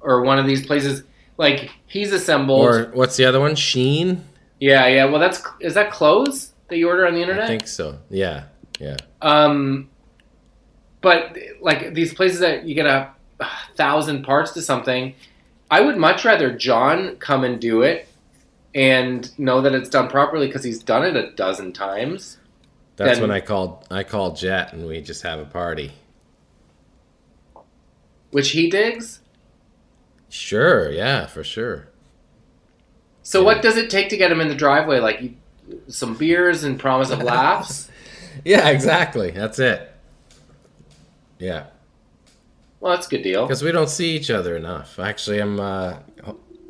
or 0.00 0.22
one 0.22 0.38
of 0.38 0.46
these 0.46 0.66
places? 0.66 1.04
Like 1.38 1.70
he's 1.86 2.12
assembled. 2.12 2.66
or 2.66 2.90
what's 2.92 3.16
the 3.16 3.24
other 3.24 3.40
one? 3.40 3.52
Shein. 3.52 4.22
Yeah, 4.60 4.86
yeah. 4.86 5.06
Well, 5.06 5.18
that's 5.18 5.42
is 5.60 5.74
that 5.74 5.90
clothes 5.90 6.52
that 6.68 6.76
you 6.76 6.88
order 6.88 7.06
on 7.06 7.14
the 7.14 7.20
internet? 7.20 7.44
I 7.44 7.48
think 7.48 7.66
so. 7.66 7.98
Yeah, 8.10 8.44
yeah. 8.78 8.96
Um, 9.20 9.88
but 11.00 11.36
like 11.60 11.94
these 11.94 12.14
places 12.14 12.40
that 12.40 12.64
you 12.64 12.74
get 12.74 12.86
a, 12.86 13.10
a 13.40 13.48
thousand 13.74 14.22
parts 14.22 14.52
to 14.52 14.62
something, 14.62 15.14
I 15.70 15.80
would 15.80 15.96
much 15.96 16.24
rather 16.24 16.52
John 16.56 17.16
come 17.16 17.42
and 17.42 17.60
do 17.60 17.82
it 17.82 18.06
and 18.74 19.36
know 19.38 19.60
that 19.62 19.74
it's 19.74 19.88
done 19.88 20.08
properly 20.08 20.46
because 20.46 20.62
he's 20.62 20.82
done 20.82 21.04
it 21.04 21.16
a 21.16 21.32
dozen 21.32 21.72
times. 21.72 22.38
That's 22.96 23.18
Then- 23.18 23.28
when 23.28 23.30
I 23.30 23.40
called. 23.40 23.86
I 23.90 24.04
called 24.04 24.36
Jet 24.36 24.72
and 24.72 24.86
we 24.86 25.00
just 25.00 25.22
have 25.22 25.38
a 25.40 25.46
party. 25.46 25.92
Which 28.30 28.50
he 28.50 28.70
digs. 28.70 29.20
Sure. 30.28 30.90
Yeah, 30.92 31.26
for 31.26 31.42
sure. 31.42 31.89
So 33.30 33.44
what 33.44 33.62
does 33.62 33.76
it 33.76 33.90
take 33.90 34.08
to 34.08 34.16
get 34.16 34.32
him 34.32 34.40
in 34.40 34.48
the 34.48 34.56
driveway? 34.56 34.98
Like 34.98 35.20
you, 35.22 35.34
some 35.86 36.16
beers 36.16 36.64
and 36.64 36.80
promise 36.80 37.10
of 37.10 37.22
laughs. 37.22 37.88
Yeah, 38.44 38.70
exactly. 38.70 39.32
That's 39.32 39.58
it. 39.58 39.92
Yeah. 41.38 41.66
Well, 42.78 42.94
that's 42.94 43.06
a 43.06 43.10
good 43.10 43.22
deal. 43.22 43.44
Because 43.46 43.62
we 43.62 43.70
don't 43.70 43.90
see 43.90 44.16
each 44.16 44.30
other 44.30 44.56
enough. 44.56 44.98
Actually, 44.98 45.40
I'm 45.40 45.60
uh, 45.60 45.98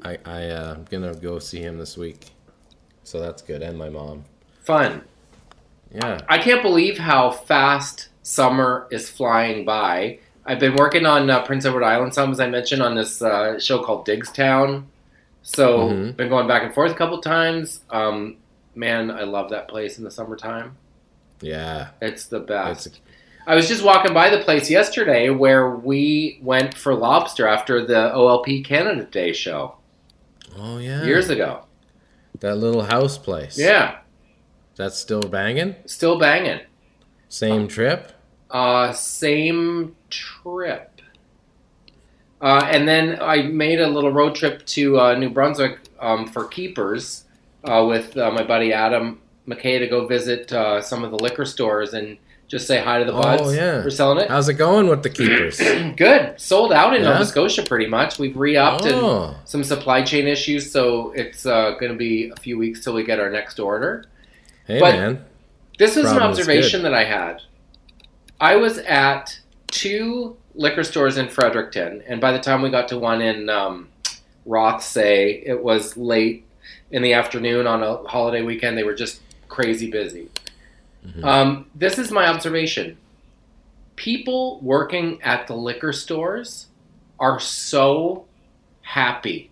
I 0.02 0.18
I 0.24 0.48
uh, 0.48 0.74
I'm 0.74 0.84
gonna 0.84 1.14
go 1.14 1.38
see 1.38 1.60
him 1.60 1.78
this 1.78 1.96
week, 1.96 2.26
so 3.04 3.20
that's 3.20 3.40
good. 3.42 3.62
And 3.62 3.78
my 3.78 3.88
mom. 3.88 4.24
Fun. 4.62 5.02
Yeah. 5.92 6.22
I 6.28 6.38
can't 6.38 6.62
believe 6.62 6.98
how 6.98 7.30
fast 7.30 8.08
summer 8.22 8.88
is 8.90 9.08
flying 9.08 9.64
by. 9.64 10.18
I've 10.44 10.58
been 10.58 10.74
working 10.74 11.06
on 11.06 11.30
uh, 11.30 11.42
Prince 11.44 11.66
Edward 11.66 11.84
Island 11.84 12.14
some, 12.14 12.32
as 12.32 12.40
I 12.40 12.48
mentioned, 12.48 12.82
on 12.82 12.96
this 12.96 13.22
uh, 13.22 13.60
show 13.60 13.82
called 13.82 14.06
Diggstown. 14.06 14.86
So, 15.42 15.88
Mhm. 15.90 16.16
been 16.16 16.28
going 16.28 16.46
back 16.46 16.62
and 16.62 16.74
forth 16.74 16.92
a 16.92 16.94
couple 16.94 17.18
times. 17.20 17.80
Um, 17.90 18.36
man, 18.74 19.10
I 19.10 19.22
love 19.22 19.50
that 19.50 19.68
place 19.68 19.98
in 19.98 20.04
the 20.04 20.10
summertime. 20.10 20.76
Yeah. 21.40 21.88
It's 22.02 22.26
the 22.26 22.40
best. 22.40 22.86
It's 22.86 23.00
I 23.46 23.54
was 23.54 23.66
just 23.66 23.82
walking 23.82 24.12
by 24.12 24.28
the 24.28 24.38
place 24.44 24.70
yesterday 24.70 25.30
where 25.30 25.70
we 25.70 26.38
went 26.42 26.76
for 26.76 26.94
lobster 26.94 27.48
after 27.48 27.84
the 27.84 28.12
OLP 28.14 28.62
Canada 28.62 29.04
Day 29.04 29.32
show 29.32 29.76
oh 30.58 30.76
yeah. 30.78 31.02
years 31.04 31.30
ago. 31.30 31.64
that 32.40 32.56
little 32.56 32.82
house 32.82 33.16
place. 33.18 33.58
Yeah, 33.58 33.96
That's 34.76 34.98
still 34.98 35.22
banging. 35.22 35.74
still 35.86 36.18
banging. 36.18 36.60
Same 37.28 37.66
trip. 37.66 38.12
Uh, 38.50 38.92
same 38.92 39.96
trip. 40.10 40.89
Uh, 42.40 42.66
and 42.70 42.88
then 42.88 43.18
I 43.20 43.42
made 43.42 43.80
a 43.80 43.88
little 43.88 44.10
road 44.12 44.34
trip 44.34 44.64
to 44.66 44.98
uh, 45.00 45.14
New 45.14 45.30
Brunswick 45.30 45.78
um, 45.98 46.26
for 46.26 46.46
keepers 46.46 47.24
uh, 47.64 47.84
with 47.86 48.16
uh, 48.16 48.30
my 48.30 48.42
buddy 48.42 48.72
Adam 48.72 49.20
McKay 49.46 49.78
to 49.78 49.86
go 49.86 50.06
visit 50.06 50.50
uh, 50.52 50.80
some 50.80 51.04
of 51.04 51.10
the 51.10 51.18
liquor 51.18 51.44
stores 51.44 51.92
and 51.92 52.16
just 52.48 52.66
say 52.66 52.80
hi 52.82 52.98
to 52.98 53.04
the 53.04 53.12
Oh, 53.12 53.20
buds. 53.20 53.54
yeah. 53.54 53.76
We're 53.84 53.90
selling 53.90 54.18
it. 54.24 54.28
How's 54.28 54.48
it 54.48 54.54
going 54.54 54.88
with 54.88 55.02
the 55.02 55.10
keepers? 55.10 55.58
Good. 55.96 56.40
Sold 56.40 56.72
out 56.72 56.94
in 56.96 57.02
Yeah? 57.02 57.10
Nova 57.12 57.26
Scotia 57.26 57.62
pretty 57.62 57.86
much. 57.86 58.18
We've 58.18 58.36
re-upped 58.36 58.86
and 58.86 58.94
oh. 58.94 59.36
some 59.44 59.62
supply 59.62 60.02
chain 60.02 60.26
issues, 60.26 60.72
so 60.72 61.12
it's 61.12 61.44
uh, 61.46 61.72
going 61.78 61.92
to 61.92 61.98
be 61.98 62.30
a 62.30 62.40
few 62.40 62.58
weeks 62.58 62.82
till 62.82 62.94
we 62.94 63.04
get 63.04 63.20
our 63.20 63.30
next 63.30 63.60
order. 63.60 64.04
Hey 64.66 64.80
But- 64.80 64.94
man. 64.94 65.24
This 65.78 65.96
was 65.96 66.06
an 66.10 66.16
Problem 66.18 66.32
is 66.32 66.38
observation 66.40 66.82
that 66.82 66.92
I 66.92 67.04
had. 67.04 67.40
I 68.38 68.56
was 68.56 68.76
at 68.78 69.38
two 69.68 70.36
liquor 70.54 70.84
stores 70.84 71.16
in 71.16 71.28
Fredericton, 71.28 72.02
and 72.06 72.20
by 72.20 72.32
the 72.32 72.40
time 72.40 72.62
we 72.62 72.70
got 72.70 72.88
to 72.88 72.98
one 72.98 73.22
in 73.22 73.48
um, 73.48 73.88
Rothesay, 74.46 75.42
it 75.44 75.62
was 75.62 75.96
late 75.96 76.44
in 76.90 77.02
the 77.02 77.12
afternoon 77.12 77.66
on 77.66 77.82
a 77.82 77.96
holiday 78.08 78.42
weekend. 78.42 78.76
They 78.76 78.84
were 78.84 78.94
just 78.94 79.20
crazy 79.48 79.90
busy. 79.90 80.28
Um, 81.22 81.70
this 81.74 81.98
is 81.98 82.10
my 82.10 82.26
observation. 82.26 82.98
People 83.96 84.60
working 84.60 85.20
at 85.22 85.46
the 85.46 85.54
liquor 85.54 85.92
stores 85.92 86.66
are 87.18 87.40
so 87.40 88.26
happy. 88.82 89.50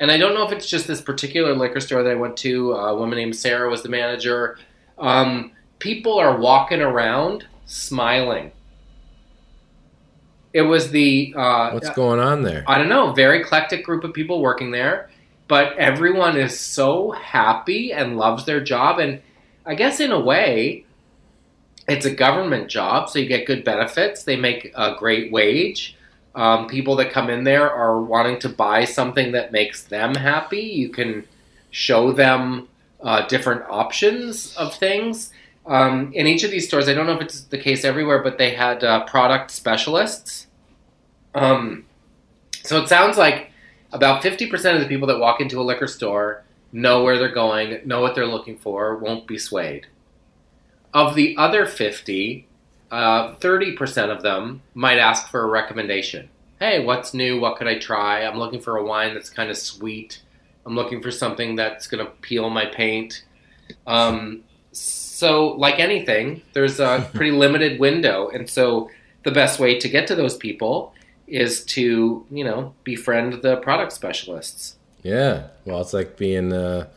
And 0.00 0.10
I 0.10 0.16
don't 0.16 0.34
know 0.34 0.46
if 0.46 0.52
it's 0.52 0.68
just 0.68 0.86
this 0.86 1.00
particular 1.00 1.54
liquor 1.54 1.80
store 1.80 2.02
that 2.02 2.10
I 2.10 2.14
went 2.14 2.36
to. 2.38 2.72
A 2.72 2.96
woman 2.96 3.18
named 3.18 3.36
Sarah 3.36 3.70
was 3.70 3.82
the 3.82 3.88
manager. 3.88 4.58
Um, 4.98 5.52
people 5.78 6.18
are 6.18 6.36
walking 6.36 6.80
around 6.80 7.46
smiling. 7.66 8.52
It 10.54 10.62
was 10.62 10.92
the 10.92 11.34
uh, 11.36 11.72
What's 11.72 11.90
going 11.90 12.20
on 12.20 12.44
there? 12.44 12.62
I 12.68 12.78
don't 12.78 12.88
know, 12.88 13.12
very 13.12 13.40
eclectic 13.40 13.84
group 13.84 14.04
of 14.04 14.14
people 14.14 14.40
working 14.40 14.70
there, 14.70 15.10
but 15.48 15.76
everyone 15.76 16.36
is 16.38 16.58
so 16.58 17.10
happy 17.10 17.92
and 17.92 18.16
loves 18.16 18.46
their 18.46 18.62
job. 18.62 19.00
And 19.00 19.20
I 19.66 19.74
guess 19.74 19.98
in 19.98 20.12
a 20.12 20.20
way, 20.20 20.84
it's 21.88 22.06
a 22.06 22.10
government 22.14 22.70
job, 22.70 23.10
so 23.10 23.18
you 23.18 23.26
get 23.26 23.46
good 23.46 23.64
benefits. 23.64 24.22
They 24.22 24.36
make 24.36 24.72
a 24.76 24.94
great 24.96 25.32
wage. 25.32 25.96
Um, 26.36 26.68
people 26.68 26.94
that 26.96 27.10
come 27.10 27.30
in 27.30 27.42
there 27.42 27.68
are 27.68 28.00
wanting 28.00 28.38
to 28.40 28.48
buy 28.48 28.84
something 28.84 29.32
that 29.32 29.50
makes 29.50 29.82
them 29.82 30.14
happy. 30.14 30.62
You 30.62 30.88
can 30.88 31.26
show 31.72 32.12
them 32.12 32.68
uh, 33.02 33.26
different 33.26 33.62
options 33.68 34.56
of 34.56 34.74
things. 34.76 35.32
Um, 35.66 36.12
in 36.12 36.26
each 36.26 36.44
of 36.44 36.50
these 36.50 36.66
stores, 36.66 36.88
I 36.88 36.94
don't 36.94 37.06
know 37.06 37.14
if 37.14 37.22
it's 37.22 37.40
the 37.42 37.58
case 37.58 37.84
everywhere, 37.84 38.22
but 38.22 38.38
they 38.38 38.54
had 38.54 38.84
uh, 38.84 39.04
product 39.06 39.50
specialists. 39.50 40.46
Um, 41.34 41.86
so 42.62 42.82
it 42.82 42.88
sounds 42.88 43.16
like 43.16 43.50
about 43.92 44.22
50% 44.22 44.74
of 44.74 44.80
the 44.80 44.88
people 44.88 45.08
that 45.08 45.18
walk 45.18 45.40
into 45.40 45.60
a 45.60 45.62
liquor 45.62 45.86
store 45.86 46.44
know 46.72 47.02
where 47.02 47.18
they're 47.18 47.32
going, 47.32 47.80
know 47.86 48.00
what 48.00 48.14
they're 48.14 48.26
looking 48.26 48.58
for, 48.58 48.96
won't 48.96 49.26
be 49.26 49.38
swayed. 49.38 49.86
Of 50.92 51.14
the 51.14 51.36
other 51.38 51.66
50, 51.66 52.46
uh, 52.90 53.34
30% 53.36 54.10
of 54.10 54.22
them 54.22 54.62
might 54.74 54.98
ask 54.98 55.30
for 55.30 55.42
a 55.42 55.46
recommendation. 55.46 56.28
Hey, 56.58 56.84
what's 56.84 57.14
new? 57.14 57.40
What 57.40 57.56
could 57.56 57.68
I 57.68 57.78
try? 57.78 58.24
I'm 58.24 58.38
looking 58.38 58.60
for 58.60 58.76
a 58.76 58.84
wine 58.84 59.14
that's 59.14 59.30
kind 59.30 59.50
of 59.50 59.56
sweet. 59.56 60.22
I'm 60.66 60.74
looking 60.74 61.02
for 61.02 61.10
something 61.10 61.56
that's 61.56 61.86
going 61.86 62.04
to 62.04 62.10
peel 62.22 62.50
my 62.50 62.66
paint. 62.66 63.24
Um, 63.86 64.44
so, 64.74 65.48
like 65.52 65.78
anything, 65.78 66.42
there's 66.52 66.80
a 66.80 67.08
pretty 67.14 67.30
limited 67.32 67.80
window. 67.80 68.28
And 68.28 68.48
so, 68.48 68.90
the 69.22 69.30
best 69.30 69.58
way 69.58 69.78
to 69.78 69.88
get 69.88 70.06
to 70.08 70.14
those 70.14 70.36
people 70.36 70.92
is 71.26 71.64
to, 71.64 72.26
you 72.30 72.44
know, 72.44 72.74
befriend 72.84 73.40
the 73.42 73.56
product 73.56 73.92
specialists. 73.92 74.76
Yeah. 75.02 75.48
Well, 75.64 75.80
it's 75.80 75.94
like 75.94 76.16
being 76.18 76.52
a, 76.52 76.90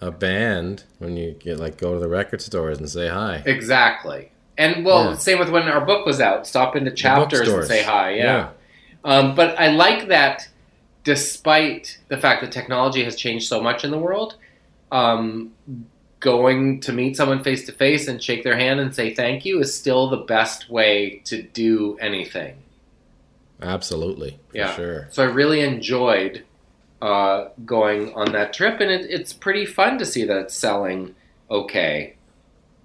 a 0.00 0.10
band 0.10 0.84
when 0.98 1.16
you 1.16 1.32
get 1.32 1.58
like 1.58 1.78
go 1.78 1.94
to 1.94 2.00
the 2.00 2.08
record 2.08 2.42
stores 2.42 2.78
and 2.78 2.88
say 2.90 3.08
hi. 3.08 3.42
Exactly. 3.46 4.30
And 4.58 4.84
well, 4.84 5.10
Yeah. 5.10 5.16
same 5.16 5.38
with 5.38 5.48
when 5.50 5.64
our 5.68 5.84
book 5.84 6.04
was 6.04 6.20
out. 6.20 6.46
Stop 6.46 6.76
into 6.76 6.90
chapters 6.90 7.48
and 7.48 7.64
say 7.64 7.82
hi. 7.82 8.14
Yeah. 8.16 8.50
Um, 9.04 9.34
but 9.34 9.58
I 9.58 9.68
like 9.68 10.08
that, 10.08 10.48
despite 11.04 11.98
the 12.08 12.16
fact 12.18 12.42
that 12.42 12.52
technology 12.52 13.04
has 13.04 13.16
changed 13.16 13.48
so 13.48 13.62
much 13.62 13.84
in 13.84 13.90
the 13.90 13.98
world, 13.98 14.36
um, 14.92 15.52
going 16.20 16.80
to 16.80 16.92
meet 16.92 17.16
someone 17.16 17.42
face 17.42 17.66
to 17.66 17.72
face 17.72 18.08
and 18.08 18.22
shake 18.22 18.42
their 18.42 18.56
hand 18.56 18.80
and 18.80 18.94
say 18.94 19.14
thank 19.14 19.44
you 19.44 19.60
is 19.60 19.74
still 19.74 20.08
the 20.08 20.16
best 20.16 20.70
way 20.70 21.20
to 21.24 21.42
do 21.42 21.98
anything. 22.00 22.56
Absolutely. 23.60 24.38
Yeah. 24.52 24.74
sure. 24.74 25.08
So 25.10 25.22
I 25.22 25.26
really 25.26 25.60
enjoyed 25.60 26.44
uh, 27.00 27.48
going 27.64 28.12
on 28.14 28.32
that 28.32 28.52
trip, 28.52 28.80
and 28.80 28.90
it, 28.90 29.10
it's 29.10 29.32
pretty 29.32 29.66
fun 29.66 29.98
to 29.98 30.06
see 30.06 30.24
that 30.24 30.36
it's 30.36 30.54
selling 30.56 31.14
okay. 31.50 32.16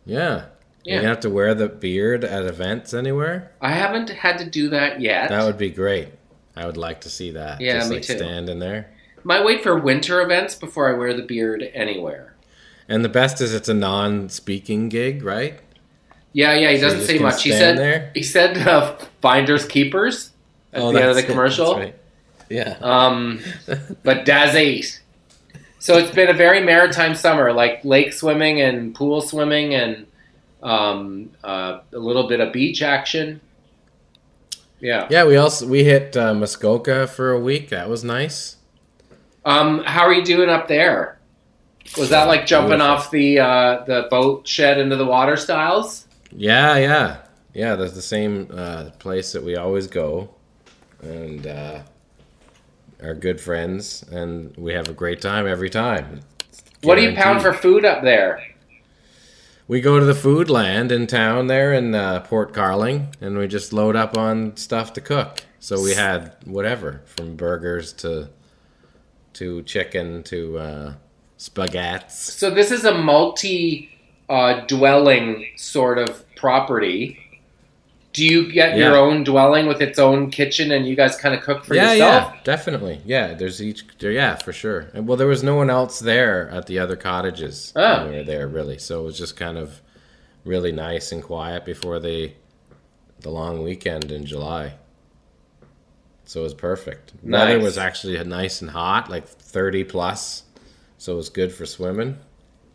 Yeah. 0.06 0.46
Yeah. 0.84 1.02
You 1.02 1.08
have 1.08 1.20
to 1.22 1.30
wear 1.30 1.54
the 1.54 1.70
beard 1.70 2.24
at 2.24 2.46
events 2.46 2.94
anywhere? 2.94 3.52
I 3.62 3.72
haven't 3.72 4.10
had 4.10 4.40
to 4.40 4.50
do 4.50 4.70
that 4.70 5.00
yet. 5.00 5.30
That 5.30 5.46
would 5.46 5.58
be 5.58 5.70
great. 5.70 6.10
I 6.56 6.66
would 6.66 6.78
like 6.78 7.02
to 7.02 7.10
see 7.10 7.32
that. 7.32 7.62
Yeah, 7.62 7.80
Just 7.80 7.90
me 7.90 7.96
like 7.98 8.06
too. 8.06 8.18
standing 8.18 8.60
there. 8.60 8.92
Might 9.24 9.46
wait 9.46 9.62
for 9.62 9.78
winter 9.78 10.22
events 10.22 10.56
before 10.56 10.94
I 10.94 10.98
wear 10.98 11.14
the 11.14 11.22
beard 11.24 11.64
anywhere. 11.74 12.31
And 12.92 13.06
the 13.06 13.10
best 13.10 13.40
is 13.40 13.54
it's 13.54 13.70
a 13.70 13.74
non-speaking 13.74 14.90
gig, 14.90 15.24
right? 15.24 15.58
Yeah, 16.34 16.56
yeah, 16.56 16.72
he 16.72 16.78
So 16.78 16.90
doesn't 16.90 17.06
say 17.06 17.20
much. 17.20 17.42
He 17.42 17.52
said 17.52 17.78
there? 17.78 18.12
he 18.14 18.22
said 18.22 18.58
uh, 18.68 18.98
finders 19.22 19.66
keepers 19.66 20.32
at 20.74 20.82
the 20.82 20.88
end 20.88 20.98
of 20.98 21.16
the 21.16 21.24
Oh, 21.24 21.26
commercial. 21.26 21.76
Right. 21.78 21.96
Yeah. 22.50 22.76
Um, 22.82 23.40
but 24.04 24.26
das 24.26 24.56
eight. 24.56 25.02
So 25.80 25.98
it's 25.98 26.14
been 26.14 26.28
a 26.28 26.34
very 26.34 26.60
maritime 26.60 27.16
summer, 27.16 27.54
like 27.54 27.84
lake 27.86 28.12
swimming 28.12 28.60
and 28.60 28.94
pool 28.94 29.22
swimming 29.22 29.74
and 29.74 30.06
um, 30.62 31.30
uh, 31.46 31.80
a 31.94 31.98
little 31.98 32.28
bit 32.28 32.42
of 32.42 32.52
beach 32.52 32.82
action. 32.82 33.40
Yeah. 34.82 35.08
yeah, 35.10 35.24
we 35.24 35.38
also 35.38 35.66
we 35.66 35.86
hit 35.86 36.18
uh, 36.18 36.34
Muskoka 36.34 37.08
for 37.08 37.32
a 37.32 37.40
week. 37.40 37.70
That 37.70 37.88
was 37.88 38.04
nice. 38.04 38.58
Um, 39.46 39.82
how 39.86 40.02
are 40.02 40.14
you 40.14 40.26
doing 40.26 40.50
up 40.50 40.68
there? 40.68 41.20
Was 41.98 42.10
that 42.10 42.28
like 42.28 42.46
jumping 42.46 42.78
Beautiful. 42.78 42.92
off 42.92 43.12
the 43.12 43.40
uh, 43.40 43.84
the 43.86 44.08
boat 44.10 44.48
shed 44.48 44.80
into 44.80 44.96
the 44.96 45.06
water 45.06 45.36
styles? 45.36 46.08
Yeah, 46.32 46.78
yeah, 46.78 47.18
yeah. 47.54 47.76
That's 47.76 47.94
the 47.94 48.02
same 48.02 48.50
uh, 48.54 48.92
place 49.00 49.34
that 49.34 49.44
we 49.44 49.58
always 49.58 49.88
go, 49.88 50.30
and 51.02 51.46
uh, 51.46 51.82
are 53.02 53.14
good 53.14 53.42
friends, 53.42 54.04
and 54.12 54.56
we 54.56 54.74
have 54.74 54.88
a 54.88 54.94
great 54.94 55.22
time 55.22 55.48
every 55.48 55.70
time. 55.70 56.22
What 56.84 56.96
do 56.96 57.02
you 57.02 57.14
pound 57.14 57.42
for 57.42 57.54
food 57.54 57.84
up 57.84 58.04
there? 58.04 58.42
We 59.68 59.82
go 59.82 60.00
to 60.00 60.06
the 60.06 60.14
Foodland 60.14 60.92
in 60.92 61.08
town 61.08 61.48
there 61.48 61.74
in 61.74 61.94
uh, 61.94 62.22
Port 62.22 62.54
Carling, 62.54 63.16
and 63.22 63.38
we 63.38 63.48
just 63.48 63.72
load 63.72 63.96
up 63.96 64.18
on 64.18 64.58
stuff 64.58 64.94
to 64.94 65.02
cook. 65.02 65.44
So 65.60 65.82
we 65.82 65.94
had 65.94 66.36
whatever 66.46 67.02
from 67.06 67.36
burgers 67.36 67.94
to 67.94 68.30
to 69.34 69.62
chicken 69.64 70.24
to 70.24 70.58
spaghettis. 71.42 72.12
So 72.12 72.52
this 72.52 72.72
is 72.72 72.86
a 72.86 72.94
multi 72.94 73.90
uh, 74.30 74.62
dwelling 74.68 75.48
sort 75.56 75.98
of 75.98 76.24
property. 76.36 77.18
Do 78.14 78.26
you 78.26 78.52
get 78.52 78.78
your 78.78 78.98
own 78.98 79.24
dwelling 79.24 79.68
with 79.68 79.82
its 79.82 79.98
own 79.98 80.32
kitchen 80.32 80.72
and 80.72 80.86
you 80.86 80.98
guys 80.98 81.16
kind 81.16 81.34
of 81.34 81.42
cook 81.42 81.64
for 81.64 81.76
yeah, 81.76 81.94
yourself? 81.94 82.34
yeah, 82.36 82.40
definitely. 82.44 83.02
Yeah, 83.06 83.34
there's 83.34 83.62
each. 83.62 83.86
There, 84.00 84.12
yeah, 84.12 84.36
for 84.36 84.52
sure. 84.52 84.92
And 84.94 85.08
well, 85.08 85.18
there 85.18 85.28
was 85.28 85.44
no 85.44 85.56
one 85.56 85.70
else 85.70 86.00
there 86.00 86.50
at 86.50 86.68
the 86.68 86.78
other 86.78 86.98
cottages 86.98 87.72
Oh. 87.76 88.04
when 88.04 88.12
we 88.12 88.18
were 88.18 88.24
there, 88.24 88.48
really. 88.50 88.78
So 88.78 89.02
it 89.02 89.06
was 89.06 89.18
just 89.18 89.38
kind 89.38 89.58
of 89.58 89.82
really 90.44 90.74
nice 90.74 91.12
and 91.14 91.24
quiet 91.24 91.66
before 91.66 92.00
the 92.00 92.34
the 93.22 93.30
long 93.30 93.64
weekend 93.64 94.12
in 94.12 94.26
July. 94.26 94.74
So 96.26 96.42
it 96.42 96.44
was 96.44 96.54
perfect. 96.54 97.14
Weather 97.24 97.60
was 97.60 97.78
actually 97.78 98.22
nice 98.24 98.62
and 98.62 98.72
hot, 98.72 99.10
like 99.10 99.28
30 99.28 99.84
plus. 99.86 100.44
So 101.02 101.14
it 101.14 101.16
was 101.16 101.30
good 101.30 101.52
for 101.52 101.66
swimming. 101.66 102.16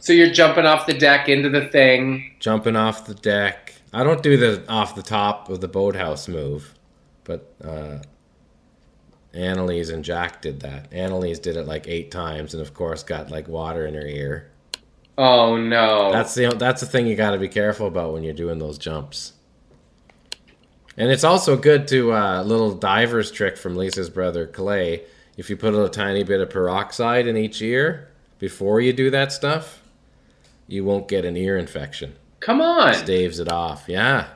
So 0.00 0.12
you're 0.12 0.32
jumping 0.32 0.66
off 0.66 0.84
the 0.84 0.94
deck 0.94 1.28
into 1.28 1.48
the 1.48 1.66
thing. 1.66 2.34
Jumping 2.40 2.74
off 2.74 3.06
the 3.06 3.14
deck. 3.14 3.72
I 3.92 4.02
don't 4.02 4.20
do 4.20 4.36
the 4.36 4.64
off 4.68 4.96
the 4.96 5.02
top 5.04 5.48
of 5.48 5.60
the 5.60 5.68
boathouse 5.68 6.26
move, 6.26 6.74
but 7.22 7.54
uh, 7.62 7.98
Annalise 9.32 9.90
and 9.90 10.04
Jack 10.04 10.42
did 10.42 10.58
that. 10.62 10.92
Annalise 10.92 11.38
did 11.38 11.56
it 11.56 11.68
like 11.68 11.86
eight 11.86 12.10
times, 12.10 12.52
and 12.52 12.60
of 12.60 12.74
course 12.74 13.04
got 13.04 13.30
like 13.30 13.46
water 13.46 13.86
in 13.86 13.94
her 13.94 14.04
ear. 14.04 14.50
Oh 15.16 15.56
no. 15.56 16.10
That's 16.10 16.34
the 16.34 16.48
that's 16.48 16.80
the 16.80 16.88
thing 16.88 17.06
you 17.06 17.14
got 17.14 17.30
to 17.30 17.38
be 17.38 17.48
careful 17.48 17.86
about 17.86 18.12
when 18.12 18.24
you're 18.24 18.34
doing 18.34 18.58
those 18.58 18.76
jumps. 18.76 19.34
And 20.96 21.12
it's 21.12 21.22
also 21.22 21.56
good 21.56 21.86
to 21.88 22.12
uh, 22.12 22.42
little 22.42 22.72
diver's 22.74 23.30
trick 23.30 23.56
from 23.56 23.76
Lisa's 23.76 24.10
brother 24.10 24.48
Clay. 24.48 25.04
If 25.36 25.48
you 25.48 25.56
put 25.56 25.74
a 25.74 25.88
tiny 25.88 26.24
bit 26.24 26.40
of 26.40 26.50
peroxide 26.50 27.28
in 27.28 27.36
each 27.36 27.62
ear 27.62 28.08
before 28.38 28.80
you 28.80 28.92
do 28.92 29.10
that 29.10 29.32
stuff, 29.32 29.80
you 30.66 30.84
won't 30.84 31.08
get 31.08 31.24
an 31.24 31.36
ear 31.36 31.56
infection. 31.56 32.16
Come 32.40 32.60
on. 32.60 32.94
Staves 32.94 33.38
it 33.38 33.50
off. 33.50 33.84
Yeah, 33.88 34.28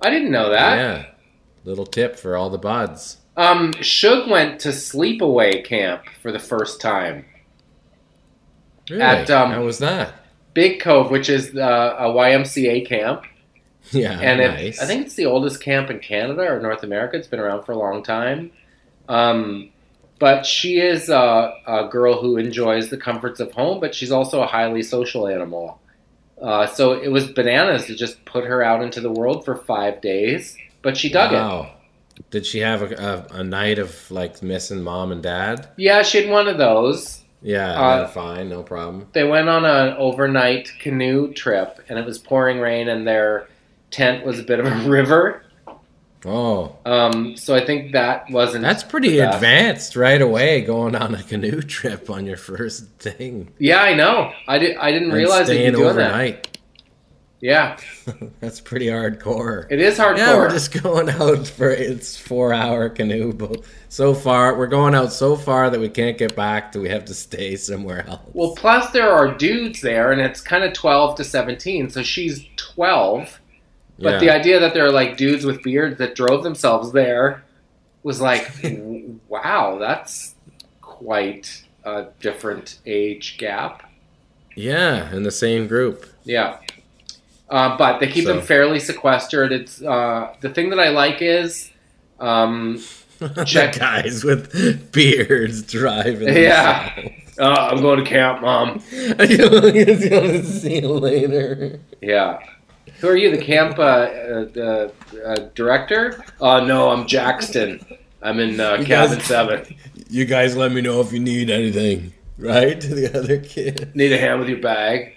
I 0.00 0.10
didn't 0.10 0.30
know 0.30 0.50
that. 0.50 0.76
yeah. 0.76 1.04
Little 1.64 1.86
tip 1.86 2.16
for 2.16 2.36
all 2.36 2.48
the 2.48 2.58
buds. 2.58 3.18
Um, 3.36 3.72
Shug 3.82 4.30
went 4.30 4.60
to 4.60 4.68
sleepaway 4.68 5.64
camp 5.64 6.04
for 6.22 6.30
the 6.32 6.38
first 6.38 6.80
time. 6.80 7.24
Really? 8.88 9.02
At, 9.02 9.30
um, 9.30 9.50
How 9.50 9.64
was 9.64 9.78
that? 9.80 10.14
Big 10.54 10.80
Cove, 10.80 11.10
which 11.10 11.28
is 11.28 11.54
uh, 11.56 11.96
a 11.98 12.04
YMCA 12.08 12.86
camp. 12.86 13.24
Yeah, 13.92 14.18
and 14.18 14.40
it. 14.40 14.80
I 14.82 14.84
think 14.84 15.06
it's 15.06 15.14
the 15.14 15.26
oldest 15.26 15.62
camp 15.62 15.90
in 15.90 16.00
Canada 16.00 16.42
or 16.42 16.58
North 16.60 16.82
America. 16.82 17.16
It's 17.16 17.28
been 17.28 17.38
around 17.38 17.62
for 17.62 17.70
a 17.70 17.78
long 17.78 18.02
time. 18.02 18.50
Um, 19.08 19.70
but 20.18 20.46
she 20.46 20.78
is 20.80 21.08
a, 21.08 21.54
a 21.66 21.88
girl 21.90 22.20
who 22.20 22.36
enjoys 22.36 22.90
the 22.90 22.96
comforts 22.96 23.40
of 23.40 23.52
home, 23.52 23.80
but 23.80 23.94
she's 23.94 24.10
also 24.12 24.42
a 24.42 24.46
highly 24.46 24.82
social 24.82 25.28
animal. 25.28 25.80
Uh, 26.40 26.66
so 26.66 26.92
it 26.92 27.08
was 27.08 27.26
bananas 27.32 27.86
to 27.86 27.94
just 27.94 28.24
put 28.26 28.44
her 28.44 28.62
out 28.62 28.82
into 28.82 29.00
the 29.00 29.10
world 29.10 29.44
for 29.44 29.56
five 29.56 30.00
days, 30.00 30.56
but 30.82 30.96
she 30.96 31.08
dug 31.10 31.32
it. 31.32 31.50
wow. 31.50 31.72
Did 32.30 32.46
she 32.46 32.60
have 32.60 32.82
a, 32.82 33.26
a, 33.32 33.40
a 33.40 33.44
night 33.44 33.78
of 33.78 34.10
like 34.10 34.42
missing 34.42 34.82
mom 34.82 35.12
and 35.12 35.22
dad? 35.22 35.68
Yeah, 35.76 36.02
she 36.02 36.22
had 36.22 36.30
one 36.30 36.48
of 36.48 36.58
those. 36.58 37.22
Yeah, 37.42 37.72
Uh, 37.72 38.08
fine, 38.08 38.48
no 38.48 38.62
problem. 38.62 39.08
They 39.12 39.24
went 39.24 39.48
on 39.48 39.64
an 39.64 39.94
overnight 39.98 40.70
canoe 40.80 41.32
trip, 41.32 41.78
and 41.88 41.98
it 41.98 42.04
was 42.06 42.18
pouring 42.18 42.58
rain, 42.60 42.88
and 42.88 43.06
their 43.06 43.48
tent 43.90 44.24
was 44.24 44.38
a 44.38 44.42
bit 44.42 44.60
of 44.60 44.66
a 44.66 44.74
river. 44.88 45.42
Oh, 46.26 46.76
Um, 46.84 47.36
so 47.36 47.54
I 47.54 47.64
think 47.64 47.92
that 47.92 48.28
wasn't. 48.30 48.62
that's 48.62 48.82
pretty 48.82 49.18
advanced 49.20 49.94
right 49.96 50.20
away. 50.20 50.62
Going 50.62 50.94
on 50.96 51.14
a 51.14 51.22
canoe 51.22 51.62
trip 51.62 52.10
on 52.10 52.26
your 52.26 52.36
first 52.36 52.86
thing. 52.98 53.52
Yeah, 53.58 53.80
I 53.82 53.94
know. 53.94 54.32
I 54.48 54.58
did. 54.58 54.76
I 54.76 54.90
didn't 54.90 55.10
and 55.10 55.16
realize 55.16 55.46
that 55.46 55.54
you 55.54 55.60
staying 55.60 55.74
doing 55.74 55.96
that. 55.96 56.58
Yeah, 57.38 57.76
That's 58.40 58.60
pretty 58.60 58.86
hardcore. 58.86 59.70
it 59.70 59.78
is 59.78 59.98
hardcore. 59.98 60.16
Yeah, 60.16 60.36
we're 60.36 60.50
just 60.50 60.72
going 60.82 61.10
out 61.10 61.46
for 61.46 61.70
it's 61.70 62.16
four 62.16 62.54
hour 62.54 62.88
canoe. 62.88 63.34
But 63.34 63.60
so 63.90 64.14
far, 64.14 64.56
we're 64.56 64.66
going 64.68 64.94
out 64.94 65.12
so 65.12 65.36
far 65.36 65.68
that 65.68 65.78
we 65.78 65.90
can't 65.90 66.16
get 66.16 66.34
back. 66.34 66.72
Do 66.72 66.80
we 66.80 66.88
have 66.88 67.04
to 67.04 67.14
stay 67.14 67.54
somewhere 67.56 68.06
else? 68.08 68.22
Well, 68.32 68.54
plus 68.56 68.90
there 68.92 69.10
are 69.12 69.34
dudes 69.34 69.82
there, 69.82 70.12
and 70.12 70.20
it's 70.20 70.40
kind 70.40 70.64
of 70.64 70.72
twelve 70.72 71.16
to 71.18 71.24
seventeen. 71.24 71.90
So 71.90 72.02
she's 72.02 72.42
twelve, 72.56 73.38
but 73.98 74.14
Yeah. 74.14 74.18
the 74.18 74.30
idea 74.30 74.60
that 74.60 74.74
there 74.74 74.84
are 74.86 74.92
like 74.92 75.16
dudes 75.16 75.44
with 75.44 75.62
beards 75.62 75.98
that 75.98 76.14
drove 76.14 76.42
themselves 76.44 76.92
there 76.92 77.42
was 78.02 78.20
like, 78.20 78.50
wow, 79.28 79.78
that's 79.78 80.34
quite 80.80 81.62
a 81.84 82.06
different 82.20 82.78
age 82.86 83.36
gap. 83.38 83.82
yeah, 84.54 85.12
in 85.14 85.22
the 85.22 85.30
same 85.30 85.66
group. 85.66 86.06
Yeah. 86.24 86.58
Uh, 87.48 87.76
but 87.76 88.00
they 88.00 88.08
keep 88.08 88.24
So- 88.24 88.34
them 88.34 88.42
fairly 88.42 88.80
sequestered. 88.80 89.52
It's 89.52 89.80
uh, 89.82 90.34
the 90.40 90.50
thing 90.50 90.70
that 90.70 90.80
I 90.80 90.88
like 90.88 91.22
is, 91.22 91.70
um, 92.18 92.82
Check- 93.46 93.78
guys 93.78 94.24
with 94.24 94.90
beards 94.92 95.62
driving. 95.62 96.36
Yeah. 96.36 96.92
uh, 97.38 97.68
I'm 97.70 97.80
going 97.82 98.02
to 98.04 98.10
camp, 98.10 98.40
mom. 98.42 98.80
See 98.80 100.80
you 100.80 100.88
later. 100.88 101.78
Yeah. 102.00 102.38
Who 103.00 103.08
are 103.08 103.16
you, 103.16 103.30
the 103.30 103.42
camp 103.42 103.78
uh, 103.78 103.82
uh, 103.82 104.90
uh, 105.24 105.48
director? 105.54 106.24
Uh, 106.40 106.60
no, 106.60 106.90
I'm 106.90 107.06
Jackson. 107.06 107.84
I'm 108.22 108.38
in 108.40 108.58
uh, 108.58 108.82
cabin 108.84 109.18
guys- 109.18 109.24
seven. 109.26 109.76
You 110.08 110.24
guys 110.24 110.56
let 110.56 110.72
me 110.72 110.80
know 110.80 111.00
if 111.00 111.12
you 111.12 111.20
need 111.20 111.50
anything. 111.50 112.12
Right 112.38 112.80
to 112.80 112.94
the 112.94 113.18
other 113.18 113.38
kid. 113.38 113.94
Need 113.94 114.12
a 114.12 114.18
hand 114.18 114.40
with 114.40 114.48
your 114.48 114.60
bag. 114.60 115.14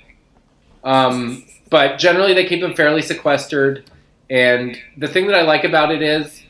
Um, 0.83 1.45
but 1.69 1.99
generally, 1.99 2.33
they 2.33 2.45
keep 2.45 2.61
them 2.61 2.75
fairly 2.75 3.01
sequestered. 3.01 3.89
And 4.29 4.77
the 4.97 5.07
thing 5.07 5.27
that 5.27 5.35
I 5.35 5.41
like 5.41 5.63
about 5.63 5.91
it 5.91 6.01
is, 6.01 6.41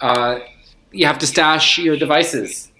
uh, 0.00 0.38
you 0.92 1.06
have 1.06 1.18
to 1.20 1.26
stash 1.26 1.78
your 1.78 1.96
devices. 1.96 2.70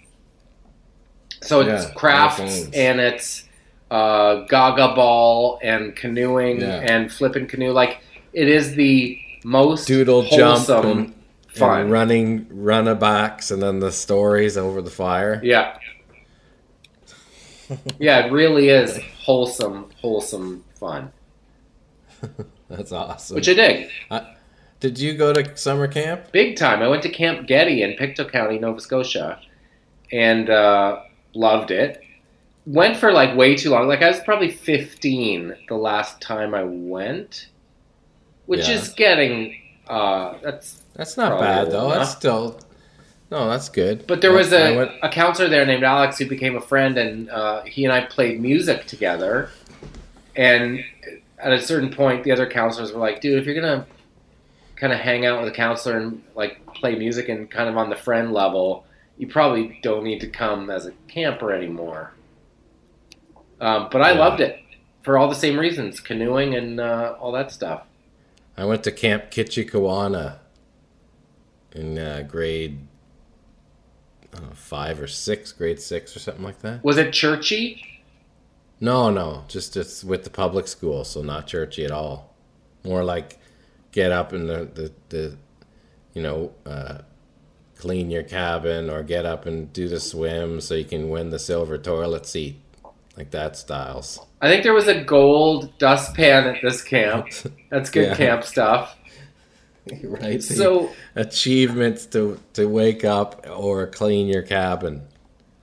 So 1.42 1.60
it's 1.60 1.84
Yeah, 1.86 1.92
crafts 1.94 2.68
and 2.72 2.98
it's 3.00 3.44
uh, 3.90 4.44
Gaga 4.46 4.94
ball 4.94 5.58
and 5.62 5.94
canoeing 5.94 6.60
Yeah. 6.60 6.80
and 6.80 7.12
flipping 7.12 7.46
canoe. 7.46 7.72
Like 7.72 8.00
it 8.32 8.48
is 8.48 8.74
the 8.74 9.18
most 9.44 9.86
Doodle 9.86 10.22
jump 10.22 10.66
wholesome 10.66 10.86
and, 10.98 11.14
fun. 11.48 11.80
and 11.82 11.90
running 11.92 12.46
runabouts 12.50 13.50
and 13.50 13.62
then 13.62 13.78
the 13.80 13.92
stories 13.92 14.56
over 14.56 14.82
the 14.82 14.90
fire. 14.90 15.40
Yeah. 15.44 15.78
yeah, 17.98 18.26
it 18.26 18.32
really 18.32 18.68
is 18.68 18.98
wholesome, 19.24 19.90
wholesome 20.00 20.64
fun, 20.78 21.12
That's 22.68 22.92
awesome. 22.92 23.34
which 23.36 23.48
I 23.48 23.54
dig. 23.54 23.90
Did 24.78 24.98
you 25.00 25.14
go 25.14 25.32
to 25.32 25.56
summer 25.56 25.88
camp? 25.88 26.30
Big 26.32 26.56
time. 26.56 26.82
I 26.82 26.88
went 26.88 27.02
to 27.04 27.08
Camp 27.08 27.48
Geddie 27.48 27.82
in 27.82 27.94
Pictou 27.96 28.26
County, 28.26 28.58
Nova 28.58 28.80
Scotia, 28.80 29.40
and 30.12 30.48
uh, 30.50 31.00
loved 31.34 31.70
it. 31.70 32.02
Went 32.66 32.96
for 32.96 33.12
like 33.12 33.36
way 33.36 33.54
too 33.56 33.70
long. 33.70 33.86
Like 33.86 34.02
I 34.02 34.08
was 34.08 34.18
probably 34.20 34.50
15 34.50 35.54
the 35.68 35.76
last 35.76 36.20
time 36.20 36.52
I 36.54 36.64
went, 36.64 37.48
which 38.46 38.68
Yeah. 38.68 38.74
is 38.74 38.88
getting 38.90 39.56
uh, 39.88 40.34
that's. 40.42 40.82
That's 40.94 41.16
not 41.16 41.38
bad 41.38 41.70
though. 41.70 41.86
enough. 41.86 41.98
That's 41.98 42.10
still 42.16 42.60
no, 43.30 43.48
that's 43.48 43.68
good. 43.68 44.06
But 44.06 44.20
there 44.20 44.32
was 44.32 44.52
I 44.52 44.70
a, 44.70 44.76
went- 44.76 44.92
a 45.02 45.08
counselor 45.08 45.48
there 45.48 45.64
named 45.66 45.84
Alex 45.84 46.18
who 46.18 46.26
became 46.26 46.56
a 46.56 46.60
friend, 46.60 46.96
and 46.98 47.28
uh, 47.30 47.62
he 47.64 47.84
and 47.84 47.92
I 47.92 48.00
played 48.02 48.40
music 48.40 48.86
together. 48.86 49.50
And 50.34 50.80
at 51.38 51.52
a 51.52 51.60
certain 51.60 51.90
point, 51.92 52.24
the 52.24 52.32
other 52.32 52.48
counselors 52.48 52.92
were 52.92 52.98
like, 53.00 53.20
"Dude, 53.20 53.38
if 53.38 53.46
you're 53.46 53.54
gonna 53.60 53.86
kind 54.76 54.92
of 54.92 54.98
hang 54.98 55.24
out 55.26 55.40
with 55.42 55.52
a 55.52 55.54
counselor 55.54 55.98
and 55.98 56.22
like 56.34 56.64
play 56.74 56.94
music 56.96 57.28
and 57.28 57.48
kind 57.50 57.68
of 57.68 57.76
on 57.76 57.90
the 57.90 57.96
friend 57.96 58.32
level, 58.32 58.84
you 59.18 59.26
probably 59.28 59.78
don't 59.82 60.02
need 60.04 60.20
to 60.20 60.28
come 60.28 60.68
as 60.70 60.86
a 60.86 60.92
camper 61.08 61.52
anymore." 61.52 62.12
Um, 63.60 63.88
but 63.90 64.02
I 64.02 64.12
Yeah. 64.12 64.18
loved 64.18 64.40
it 64.40 64.58
for 65.02 65.18
all 65.18 65.28
the 65.28 65.34
same 65.34 65.58
reasons: 65.58 66.00
canoeing 66.00 66.54
and 66.54 66.80
uh, 66.80 67.14
all 67.20 67.32
that 67.32 67.50
stuff. 67.50 67.82
I 68.56 68.64
went 68.64 68.84
to 68.84 68.92
Camp 68.92 69.30
Kitchikewana 69.30 70.38
in 71.72 71.98
uh, 71.98 72.24
grade 72.26 72.80
know, 74.40 74.48
five 74.54 75.00
or 75.00 75.06
six, 75.06 75.52
grade 75.52 75.80
six 75.80 76.14
or 76.16 76.18
something 76.18 76.44
like 76.44 76.60
that. 76.60 76.82
Was 76.84 76.98
it 76.98 77.12
churchy? 77.12 77.82
No, 78.80 79.10
no, 79.10 79.44
just 79.48 79.76
it's 79.76 80.04
with 80.04 80.24
the 80.24 80.30
public 80.30 80.68
school, 80.68 81.04
so 81.04 81.22
not 81.22 81.46
churchy 81.46 81.84
at 81.84 81.90
all. 81.90 82.34
More 82.84 83.04
like 83.04 83.38
get 83.92 84.12
up 84.12 84.32
in 84.32 84.46
the 84.46 84.68
the, 84.72 84.92
the 85.08 85.36
you 86.12 86.22
know 86.22 86.52
uh, 86.64 86.98
clean 87.76 88.10
your 88.10 88.22
cabin 88.22 88.90
or 88.90 89.02
get 89.02 89.24
up 89.24 89.46
and 89.46 89.72
do 89.72 89.88
the 89.88 90.00
swim 90.00 90.60
so 90.60 90.74
you 90.74 90.84
can 90.84 91.08
win 91.08 91.30
the 91.30 91.38
silver 91.38 91.78
toilet 91.78 92.26
seat, 92.26 92.60
like 93.16 93.30
that 93.30 93.56
styles. 93.56 94.20
I 94.40 94.48
think 94.48 94.62
there 94.62 94.74
was 94.74 94.88
a 94.88 95.02
gold 95.02 95.76
dustpan 95.78 96.46
at 96.46 96.62
this 96.62 96.82
camp. 96.82 97.28
That's 97.70 97.90
good 97.90 98.08
Yeah. 98.08 98.16
camp 98.16 98.44
stuff. 98.44 98.96
right. 100.04 100.42
So, 100.42 100.90
achievements 101.14 102.06
to 102.06 102.38
to 102.54 102.66
wake 102.66 103.04
up 103.04 103.46
or 103.48 103.86
clean 103.86 104.26
your 104.28 104.42
cabin. 104.42 105.02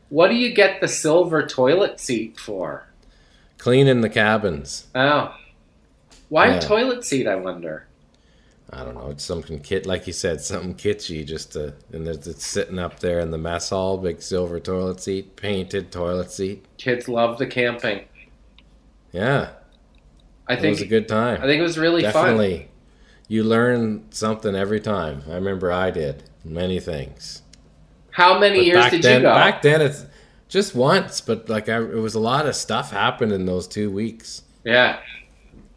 what 0.10 0.30
do 0.30 0.36
you 0.36 0.54
get 0.54 0.80
the 0.82 0.88
silver 0.88 1.45
toilet 1.45 1.99
seat 1.99 2.39
for? 2.39 2.88
Cleaning 3.58 4.01
the 4.01 4.10
cabins. 4.10 4.88
Oh, 4.95 5.34
why 6.30 6.47
Yeah. 6.47 6.56
a 6.58 6.62
toilet 6.62 7.04
seat? 7.06 7.28
I 7.28 7.36
wonder. 7.36 7.86
I 8.74 8.84
don't 8.84 8.95
know. 8.95 9.09
It's 9.09 9.24
something 9.24 9.59
kit, 9.59 9.86
like 9.86 10.07
you 10.07 10.13
said, 10.13 10.41
something 10.41 10.76
kitschy. 10.76 11.26
Just 11.26 11.53
to 11.53 11.74
and 11.91 12.05
there's 12.07 12.28
it's 12.28 12.45
sitting 12.45 12.80
up 12.80 12.99
there 12.99 13.19
in 13.19 13.32
the 13.32 13.38
mess 13.38 13.69
hall, 13.69 13.97
big 13.97 14.21
silver 14.21 14.59
toilet 14.59 14.99
seat, 15.01 15.36
painted 15.36 15.91
toilet 15.91 16.32
seat. 16.32 16.65
Kids 16.78 17.07
love 17.07 17.38
the 17.38 17.47
camping. 17.47 18.05
Yeah, 19.11 19.51
I 20.47 20.53
it 20.53 20.61
think. 20.61 20.65
It 20.65 20.69
was 20.69 20.82
a 20.82 20.88
good 20.88 21.07
time. 21.07 21.41
I 21.41 21.45
think 21.45 21.59
it 21.59 21.63
was 21.63 21.78
really 21.78 22.01
fun. 22.03 22.13
Definitely, 22.13 22.69
you 23.28 23.43
learn 23.43 24.05
something 24.11 24.55
every 24.55 24.80
time. 24.80 25.24
I 25.30 25.36
remember 25.36 25.71
I 25.71 25.91
did 25.91 26.24
many 26.43 26.80
things. 26.80 27.41
How 28.11 28.38
many 28.39 28.57
But 28.59 28.65
years 28.65 28.89
did 28.89 29.01
then, 29.03 29.21
you 29.21 29.28
go? 29.28 29.34
Back 29.34 29.61
then, 29.61 29.82
it's 29.82 30.05
just 30.47 30.76
once, 30.76 31.21
but 31.21 31.49
like 31.49 31.69
I, 31.69 31.78
it 31.78 31.95
was 31.95 32.15
a 32.15 32.19
lot 32.19 32.45
of 32.45 32.55
stuff 32.55 32.91
happened 32.91 33.32
in 33.32 33.45
those 33.45 33.67
two 33.67 33.91
weeks. 33.91 34.41
yeah. 34.63 34.99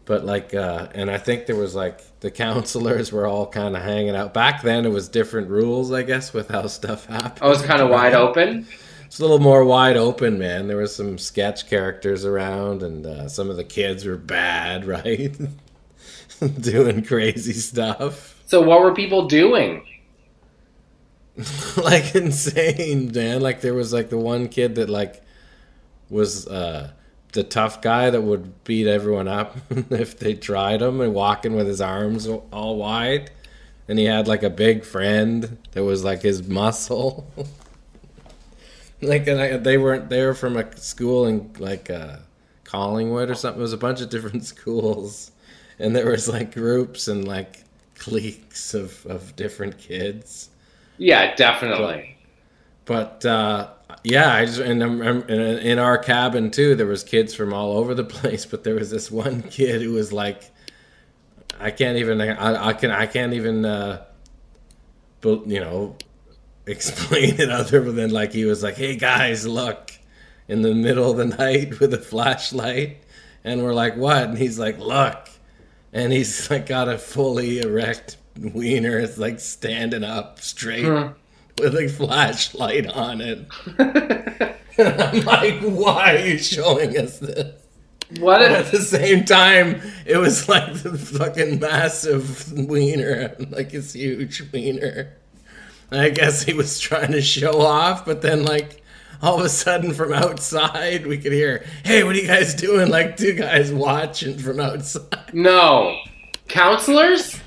But 0.06 0.24
like, 0.24 0.54
uh, 0.54 0.88
and 0.94 1.10
I 1.10 1.18
think 1.18 1.46
there 1.46 1.56
was 1.56 1.74
like 1.74 2.00
the 2.20 2.30
counselors 2.30 3.12
were 3.12 3.26
all 3.26 3.46
kind 3.46 3.76
of 3.76 3.82
hanging 3.82 4.16
out. 4.16 4.32
Back 4.32 4.62
then, 4.62 4.86
it 4.86 4.90
was 4.90 5.08
different 5.08 5.50
rules, 5.50 5.92
I 5.92 6.02
guess, 6.04 6.32
with 6.32 6.48
how 6.48 6.68
stuff 6.68 7.06
happened. 7.06 7.42
I 7.42 7.48
was 7.48 7.60
kind 7.62 7.82
of 7.82 7.90
wide 7.90 8.14
open. 8.14 8.66
It's 9.06 9.18
a 9.18 9.22
little 9.22 9.40
more 9.40 9.64
wide 9.64 9.96
open, 9.96 10.38
man. 10.38 10.68
There 10.68 10.76
was 10.76 10.94
some 10.94 11.18
sketch 11.18 11.68
characters 11.68 12.24
around, 12.24 12.82
and 12.82 13.04
uh, 13.04 13.28
some 13.28 13.50
of 13.50 13.56
the 13.56 13.64
kids 13.64 14.04
were 14.04 14.16
bad, 14.16 14.84
right? 14.86 15.36
Doing 16.60 17.02
crazy 17.04 17.52
stuff, 17.54 18.40
So 18.46 18.60
what 18.62 18.82
were 18.82 18.94
people 18.94 19.26
doing? 19.26 19.84
like 21.76 22.14
insane, 22.14 23.10
man. 23.12 23.40
Like 23.40 23.60
there 23.60 23.74
was 23.74 23.92
like 23.92 24.08
the 24.10 24.18
one 24.18 24.48
kid 24.48 24.76
that 24.76 24.88
like 24.88 25.22
was 26.08 26.46
uh, 26.46 26.92
the 27.36 27.44
tough 27.44 27.80
guy 27.80 28.10
that 28.10 28.22
would 28.22 28.64
beat 28.64 28.88
everyone 28.88 29.28
up 29.28 29.56
if 29.70 30.18
they 30.18 30.34
tried 30.34 30.82
him, 30.82 31.00
and 31.00 31.14
walking 31.14 31.54
with 31.54 31.68
his 31.68 31.80
arms 31.80 32.26
all 32.26 32.76
wide. 32.76 33.30
And 33.86 34.00
he 34.00 34.06
had 34.06 34.26
like 34.26 34.42
a 34.42 34.50
big 34.50 34.84
friend 34.84 35.58
that 35.70 35.84
was 35.84 36.02
like 36.02 36.22
his 36.22 36.48
muscle. 36.48 37.30
like 39.02 39.28
and 39.28 39.40
I, 39.40 39.56
they 39.58 39.78
weren't 39.78 40.08
they 40.08 40.24
were 40.24 40.34
from 40.34 40.56
a 40.56 40.76
school 40.76 41.26
in 41.26 41.52
like 41.58 41.88
uh, 41.88 42.16
Collingwood 42.64 43.30
or 43.30 43.34
something. 43.34 43.60
It 43.60 43.62
was 43.62 43.72
a 43.72 43.78
bunch 43.78 44.00
of 44.00 44.10
different 44.10 44.44
schools, 44.52 45.30
and 45.78 45.94
there 45.94 46.10
was 46.10 46.28
like 46.28 46.52
groups 46.52 47.06
and 47.06 47.28
like 47.28 47.64
cliques 47.94 48.74
of 48.74 49.06
of 49.06 49.36
different 49.36 49.78
kids. 49.78 50.48
Yeah, 50.98 51.34
definitely. 51.36 52.16
But 52.86 53.24
uh, 53.24 53.68
yeah, 54.04 54.34
I 54.34 54.44
just 54.46 54.58
and 54.60 54.82
I'm, 54.82 55.02
I'm- 55.02 55.24
in, 55.28 55.40
in 55.40 55.78
our 55.78 55.98
cabin 55.98 56.50
too, 56.50 56.74
there 56.74 56.86
was 56.86 57.02
kids 57.04 57.34
from 57.34 57.52
all 57.52 57.76
over 57.78 57.94
the 57.94 58.04
place. 58.16 58.46
But 58.46 58.64
there 58.64 58.74
was 58.74 58.90
this 58.90 59.10
one 59.10 59.42
kid 59.42 59.82
who 59.82 59.92
was 59.92 60.12
like, 60.12 60.50
I 61.58 61.70
can't 61.70 61.96
even, 61.98 62.20
I, 62.20 62.68
I 62.68 62.72
can, 62.72 62.90
I 62.90 63.06
can't 63.06 63.32
even, 63.32 63.64
uh, 63.64 64.04
but 65.20 65.46
you 65.46 65.60
know, 65.60 65.96
explain 66.66 67.40
it 67.40 67.50
other 67.50 67.80
than 67.92 68.10
like 68.10 68.32
he 68.32 68.44
was 68.44 68.62
like, 68.62 68.76
hey 68.76 68.96
guys, 68.96 69.46
look, 69.46 69.92
in 70.48 70.62
the 70.62 70.74
middle 70.74 71.10
of 71.10 71.16
the 71.16 71.24
night 71.36 71.80
with 71.80 71.92
a 71.94 71.98
flashlight, 71.98 72.98
and 73.44 73.62
we're 73.62 73.74
like, 73.74 73.96
"What?" 73.96 74.24
And 74.24 74.38
he's 74.38 74.58
like, 74.58 74.78
"Look," 74.78 75.28
and 75.92 76.12
he's 76.12 76.50
like 76.50 76.66
got 76.66 76.88
a 76.88 76.98
fully 76.98 77.60
erect 77.60 78.16
wiener. 78.36 78.98
It's 78.98 79.18
like 79.18 79.38
standing 79.40 80.02
up 80.04 80.40
straight 80.40 80.84
Huh. 80.84 81.12
With 81.58 81.74
a 81.74 81.88
flashlight 81.88 82.86
on 82.86 83.20
it. 83.20 83.46
and 84.78 85.02
I'm 85.02 85.24
like, 85.24 85.60
"Why 85.60 86.16
are 86.16 86.26
you 86.26 86.38
showing 86.38 86.96
us 86.98 87.18
this?" 87.18 87.54
What 88.20 88.40
if 88.40 88.66
at 88.66 88.70
the 88.70 88.82
same 88.82 89.24
time, 89.24 89.80
it 90.06 90.16
was 90.16 90.48
like 90.48 90.74
the 90.82 90.96
fucking 90.96 91.58
massive 91.58 92.52
wiener, 92.52 93.34
like 93.50 93.72
his 93.72 93.92
huge 93.94 94.42
wiener. 94.52 95.12
And 95.90 96.00
I 96.00 96.10
guess 96.10 96.42
he 96.42 96.52
was 96.52 96.78
trying 96.78 97.12
to 97.12 97.22
show 97.22 97.60
off, 97.60 98.04
but 98.04 98.22
then 98.22 98.44
like 98.44 98.82
all 99.22 99.38
of 99.38 99.44
a 99.44 99.48
sudden 99.48 99.92
from 99.92 100.12
outside 100.12 101.06
we 101.06 101.18
could 101.18 101.32
hear, 101.32 101.64
"Hey, 101.84 102.04
what 102.04 102.14
are 102.14 102.18
you 102.18 102.28
guys 102.28 102.54
doing?" 102.54 102.90
Like 102.90 103.16
two 103.16 103.34
guys 103.34 103.72
watching 103.72 104.38
from 104.38 104.60
outside. 104.60 105.32
no 105.32 105.96
counselors? 106.48 107.40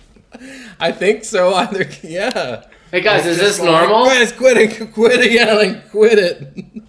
I 0.79 0.91
think 0.91 1.23
so. 1.23 1.53
Either 1.53 1.87
yeah. 2.03 2.63
Hey 2.91 3.01
guys, 3.01 3.23
is 3.27 3.37
this 3.37 3.59
like, 3.59 3.69
normal? 3.69 4.05
Guys, 4.05 4.31
quit 4.31 4.57
it! 4.57 4.93
Quit 4.93 5.19
it! 5.19 5.31
Yelling, 5.31 5.79
quit 5.91 6.17
it! 6.17 6.83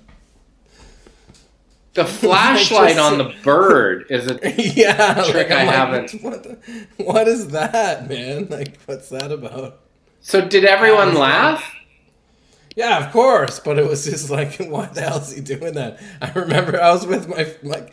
The 1.92 2.04
flashlight 2.06 2.96
on 2.96 3.18
the 3.18 3.34
bird 3.44 4.06
is 4.08 4.30
a 4.30 4.38
yeah, 4.56 5.22
Trick 5.30 5.50
I 5.50 5.64
like, 5.64 5.74
haven't. 5.74 6.12
What, 6.22 6.42
the, 6.42 6.86
what 7.04 7.28
is 7.28 7.48
that, 7.48 8.08
man? 8.08 8.46
Like, 8.48 8.80
what's 8.86 9.10
that 9.10 9.30
about? 9.30 9.80
So 10.22 10.48
did 10.48 10.64
everyone 10.64 11.14
laugh? 11.16 11.70
Yeah, 12.76 13.04
of 13.04 13.12
course, 13.12 13.60
but 13.60 13.78
it 13.78 13.86
was 13.86 14.06
just 14.06 14.30
like, 14.30 14.56
why 14.56 14.86
the 14.86 15.02
hell 15.02 15.18
is 15.18 15.34
he 15.34 15.42
doing 15.42 15.74
that? 15.74 16.00
I 16.22 16.32
remember 16.32 16.80
I 16.80 16.92
was 16.92 17.06
with 17.06 17.28
my 17.28 17.54
like 17.62 17.92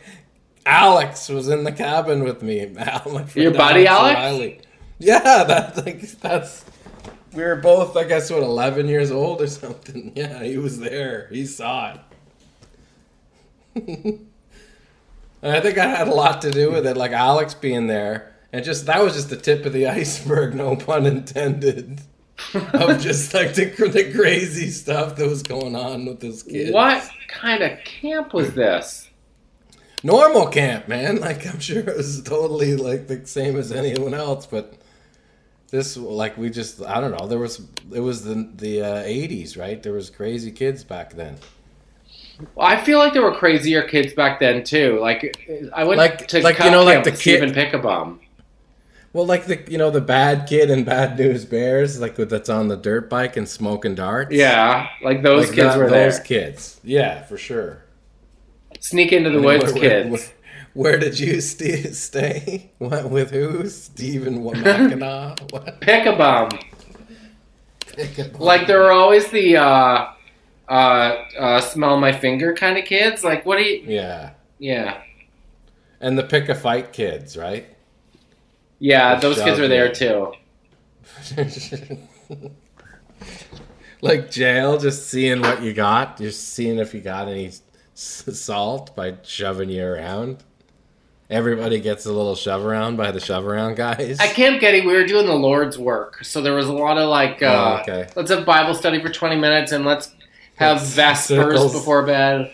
Alex 0.64 1.28
was 1.28 1.48
in 1.48 1.64
the 1.64 1.72
cabin 1.72 2.24
with 2.24 2.42
me. 2.42 2.64
My 2.64 3.02
Your 3.34 3.52
buddy 3.52 3.86
Alex? 3.86 4.16
O'Reilly. 4.16 4.60
Yeah, 4.98 5.44
that 5.44 5.76
like 5.84 6.00
that's 6.20 6.64
we 7.32 7.42
were 7.42 7.56
both 7.56 7.96
I 7.96 8.04
guess 8.04 8.30
what 8.30 8.42
eleven 8.42 8.88
years 8.88 9.10
old 9.10 9.40
or 9.42 9.46
something. 9.46 10.12
Yeah, 10.16 10.42
he 10.42 10.58
was 10.58 10.78
there. 10.78 11.28
He 11.30 11.46
saw 11.46 11.94
it. 11.94 12.00
and 15.42 15.52
I 15.56 15.60
think 15.60 15.78
I 15.78 15.86
had 15.86 16.08
a 16.08 16.14
lot 16.14 16.42
to 16.42 16.50
do 16.50 16.72
with 16.72 16.86
it, 16.86 16.96
like 16.96 17.12
Alex 17.12 17.54
being 17.54 17.86
there, 17.86 18.34
and 18.52 18.64
just 18.64 18.86
that 18.86 19.02
was 19.02 19.14
just 19.14 19.30
the 19.30 19.36
tip 19.36 19.64
of 19.66 19.72
the 19.72 19.86
iceberg, 19.88 20.54
no 20.54 20.76
pun 20.76 21.06
intended 21.06 22.00
of 22.54 23.00
just 23.00 23.34
like 23.34 23.54
the, 23.54 23.64
the 23.64 24.12
crazy 24.14 24.70
stuff 24.70 25.16
that 25.16 25.28
was 25.28 25.42
going 25.42 25.76
on 25.76 26.06
with 26.06 26.20
this 26.20 26.42
kid. 26.42 26.72
What 26.72 27.08
kind 27.28 27.62
of 27.62 27.78
camp 27.84 28.32
was 28.32 28.54
this? 28.54 29.08
Normal 30.02 30.46
camp, 30.46 30.88
man. 30.88 31.20
Like 31.20 31.46
I'm 31.46 31.58
sure 31.58 31.80
it 31.80 31.96
was 31.96 32.22
totally 32.22 32.76
like 32.76 33.08
the 33.08 33.26
same 33.26 33.56
as 33.56 33.72
anyone 33.72 34.14
else, 34.14 34.46
but 34.46 34.74
this 35.70 35.96
like 35.96 36.36
we 36.38 36.50
just 36.50 36.82
I 36.82 37.00
don't 37.00 37.16
know. 37.16 37.26
There 37.26 37.38
was 37.38 37.60
it 37.92 38.00
was 38.00 38.24
the 38.24 38.50
the 38.56 38.82
uh, 38.82 39.02
80s, 39.04 39.58
right? 39.58 39.82
There 39.82 39.92
was 39.92 40.10
crazy 40.10 40.50
kids 40.50 40.84
back 40.84 41.14
then. 41.14 41.36
Well, 42.54 42.66
I 42.68 42.76
feel 42.76 42.98
like 42.98 43.12
there 43.12 43.22
were 43.22 43.34
crazier 43.34 43.82
kids 43.82 44.14
back 44.14 44.38
then 44.40 44.62
too. 44.64 44.98
Like 45.00 45.70
I 45.74 45.84
went 45.84 45.98
Like- 45.98 46.28
to 46.28 46.40
like, 46.42 46.58
you 46.60 46.70
know, 46.70 46.84
like 46.84 47.04
the 47.04 47.10
kid- 47.10 47.18
Stephen 47.18 47.52
Pickabum. 47.52 48.20
Well, 49.12 49.26
like 49.26 49.46
the 49.46 49.58
you 49.70 49.78
know 49.78 49.90
the 49.90 50.00
bad 50.02 50.46
kid 50.48 50.70
and 50.70 50.84
Bad 50.86 51.18
News 51.18 51.44
Bears, 51.44 51.98
like 52.00 52.14
that's 52.14 52.48
on 52.48 52.68
the 52.68 52.76
dirt 52.76 53.08
bike 53.10 53.36
and 53.36 53.48
smoking 53.48 53.94
darts. 53.94 54.32
Yeah, 54.34 54.86
like 55.02 55.22
those 55.22 55.46
Like 55.48 55.56
kids 55.56 55.68
that- 55.74 55.78
were 55.78 55.90
those 55.90 56.16
there. 56.16 56.24
kids. 56.24 56.80
Yeah, 56.84 57.22
for 57.24 57.36
sure. 57.38 57.82
Sneak 58.80 59.12
into 59.12 59.30
the 59.30 59.40
Where- 59.42 59.58
woods, 59.58 59.72
kids. 59.72 60.10
Where, 60.10 60.20
where 60.74 60.98
did 60.98 61.18
you 61.18 61.40
st- 61.40 61.94
stay? 61.94 62.70
What 62.78 63.10
with 63.10 63.30
who? 63.30 63.68
Stephen 63.68 64.42
Wamakana? 64.42 65.38
What? 65.52 65.80
Pickabum. 65.84 66.50
Like 68.38 68.66
there 68.66 68.80
were 68.80 68.92
always 68.92 69.30
the 69.30 69.56
uh, 69.56 70.08
uh, 70.68 70.72
uh, 71.38 71.60
smell 71.60 71.98
my 71.98 72.12
finger 72.12 72.54
kind 72.54 72.78
of 72.78 72.84
kids. 72.84 73.24
Like 73.24 73.44
what 73.46 73.58
do 73.58 73.64
you? 73.64 73.82
Yeah, 73.84 74.30
Yeah, 74.58 75.00
and 76.00 76.18
the 76.18 76.22
pick 76.24 76.48
a 76.48 76.54
fight 76.54 76.92
kids, 76.92 77.36
right? 77.36 77.66
yeah. 78.78 79.16
The 79.20 79.22
Those 79.22 79.36
kids 79.42 79.58
shove, 79.58 79.60
were 79.60 79.68
there 79.68 79.92
too. 79.92 80.32
like 84.00 84.30
jail, 84.30 84.78
just 84.78 85.08
seeing 85.08 85.40
what 85.42 85.62
you 85.62 85.72
got, 85.72 86.18
just 86.18 86.48
seeing 86.48 86.78
if 86.78 86.94
you 86.94 87.00
got 87.00 87.28
any 87.28 87.52
salt 87.94 88.94
by 88.94 89.16
shoving 89.22 89.70
you 89.70 89.84
around. 89.84 90.44
Everybody 91.30 91.78
gets 91.80 92.06
a 92.06 92.12
little 92.12 92.34
shove 92.34 92.64
around 92.64 92.96
by 92.96 93.10
the 93.10 93.20
shove 93.20 93.46
around 93.46 93.76
guys. 93.76 94.18
At 94.18 94.34
Camp 94.34 94.60
Geddie, 94.62 94.80
we 94.86 94.94
were 94.94 95.04
doing 95.06 95.26
the 95.26 95.34
Lord's 95.34 95.76
work, 95.78 96.24
so 96.24 96.40
there 96.40 96.54
was 96.54 96.66
a 96.68 96.72
lot 96.72 96.96
of 96.96 97.08
like, 97.10 97.42
uh, 97.42 97.76
Oh, 97.78 97.82
okay. 97.82 98.08
let's 98.16 98.30
have 98.30 98.46
Bible 98.46 98.72
study 98.74 99.00
for 99.02 99.10
twenty 99.10 99.36
minutes 99.36 99.72
and 99.72 99.84
let's 99.84 100.14
have 100.54 100.78
Let's- 100.78 100.94
vespers 100.94 101.26
circles. 101.28 101.72
before 101.74 102.06
bed. 102.06 102.50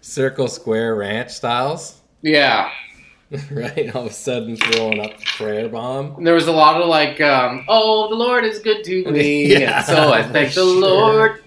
Circle 0.00 0.48
square 0.48 0.96
ranch 0.96 1.30
styles, 1.30 2.00
Yeah, 2.22 2.70
right? 3.52 3.94
All 3.94 4.06
of 4.06 4.10
a 4.10 4.14
sudden 4.14 4.56
throwing 4.56 5.00
up 5.00 5.16
the 5.18 5.24
prayer 5.36 5.68
bomb. 5.68 6.16
and 6.16 6.26
there 6.26 6.34
was 6.34 6.48
a 6.48 6.52
lot 6.52 6.80
of 6.80 6.88
like, 6.88 7.20
um, 7.20 7.64
oh, 7.68 8.08
the 8.08 8.16
Lord 8.16 8.44
is 8.44 8.58
good 8.58 8.82
to 8.84 9.04
me, 9.12 9.46
Yeah, 9.60 9.82
so 9.82 10.12
I 10.12 10.22
thank 10.24 10.48
the 10.54 10.62
sure. 10.62 10.80
Lord. 10.80 11.42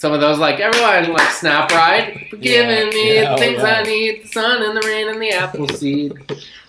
Some 0.00 0.12
of 0.14 0.20
those, 0.22 0.38
like 0.38 0.60
everyone, 0.60 1.12
like 1.12 1.28
Snap 1.30 1.70
Ride, 1.70 2.26
for 2.30 2.36
Yeah, 2.36 2.42
giving 2.42 2.88
me 2.88 3.14
yeah, 3.16 3.32
the 3.32 3.36
things 3.36 3.62
I 3.62 3.82
need: 3.82 4.24
the 4.24 4.28
sun 4.28 4.62
and 4.62 4.74
the 4.74 4.80
rain 4.86 5.08
and 5.08 5.20
the 5.20 5.30
apple 5.32 5.68
seed. 5.68 6.14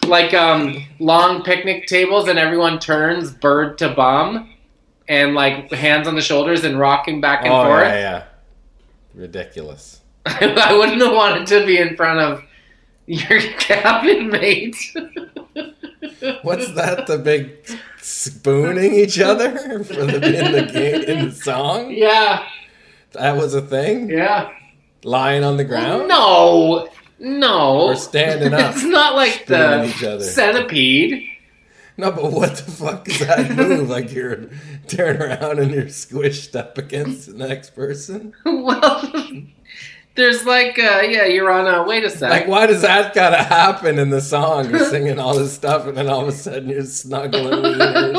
like 0.06 0.34
um, 0.34 0.86
long 1.00 1.42
picnic 1.42 1.88
tables, 1.88 2.28
and 2.28 2.38
everyone 2.38 2.78
turns 2.78 3.32
bird 3.32 3.78
to 3.78 3.90
bum, 3.94 4.50
and 5.08 5.34
like 5.34 5.72
hands 5.72 6.10
on 6.10 6.16
the 6.16 6.22
shoulders 6.22 6.66
and 6.66 6.78
rocking 6.78 7.22
back 7.22 7.46
and 7.46 7.54
oh 7.54 7.64
forth. 7.64 7.84
yeah, 7.88 7.94
yeah, 7.96 8.24
ridiculous. 9.14 10.02
I 10.26 10.76
wouldn't 10.78 11.02
have 11.02 11.14
wanted 11.14 11.48
to 11.48 11.66
be 11.66 11.78
in 11.78 11.96
front 11.96 12.20
of 12.20 12.44
your 13.08 13.40
cabin 13.60 14.28
mate. 14.30 14.76
What's 16.44 16.72
that? 16.74 17.08
The 17.08 17.18
big 17.18 17.52
spooning 18.02 18.94
each 18.94 19.20
other 19.20 19.58
for 19.86 20.06
the 20.06 20.16
in 20.46 20.52
the 20.52 20.72
game 20.72 21.02
in 21.04 21.30
the 21.30 21.32
song? 21.36 21.92
Yeah, 21.92 22.46
That 23.14 23.36
was 23.38 23.54
a 23.54 23.62
thing. 23.62 24.10
yeah. 24.10 24.52
Lying 25.04 25.44
on 25.44 25.58
the 25.58 25.64
ground. 25.66 26.08
No, 26.08 26.88
no. 27.20 27.88
Or 27.88 27.96
standing 27.96 28.54
up, 28.54 28.76
It's 28.76 28.84
not 28.84 29.16
like 29.16 29.46
the 29.48 29.88
centipede. 30.22 31.28
No, 31.98 32.12
but 32.12 32.32
what 32.32 32.56
the 32.56 32.72
fuck 32.72 33.08
is 33.10 33.20
that 33.20 33.52
move? 33.56 33.90
like 33.90 34.12
you're 34.14 34.50
turning 34.88 35.22
around 35.22 35.60
and 35.60 35.72
you're 35.72 35.86
squished 35.86 36.56
up 36.56 36.78
against 36.78 37.28
the 37.28 37.34
next 37.48 37.72
person? 37.76 38.34
well, 38.46 39.12
there's 40.16 40.46
like, 40.46 40.80
uh, 40.80 41.02
yeah, 41.04 41.26
you're 41.26 41.52
on 41.52 41.68
a. 41.68 41.84
Wait 41.88 42.04
a 42.04 42.10
sec. 42.10 42.30
Like, 42.30 42.48
why 42.48 42.66
does 42.66 42.82
that 42.84 43.14
gotta 43.14 43.38
happen 43.44 44.00
in 44.00 44.10
the 44.10 44.22
song? 44.22 44.70
You're 44.70 44.86
singing 44.86 45.20
all 45.20 45.36
this 45.36 45.54
stuff, 45.54 45.86
and 45.88 45.98
then 45.98 46.08
all 46.08 46.22
of 46.22 46.28
a 46.28 46.32
sudden 46.32 46.70
you're 46.70 46.84
snuggling 46.86 47.62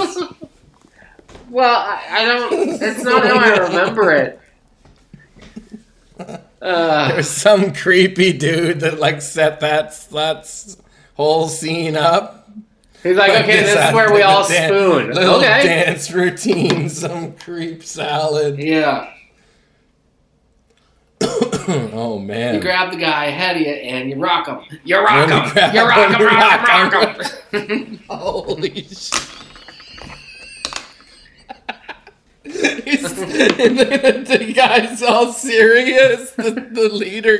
well, 1.50 1.78
I, 1.80 2.02
I 2.10 2.24
don't. 2.24 2.82
It's 2.82 3.04
not 3.04 3.24
how 3.24 3.38
I 3.38 3.56
remember 3.68 4.10
it. 4.12 4.40
Uh, 6.60 7.08
There's 7.08 7.28
some 7.28 7.72
creepy 7.74 8.32
dude 8.32 8.80
that 8.80 8.98
like 9.00 9.20
set 9.22 9.60
that 9.60 9.92
that 10.12 10.76
whole 11.16 11.48
scene 11.48 11.96
up. 11.96 12.48
he's 13.02 13.16
like, 13.16 13.32
Like 13.32 13.44
okay, 13.44 13.62
this 13.62 13.88
is 13.88 13.94
where 13.94 14.12
we 14.14 14.22
all 14.22 14.46
dan- 14.46 14.68
spoon. 14.68 15.10
Little 15.12 15.34
Okay. 15.36 15.62
dance 15.64 16.10
routine, 16.12 16.88
some 16.90 17.32
creep 17.32 17.82
salad. 17.82 18.58
Yeah. 18.58 19.12
oh 21.22 22.18
man. 22.18 22.54
You 22.56 22.60
grab 22.60 22.90
the 22.92 22.98
guy 22.98 23.26
ahead 23.26 23.56
of 23.56 23.62
you 23.62 23.68
and 23.68 24.10
you 24.10 24.16
rock 24.16 24.46
him. 24.48 24.78
You 24.84 24.98
rock 24.98 25.28
him. 25.28 25.74
You 25.74 25.82
rock 25.86 26.18
him, 26.20 26.26
rock 26.26 26.68
him, 26.68 26.90
rock 26.90 27.68
him. 27.70 27.98
Holy 28.08 28.82
shit. 28.84 29.28
Then 32.44 34.24
the 34.24 34.52
guy's 34.54 35.02
all 35.02 35.32
serious. 35.32 36.32
The, 36.32 36.50
the 36.50 36.88
leader, 36.88 37.38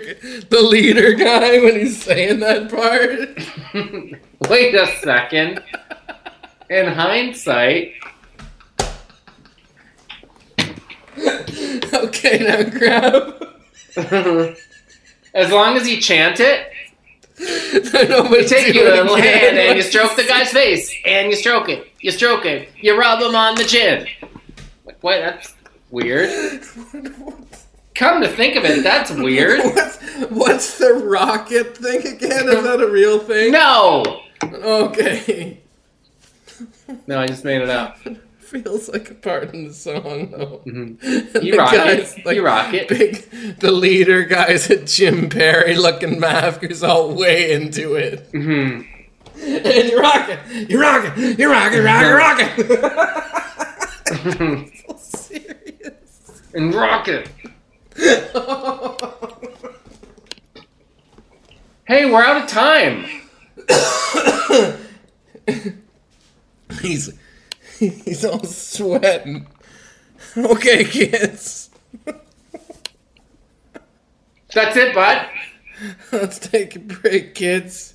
the 0.49 0.63
leader 0.63 1.15
guy, 1.15 1.59
when 1.61 1.75
he's 1.75 2.03
saying 2.03 2.41
that 2.41 2.71
part. 2.71 3.39
Wait 4.51 4.75
a 4.75 4.87
second. 5.03 5.63
In 6.71 6.87
hindsight, 6.87 7.95
Okay, 11.95 12.39
now 12.39 12.63
grab. 12.71 13.47
as 15.35 15.51
long 15.51 15.77
as 15.77 15.87
you 15.89 16.01
chant 16.01 16.41
it, 16.41 16.69
Nobody 17.39 18.43
you 18.43 18.49
take 18.49 18.75
your 18.75 18.91
little 18.93 19.17
hand 19.17 19.59
and 19.59 19.77
you 19.77 19.83
stroke 19.83 20.17
the 20.17 20.25
guy's 20.25 20.51
face 20.51 20.95
and 21.05 21.29
you 21.29 21.37
stroke 21.37 21.69
it. 21.69 21.89
You 22.01 22.11
stroke 22.11 22.47
it. 22.47 22.69
You 22.77 22.99
rub 22.99 23.21
him 23.21 23.35
on 23.35 23.57
the 23.57 23.65
chin. 23.65 24.07
Like, 25.03 25.21
what? 25.21 25.21
That's 25.21 25.55
weird. 25.91 26.63
Come 27.95 28.23
to 28.23 28.29
think 28.29 28.57
of 28.57 28.65
it, 28.65 28.83
that's 28.83 29.11
weird. 29.11 29.61
What's, 29.63 29.99
what's 30.31 30.79
the 30.79 30.95
rocket 30.95 31.77
thing 31.77 32.01
again? 32.07 32.49
Is 32.49 32.63
that 32.65 32.81
a 32.81 32.89
real 32.91 33.19
thing? 33.19 33.53
No! 33.53 34.21
Okay. 34.43 35.61
No, 37.07 37.21
I 37.21 37.27
just 37.27 37.45
made 37.45 37.61
it 37.63 37.69
up. 37.69 37.99
Feels 38.39 38.89
like 38.89 39.11
a 39.11 39.15
part 39.15 39.53
in 39.55 39.69
the 39.69 39.75
song 39.75 40.31
though. 40.31 40.63
Mm-hmm. 40.67 41.39
You 41.45 41.57
rock 41.57 41.73
guys, 41.73 42.15
it. 42.17 42.35
You 42.35 42.45
rock 42.45 42.75
it. 42.75 42.89
Big, 42.89 43.59
the 43.61 43.73
leader 43.73 44.25
guy's 44.25 44.69
a 44.71 44.83
Jim 44.85 45.29
Perry 45.31 45.75
looking 45.77 46.19
mask 46.21 46.61
who's 46.61 46.83
all 46.83 47.15
way 47.15 47.53
into 47.53 47.95
it. 47.95 48.31
Mhm. 48.33 48.87
And 49.43 49.89
you 49.89 49.99
rock 50.01 50.29
it. 50.29 50.71
You 50.71 50.81
rock 50.81 51.05
it. 51.19 51.39
You 51.39 51.51
rock 51.51 51.73
it. 51.73 51.81
Rock 51.81 52.03
it. 52.05 52.13
Rock 52.13 52.59
it. 52.59 53.59
so 54.17 54.97
serious. 54.97 56.43
And 56.55 56.75
rock 56.75 57.09
it. 57.09 57.29
Hey, 61.85 62.09
we're 62.11 62.23
out 62.23 62.43
of 62.45 62.49
time. 62.49 63.05
He's 66.81 67.13
he's 67.79 68.25
all 68.25 68.43
sweating. 68.45 69.47
Okay, 70.37 70.85
kids. 70.85 71.71
That's 74.55 74.77
it, 74.77 74.95
bud. 74.95 75.27
Let's 76.13 76.39
take 76.39 76.77
a 76.77 76.79
break, 76.79 77.35
kids. 77.35 77.92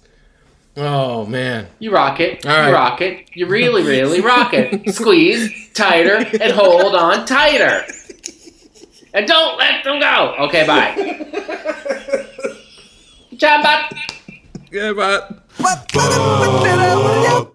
Oh 0.78 1.26
man. 1.26 1.68
You 1.80 1.92
rock 1.92 2.20
it. 2.20 2.46
All 2.46 2.52
right. 2.56 2.68
You 2.68 2.74
rock 2.74 3.02
it. 3.02 3.30
You 3.36 3.48
really, 3.48 3.82
really 3.88 4.22
rock 4.22 4.54
it. 4.54 4.88
Squeeze 4.94 5.72
tighter 5.74 6.18
and 6.18 6.52
hold 6.52 6.94
on 6.96 7.26
tighter. 7.26 7.84
And 9.14 9.28
don't 9.28 9.58
let 9.58 9.84
them 9.84 10.00
go. 10.00 10.36
Okay, 10.46 10.68
bye. 10.68 10.94
Good 13.32 13.40
job, 13.40 13.64
bud. 13.64 13.98
Yeah, 14.72 14.94
but 14.94 15.44
What? 15.58 17.52